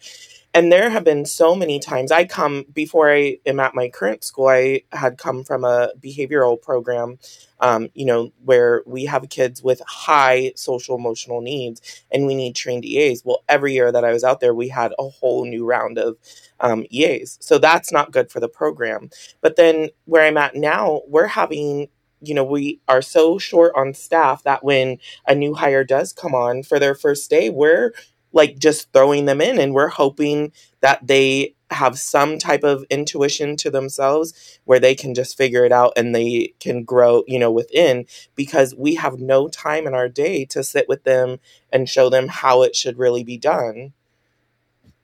and 0.56 0.72
there 0.72 0.88
have 0.88 1.04
been 1.04 1.26
so 1.26 1.54
many 1.54 1.78
times 1.78 2.10
I 2.10 2.24
come 2.24 2.64
before 2.72 3.12
I 3.12 3.36
am 3.44 3.60
at 3.60 3.74
my 3.74 3.90
current 3.90 4.24
school. 4.24 4.48
I 4.48 4.84
had 4.90 5.18
come 5.18 5.44
from 5.44 5.64
a 5.64 5.90
behavioral 6.00 6.60
program, 6.60 7.18
um, 7.60 7.90
you 7.92 8.06
know, 8.06 8.32
where 8.42 8.82
we 8.86 9.04
have 9.04 9.28
kids 9.28 9.62
with 9.62 9.82
high 9.86 10.54
social 10.56 10.96
emotional 10.96 11.42
needs 11.42 12.06
and 12.10 12.26
we 12.26 12.34
need 12.34 12.56
trained 12.56 12.86
EAs. 12.86 13.22
Well, 13.22 13.44
every 13.50 13.74
year 13.74 13.92
that 13.92 14.02
I 14.06 14.12
was 14.14 14.24
out 14.24 14.40
there, 14.40 14.54
we 14.54 14.68
had 14.68 14.94
a 14.98 15.06
whole 15.10 15.44
new 15.44 15.66
round 15.66 15.98
of 15.98 16.16
um, 16.58 16.86
EAs. 16.90 17.36
So 17.42 17.58
that's 17.58 17.92
not 17.92 18.10
good 18.10 18.30
for 18.30 18.40
the 18.40 18.48
program. 18.48 19.10
But 19.42 19.56
then 19.56 19.90
where 20.06 20.22
I'm 20.24 20.38
at 20.38 20.56
now, 20.56 21.02
we're 21.06 21.26
having 21.26 21.88
you 22.22 22.32
know, 22.34 22.44
we 22.44 22.80
are 22.88 23.02
so 23.02 23.38
short 23.38 23.72
on 23.76 23.92
staff 23.92 24.42
that 24.44 24.64
when 24.64 24.96
a 25.28 25.34
new 25.34 25.54
hire 25.54 25.84
does 25.84 26.14
come 26.14 26.34
on 26.34 26.62
for 26.62 26.78
their 26.78 26.94
first 26.94 27.28
day, 27.28 27.50
we're 27.50 27.92
like 28.36 28.58
just 28.58 28.92
throwing 28.92 29.24
them 29.24 29.40
in 29.40 29.58
and 29.58 29.72
we're 29.74 29.88
hoping 29.88 30.52
that 30.80 31.04
they 31.04 31.54
have 31.70 31.98
some 31.98 32.38
type 32.38 32.62
of 32.62 32.84
intuition 32.90 33.56
to 33.56 33.70
themselves 33.70 34.60
where 34.66 34.78
they 34.78 34.94
can 34.94 35.14
just 35.14 35.36
figure 35.36 35.64
it 35.64 35.72
out 35.72 35.92
and 35.96 36.14
they 36.14 36.52
can 36.60 36.84
grow, 36.84 37.24
you 37.26 37.38
know, 37.38 37.50
within 37.50 38.06
because 38.36 38.74
we 38.76 38.94
have 38.94 39.18
no 39.18 39.48
time 39.48 39.86
in 39.86 39.94
our 39.94 40.08
day 40.08 40.44
to 40.44 40.62
sit 40.62 40.86
with 40.86 41.02
them 41.04 41.38
and 41.72 41.88
show 41.88 42.10
them 42.10 42.28
how 42.28 42.62
it 42.62 42.76
should 42.76 42.98
really 42.98 43.24
be 43.24 43.38
done. 43.38 43.92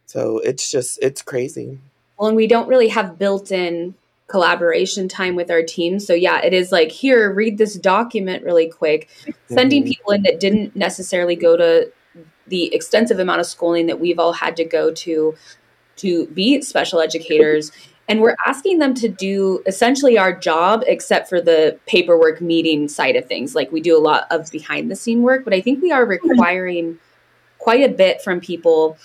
So 0.07 0.39
it's 0.39 0.71
just, 0.71 0.99
it's 1.03 1.23
crazy. 1.23 1.79
Well, 2.19 2.29
and 2.29 2.37
we 2.37 2.47
don't 2.47 2.69
really 2.69 2.89
have 2.89 3.19
built 3.19 3.51
in 3.51 3.95
collaboration 4.29 5.09
time 5.09 5.37
with 5.37 5.51
our 5.51 5.63
team. 5.63 5.99
So 5.99 6.13
yeah, 6.13 6.41
it 6.43 6.53
is 6.53 6.71
like 6.71 6.93
here, 6.93 7.33
read 7.33 7.57
this 7.57 7.75
document 7.77 8.45
really 8.45 8.69
quick. 8.69 9.09
Mm-hmm. 9.09 9.55
Sending 9.55 9.85
people 9.85 10.13
in 10.13 10.23
that 10.23 10.39
didn't 10.39 10.77
necessarily 10.77 11.35
go 11.35 11.57
to 11.57 11.91
the 12.47 12.75
extensive 12.75 13.19
amount 13.19 13.41
of 13.41 13.47
schooling 13.47 13.87
that 13.87 14.01
we've 14.01 14.19
all 14.19 14.33
had 14.33 14.57
to 14.57 14.65
go 14.65 14.93
to 14.93 15.35
to 15.97 16.27
be 16.29 16.61
special 16.63 17.01
educators. 17.01 17.71
And 18.09 18.21
we're 18.21 18.37
asking 18.47 18.79
them 18.79 18.95
to 18.95 19.09
do 19.09 19.63
essentially 19.67 20.19
our 20.19 20.33
job 20.33 20.83
except 20.87 21.29
for 21.29 21.41
the 21.41 21.79
paperwork 21.87 22.41
meeting 22.41 22.89
side 22.89 23.17
of 23.17 23.27
things. 23.27 23.55
Like 23.55 23.71
we 23.71 23.81
do 23.81 23.97
a 23.97 24.01
lot 24.01 24.27
of 24.31 24.51
behind 24.51 24.91
the 24.91 24.97
scene 24.97 25.23
work 25.23 25.45
but 25.45 25.55
i 25.55 25.61
think 25.61 25.83
we 25.83 25.93
are 25.93 26.05
requiring 26.05 26.99
quite 27.63 27.89
a 27.89 27.95
bit 27.95 28.21
from 28.21 28.41
people 28.41 28.99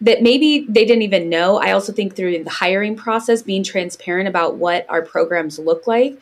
that 0.00 0.22
maybe 0.22 0.66
they 0.68 0.84
didn't 0.84 1.02
even 1.02 1.28
know. 1.28 1.58
I 1.58 1.72
also 1.72 1.92
think 1.92 2.14
through 2.14 2.44
the 2.44 2.50
hiring 2.50 2.96
process 2.96 3.42
being 3.42 3.64
transparent 3.64 4.28
about 4.28 4.56
what 4.56 4.84
our 4.88 5.02
programs 5.02 5.58
look 5.58 5.86
like 5.86 6.20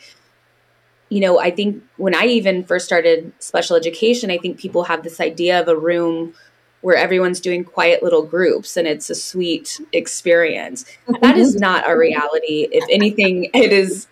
you 1.08 1.20
know, 1.20 1.38
I 1.38 1.50
think 1.50 1.82
when 1.96 2.14
I 2.14 2.24
even 2.26 2.64
first 2.64 2.84
started 2.84 3.32
special 3.38 3.76
education, 3.76 4.30
I 4.30 4.38
think 4.38 4.58
people 4.58 4.84
have 4.84 5.02
this 5.02 5.20
idea 5.20 5.60
of 5.60 5.68
a 5.68 5.76
room 5.76 6.34
where 6.80 6.96
everyone's 6.96 7.40
doing 7.40 7.64
quiet 7.64 8.02
little 8.02 8.22
groups 8.22 8.76
and 8.76 8.86
it's 8.86 9.10
a 9.10 9.14
sweet 9.14 9.80
experience. 9.92 10.84
That 11.20 11.36
is 11.36 11.54
mm-hmm. 11.54 11.60
not 11.60 11.86
our 11.86 11.98
reality. 11.98 12.68
If 12.70 12.84
anything, 12.90 13.50
it 13.54 13.72
is 13.72 14.08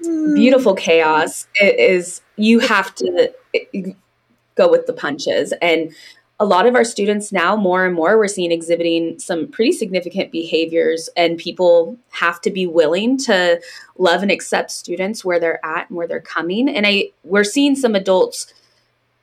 beautiful 0.00 0.74
chaos. 0.74 1.46
It 1.54 1.78
is, 1.78 2.22
you 2.36 2.60
have 2.60 2.94
to 2.96 3.32
go 4.54 4.70
with 4.70 4.86
the 4.86 4.92
punches. 4.92 5.52
And 5.60 5.92
a 6.38 6.44
lot 6.44 6.66
of 6.66 6.74
our 6.74 6.84
students 6.84 7.32
now, 7.32 7.56
more 7.56 7.86
and 7.86 7.94
more, 7.94 8.18
we're 8.18 8.28
seeing 8.28 8.52
exhibiting 8.52 9.18
some 9.18 9.48
pretty 9.48 9.72
significant 9.72 10.30
behaviors, 10.30 11.08
and 11.16 11.38
people 11.38 11.96
have 12.10 12.40
to 12.42 12.50
be 12.50 12.66
willing 12.66 13.16
to 13.16 13.60
love 13.96 14.22
and 14.22 14.30
accept 14.30 14.70
students 14.70 15.24
where 15.24 15.40
they're 15.40 15.64
at 15.64 15.88
and 15.88 15.96
where 15.96 16.06
they're 16.06 16.20
coming. 16.20 16.68
And 16.68 16.86
I, 16.86 17.10
we're 17.24 17.44
seeing 17.44 17.74
some 17.74 17.94
adults 17.94 18.52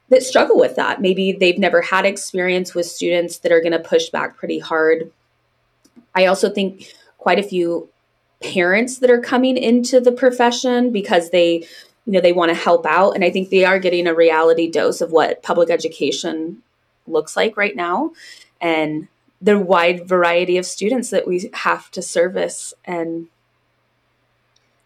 that 0.09 0.23
struggle 0.23 0.57
with 0.57 0.75
that. 0.75 1.01
Maybe 1.01 1.31
they've 1.31 1.59
never 1.59 1.81
had 1.81 2.05
experience 2.05 2.73
with 2.73 2.87
students 2.87 3.37
that 3.39 3.51
are 3.51 3.61
going 3.61 3.73
to 3.73 3.79
push 3.79 4.09
back 4.09 4.35
pretty 4.35 4.59
hard. 4.59 5.11
I 6.15 6.25
also 6.25 6.49
think 6.49 6.93
quite 7.19 7.39
a 7.39 7.43
few 7.43 7.89
parents 8.41 8.97
that 8.97 9.09
are 9.09 9.21
coming 9.21 9.55
into 9.55 9.99
the 9.99 10.11
profession 10.11 10.91
because 10.91 11.29
they 11.29 11.65
you 12.05 12.11
know 12.11 12.19
they 12.19 12.33
want 12.33 12.49
to 12.49 12.55
help 12.55 12.85
out 12.85 13.11
and 13.11 13.23
i 13.23 13.29
think 13.29 13.49
they 13.49 13.63
are 13.63 13.79
getting 13.79 14.05
a 14.05 14.13
reality 14.13 14.69
dose 14.69 14.99
of 14.99 15.13
what 15.13 15.41
public 15.41 15.69
education 15.69 16.61
looks 17.07 17.35
like 17.35 17.57
right 17.57 17.75
now 17.75 18.11
and 18.61 19.07
the 19.41 19.59
wide 19.59 20.07
variety 20.07 20.57
of 20.57 20.65
students 20.65 21.09
that 21.09 21.27
we 21.27 21.49
have 21.53 21.91
to 21.91 22.01
service. 22.01 22.73
And 22.85 23.27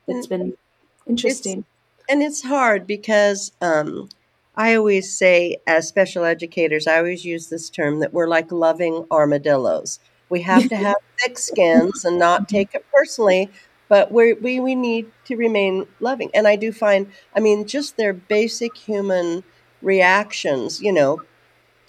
it's 0.07 0.27
been 0.27 0.57
interesting. 1.05 1.59
It's, 1.59 2.05
and 2.09 2.23
it's 2.23 2.43
hard 2.43 2.87
because 2.87 3.51
um, 3.61 4.09
i 4.55 4.73
always 4.75 5.15
say 5.15 5.57
as 5.67 5.87
special 5.87 6.23
educators 6.23 6.87
i 6.87 6.97
always 6.97 7.25
use 7.25 7.47
this 7.47 7.69
term 7.69 7.99
that 7.99 8.13
we're 8.13 8.27
like 8.27 8.51
loving 8.51 9.05
armadillos. 9.11 9.99
We 10.29 10.41
have 10.41 10.67
to 10.69 10.75
have 10.75 10.97
thick 11.19 11.37
skins 11.37 12.03
and 12.03 12.17
not 12.17 12.49
take 12.49 12.73
it 12.73 12.85
personally 12.91 13.49
but 13.89 14.11
we 14.11 14.33
we 14.33 14.59
we 14.59 14.75
need 14.75 15.11
to 15.25 15.35
remain 15.35 15.85
loving. 15.99 16.29
And 16.33 16.47
i 16.47 16.55
do 16.55 16.71
find 16.71 17.11
i 17.35 17.39
mean 17.39 17.67
just 17.67 17.97
their 17.97 18.13
basic 18.13 18.75
human 18.77 19.43
reactions 19.81 20.81
you 20.81 20.91
know 20.91 21.21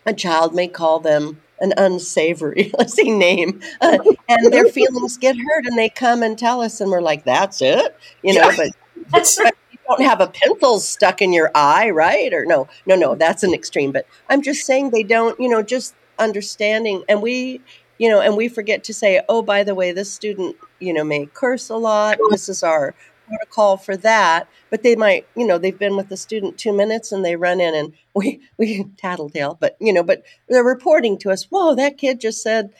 a 0.06 0.14
child 0.14 0.54
may 0.54 0.68
call 0.68 1.00
them 1.00 1.40
an 1.60 1.72
unsavory, 1.76 2.72
let's 2.78 2.94
say, 2.94 3.10
name, 3.10 3.60
uh, 3.80 3.98
and 4.28 4.52
their 4.52 4.68
feelings 4.68 5.16
get 5.16 5.36
hurt, 5.36 5.66
and 5.66 5.78
they 5.78 5.88
come 5.88 6.22
and 6.22 6.38
tell 6.38 6.60
us, 6.60 6.80
and 6.80 6.90
we're 6.90 7.00
like, 7.00 7.24
"That's 7.24 7.60
it," 7.62 7.96
you 8.22 8.34
know. 8.34 8.50
But 8.56 8.70
that's 9.12 9.38
you 9.38 9.78
don't 9.88 10.02
have 10.02 10.20
a 10.20 10.28
pencil 10.28 10.78
stuck 10.80 11.22
in 11.22 11.32
your 11.32 11.50
eye, 11.54 11.90
right? 11.90 12.32
Or 12.32 12.44
no, 12.44 12.68
no, 12.86 12.94
no, 12.94 13.14
that's 13.14 13.42
an 13.42 13.54
extreme. 13.54 13.92
But 13.92 14.06
I'm 14.28 14.42
just 14.42 14.66
saying 14.66 14.90
they 14.90 15.02
don't, 15.02 15.38
you 15.40 15.48
know, 15.48 15.62
just 15.62 15.94
understanding, 16.18 17.04
and 17.08 17.22
we, 17.22 17.60
you 17.98 18.08
know, 18.08 18.20
and 18.20 18.36
we 18.36 18.48
forget 18.48 18.84
to 18.84 18.94
say, 18.94 19.20
"Oh, 19.28 19.42
by 19.42 19.64
the 19.64 19.74
way, 19.74 19.92
this 19.92 20.12
student, 20.12 20.56
you 20.78 20.92
know, 20.92 21.04
may 21.04 21.26
curse 21.26 21.68
a 21.68 21.76
lot. 21.76 22.18
This 22.30 22.48
is 22.48 22.62
our 22.62 22.94
protocol 23.28 23.76
for 23.76 23.96
that, 23.98 24.48
but 24.70 24.82
they 24.82 24.96
might, 24.96 25.26
you 25.36 25.46
know, 25.46 25.58
they've 25.58 25.78
been 25.78 25.96
with 25.96 26.08
the 26.08 26.16
student 26.16 26.58
two 26.58 26.72
minutes 26.72 27.12
and 27.12 27.24
they 27.24 27.36
run 27.36 27.60
in 27.60 27.74
and 27.74 27.92
we 28.14 28.40
we 28.56 28.84
tattletale, 28.96 29.56
but 29.60 29.76
you 29.80 29.92
know, 29.92 30.02
but 30.02 30.22
they're 30.48 30.64
reporting 30.64 31.18
to 31.18 31.30
us, 31.30 31.44
whoa, 31.44 31.74
that 31.74 31.98
kid 31.98 32.20
just 32.20 32.42
said 32.42 32.70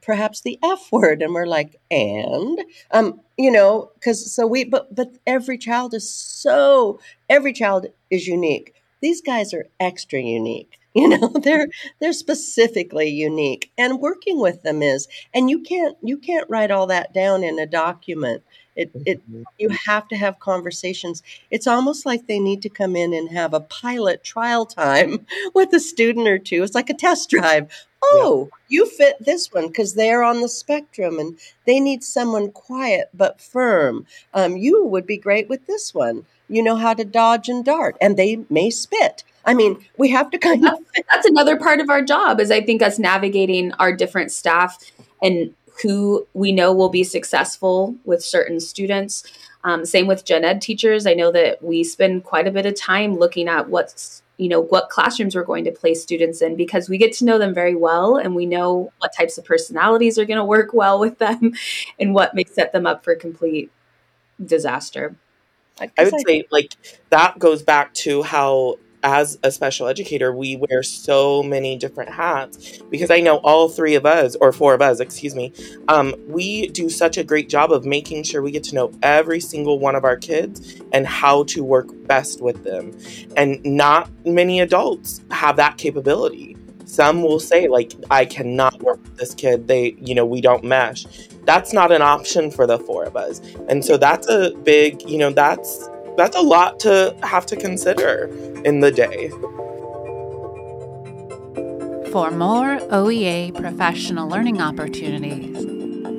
perhaps 0.00 0.40
the 0.40 0.58
F 0.62 0.90
word, 0.90 1.20
and 1.22 1.34
we're 1.34 1.46
like, 1.46 1.76
and 1.90 2.60
um, 2.92 3.20
you 3.36 3.50
know, 3.50 3.90
because 3.94 4.32
so 4.32 4.46
we, 4.46 4.64
but 4.64 4.94
but 4.94 5.12
every 5.26 5.58
child 5.58 5.94
is 5.94 6.08
so 6.10 6.98
every 7.28 7.52
child 7.52 7.86
is 8.10 8.26
unique. 8.26 8.74
These 9.00 9.20
guys 9.20 9.52
are 9.54 9.66
extra 9.78 10.20
unique 10.20 10.78
you 10.94 11.06
know 11.08 11.28
they're 11.28 11.68
they're 12.00 12.14
specifically 12.14 13.08
unique 13.08 13.70
and 13.76 14.00
working 14.00 14.40
with 14.40 14.62
them 14.62 14.82
is 14.82 15.06
and 15.34 15.50
you 15.50 15.60
can't 15.60 15.96
you 16.02 16.16
can't 16.16 16.48
write 16.48 16.70
all 16.70 16.86
that 16.86 17.12
down 17.12 17.44
in 17.44 17.58
a 17.58 17.66
document 17.66 18.42
it, 18.78 18.90
it 19.04 19.20
you 19.58 19.68
have 19.86 20.06
to 20.08 20.16
have 20.16 20.38
conversations. 20.38 21.22
It's 21.50 21.66
almost 21.66 22.06
like 22.06 22.26
they 22.26 22.38
need 22.38 22.62
to 22.62 22.68
come 22.68 22.94
in 22.94 23.12
and 23.12 23.28
have 23.30 23.52
a 23.52 23.60
pilot 23.60 24.22
trial 24.22 24.64
time 24.64 25.26
with 25.54 25.72
a 25.72 25.80
student 25.80 26.28
or 26.28 26.38
two. 26.38 26.62
It's 26.62 26.76
like 26.76 26.88
a 26.88 26.94
test 26.94 27.28
drive. 27.28 27.70
Oh, 28.02 28.48
yeah. 28.48 28.56
you 28.68 28.86
fit 28.86 29.16
this 29.18 29.52
one 29.52 29.66
because 29.66 29.94
they're 29.94 30.22
on 30.22 30.40
the 30.40 30.48
spectrum 30.48 31.18
and 31.18 31.36
they 31.66 31.80
need 31.80 32.04
someone 32.04 32.52
quiet 32.52 33.10
but 33.12 33.40
firm. 33.40 34.06
Um, 34.32 34.56
you 34.56 34.84
would 34.84 35.06
be 35.06 35.16
great 35.16 35.48
with 35.48 35.66
this 35.66 35.92
one. 35.92 36.24
You 36.48 36.62
know 36.62 36.76
how 36.76 36.94
to 36.94 37.04
dodge 37.04 37.48
and 37.48 37.64
dart, 37.64 37.96
and 38.00 38.16
they 38.16 38.44
may 38.48 38.70
spit. 38.70 39.24
I 39.44 39.54
mean, 39.54 39.84
we 39.98 40.08
have 40.10 40.30
to 40.30 40.38
kind 40.48 40.66
of. 40.66 40.78
That's 41.10 41.26
another 41.26 41.56
part 41.56 41.80
of 41.80 41.90
our 41.90 42.02
job, 42.02 42.38
is 42.38 42.52
I 42.52 42.60
think 42.60 42.80
us 42.80 42.98
navigating 42.98 43.72
our 43.72 43.92
different 43.92 44.30
staff 44.30 44.78
and 45.20 45.52
who 45.82 46.26
we 46.34 46.52
know 46.52 46.72
will 46.72 46.88
be 46.88 47.04
successful 47.04 47.96
with 48.04 48.24
certain 48.24 48.60
students. 48.60 49.24
Um, 49.64 49.84
same 49.84 50.06
with 50.06 50.24
gen 50.24 50.44
ed 50.44 50.62
teachers. 50.62 51.06
I 51.06 51.14
know 51.14 51.32
that 51.32 51.62
we 51.62 51.84
spend 51.84 52.24
quite 52.24 52.46
a 52.46 52.50
bit 52.50 52.66
of 52.66 52.74
time 52.74 53.16
looking 53.16 53.48
at 53.48 53.68
what's 53.68 54.22
you 54.38 54.48
know 54.48 54.60
what 54.60 54.88
classrooms 54.88 55.34
we're 55.34 55.42
going 55.42 55.64
to 55.64 55.72
place 55.72 56.00
students 56.00 56.40
in 56.40 56.54
because 56.54 56.88
we 56.88 56.96
get 56.96 57.12
to 57.12 57.24
know 57.24 57.38
them 57.38 57.52
very 57.52 57.74
well 57.74 58.16
and 58.16 58.36
we 58.36 58.46
know 58.46 58.92
what 58.98 59.12
types 59.12 59.36
of 59.36 59.44
personalities 59.44 60.16
are 60.16 60.24
going 60.24 60.38
to 60.38 60.44
work 60.44 60.72
well 60.72 61.00
with 61.00 61.18
them 61.18 61.52
and 61.98 62.14
what 62.14 62.34
may 62.34 62.44
set 62.44 62.72
them 62.72 62.86
up 62.86 63.02
for 63.02 63.14
complete 63.16 63.70
disaster. 64.42 65.16
I 65.80 65.90
would 66.04 66.14
say 66.26 66.44
like 66.50 66.74
that 67.10 67.38
goes 67.38 67.62
back 67.62 67.94
to 67.94 68.22
how 68.22 68.78
as 69.02 69.38
a 69.42 69.50
special 69.50 69.86
educator, 69.86 70.32
we 70.34 70.56
wear 70.56 70.82
so 70.82 71.42
many 71.42 71.76
different 71.76 72.10
hats 72.10 72.78
because 72.90 73.10
I 73.10 73.20
know 73.20 73.36
all 73.38 73.68
three 73.68 73.94
of 73.94 74.04
us, 74.04 74.36
or 74.40 74.52
four 74.52 74.74
of 74.74 74.82
us, 74.82 75.00
excuse 75.00 75.34
me, 75.34 75.52
um, 75.88 76.14
we 76.26 76.68
do 76.68 76.90
such 76.90 77.16
a 77.16 77.24
great 77.24 77.48
job 77.48 77.72
of 77.72 77.84
making 77.84 78.24
sure 78.24 78.42
we 78.42 78.50
get 78.50 78.64
to 78.64 78.74
know 78.74 78.92
every 79.02 79.40
single 79.40 79.78
one 79.78 79.94
of 79.94 80.04
our 80.04 80.16
kids 80.16 80.80
and 80.92 81.06
how 81.06 81.44
to 81.44 81.62
work 81.62 81.86
best 82.06 82.40
with 82.40 82.64
them. 82.64 82.96
And 83.36 83.64
not 83.64 84.10
many 84.24 84.60
adults 84.60 85.20
have 85.30 85.56
that 85.56 85.78
capability. 85.78 86.56
Some 86.84 87.22
will 87.22 87.38
say, 87.38 87.68
like, 87.68 87.92
I 88.10 88.24
cannot 88.24 88.82
work 88.82 89.02
with 89.02 89.18
this 89.18 89.34
kid. 89.34 89.68
They, 89.68 89.94
you 90.00 90.14
know, 90.14 90.24
we 90.24 90.40
don't 90.40 90.64
mesh. 90.64 91.04
That's 91.44 91.74
not 91.74 91.92
an 91.92 92.00
option 92.00 92.50
for 92.50 92.66
the 92.66 92.78
four 92.78 93.04
of 93.04 93.14
us. 93.14 93.40
And 93.68 93.84
so 93.84 93.98
that's 93.98 94.26
a 94.28 94.52
big, 94.62 95.02
you 95.08 95.18
know, 95.18 95.30
that's 95.30 95.88
that's 96.18 96.36
a 96.36 96.42
lot 96.42 96.78
to 96.80 97.16
have 97.22 97.46
to 97.46 97.56
consider 97.56 98.28
in 98.64 98.80
the 98.80 98.90
day. 98.90 99.30
For 102.10 102.32
more 102.32 102.78
OEA 102.90 103.54
professional 103.54 104.28
learning 104.28 104.60
opportunities, 104.60 105.64